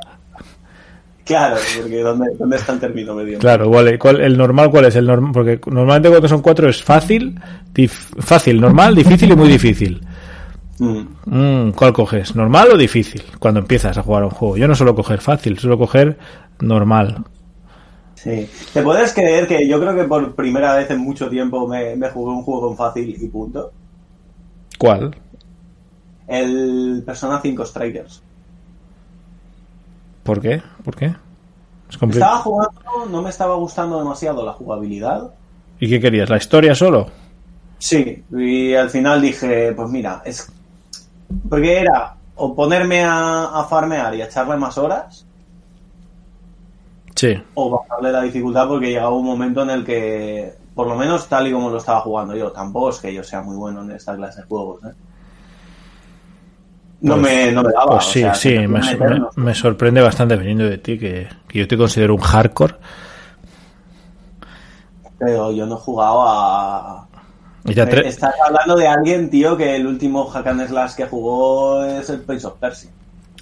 [1.24, 3.40] Claro, porque ¿dónde, dónde está el término medio?
[3.40, 3.98] Claro, vale.
[3.98, 4.98] ¿Cuál, ¿El normal cuál es?
[4.98, 7.40] El norm- porque normalmente cuando son cuatro es fácil,
[7.74, 10.02] dif- fácil, normal, difícil y muy difícil.
[10.80, 11.00] Mm.
[11.68, 12.36] Mm, ¿Cuál coges?
[12.36, 13.24] ¿Normal o difícil?
[13.40, 14.58] Cuando empiezas a jugar a un juego.
[14.58, 16.18] Yo no suelo coger fácil, suelo coger
[16.60, 17.24] normal.
[18.16, 18.46] Sí.
[18.74, 22.10] ¿Te puedes creer que yo creo que por primera vez en mucho tiempo me, me
[22.10, 23.72] jugué un juego con fácil y punto?
[24.78, 25.16] ¿Cuál?
[26.32, 28.22] El Persona 5 Strikers.
[30.24, 30.62] ¿Por qué?
[30.84, 31.14] ¿Por qué?
[31.90, 32.72] Es Estaba jugando,
[33.10, 35.32] no me estaba gustando demasiado la jugabilidad.
[35.80, 36.30] ¿Y qué querías?
[36.30, 37.08] ¿La historia solo?
[37.80, 40.50] Sí, y al final dije, pues mira, es
[41.50, 45.26] porque era o ponerme a, a farmear y a echarle más horas
[47.16, 47.42] Sí.
[47.56, 51.48] o bajarle la dificultad porque llegaba un momento en el que, por lo menos tal
[51.48, 54.16] y como lo estaba jugando yo, tampoco es que yo sea muy bueno en esta
[54.16, 54.94] clase de juegos, ¿eh?
[57.02, 57.86] No, Pues- me, no me daba.
[57.98, 61.60] Pues o sí, sea, sí, me, me me- sorprende bastante viniendo de ti, que, que
[61.60, 62.76] yo te considero un hardcore.
[65.20, 67.08] Pero yo no he jugado a...
[67.66, 72.10] Y Estás hablando de alguien, tío, que el último hack and slash que jugó es
[72.10, 72.90] el Prince of Persia.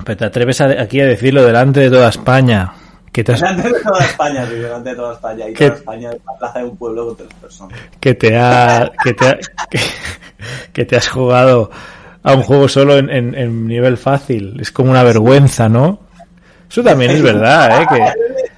[0.03, 2.73] pero te atreves a- aquí a decirlo delante de toda España.
[3.13, 5.47] Que te has, Delante de toda España, sí, delante de toda España.
[5.49, 7.79] Y toda España es la plaza de un pueblo con tres personas.
[8.01, 9.37] que te ha, que te ha-
[9.69, 9.79] que,
[10.73, 11.71] que te has jugado
[12.23, 14.57] a un juego solo en, en- en nivel fácil.
[14.59, 16.01] Es como una vergüenza, ¿no?
[16.69, 17.85] Eso también es verdad, ¿eh?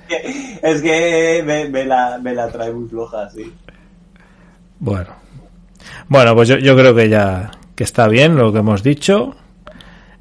[0.07, 3.51] Que, Es que me, me la, me la trae muy floja, sí.
[4.79, 5.09] bueno.
[6.07, 9.35] Bueno, pues yo, yo creo que ya que está bien lo que hemos dicho.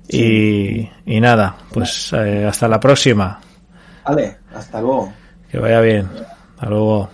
[0.08, 3.38] Y, y nada, pues eh, hasta la próxima.
[4.04, 5.12] Vale, hasta luego.
[5.50, 6.08] Que vaya bien.
[6.54, 7.10] Hasta luego.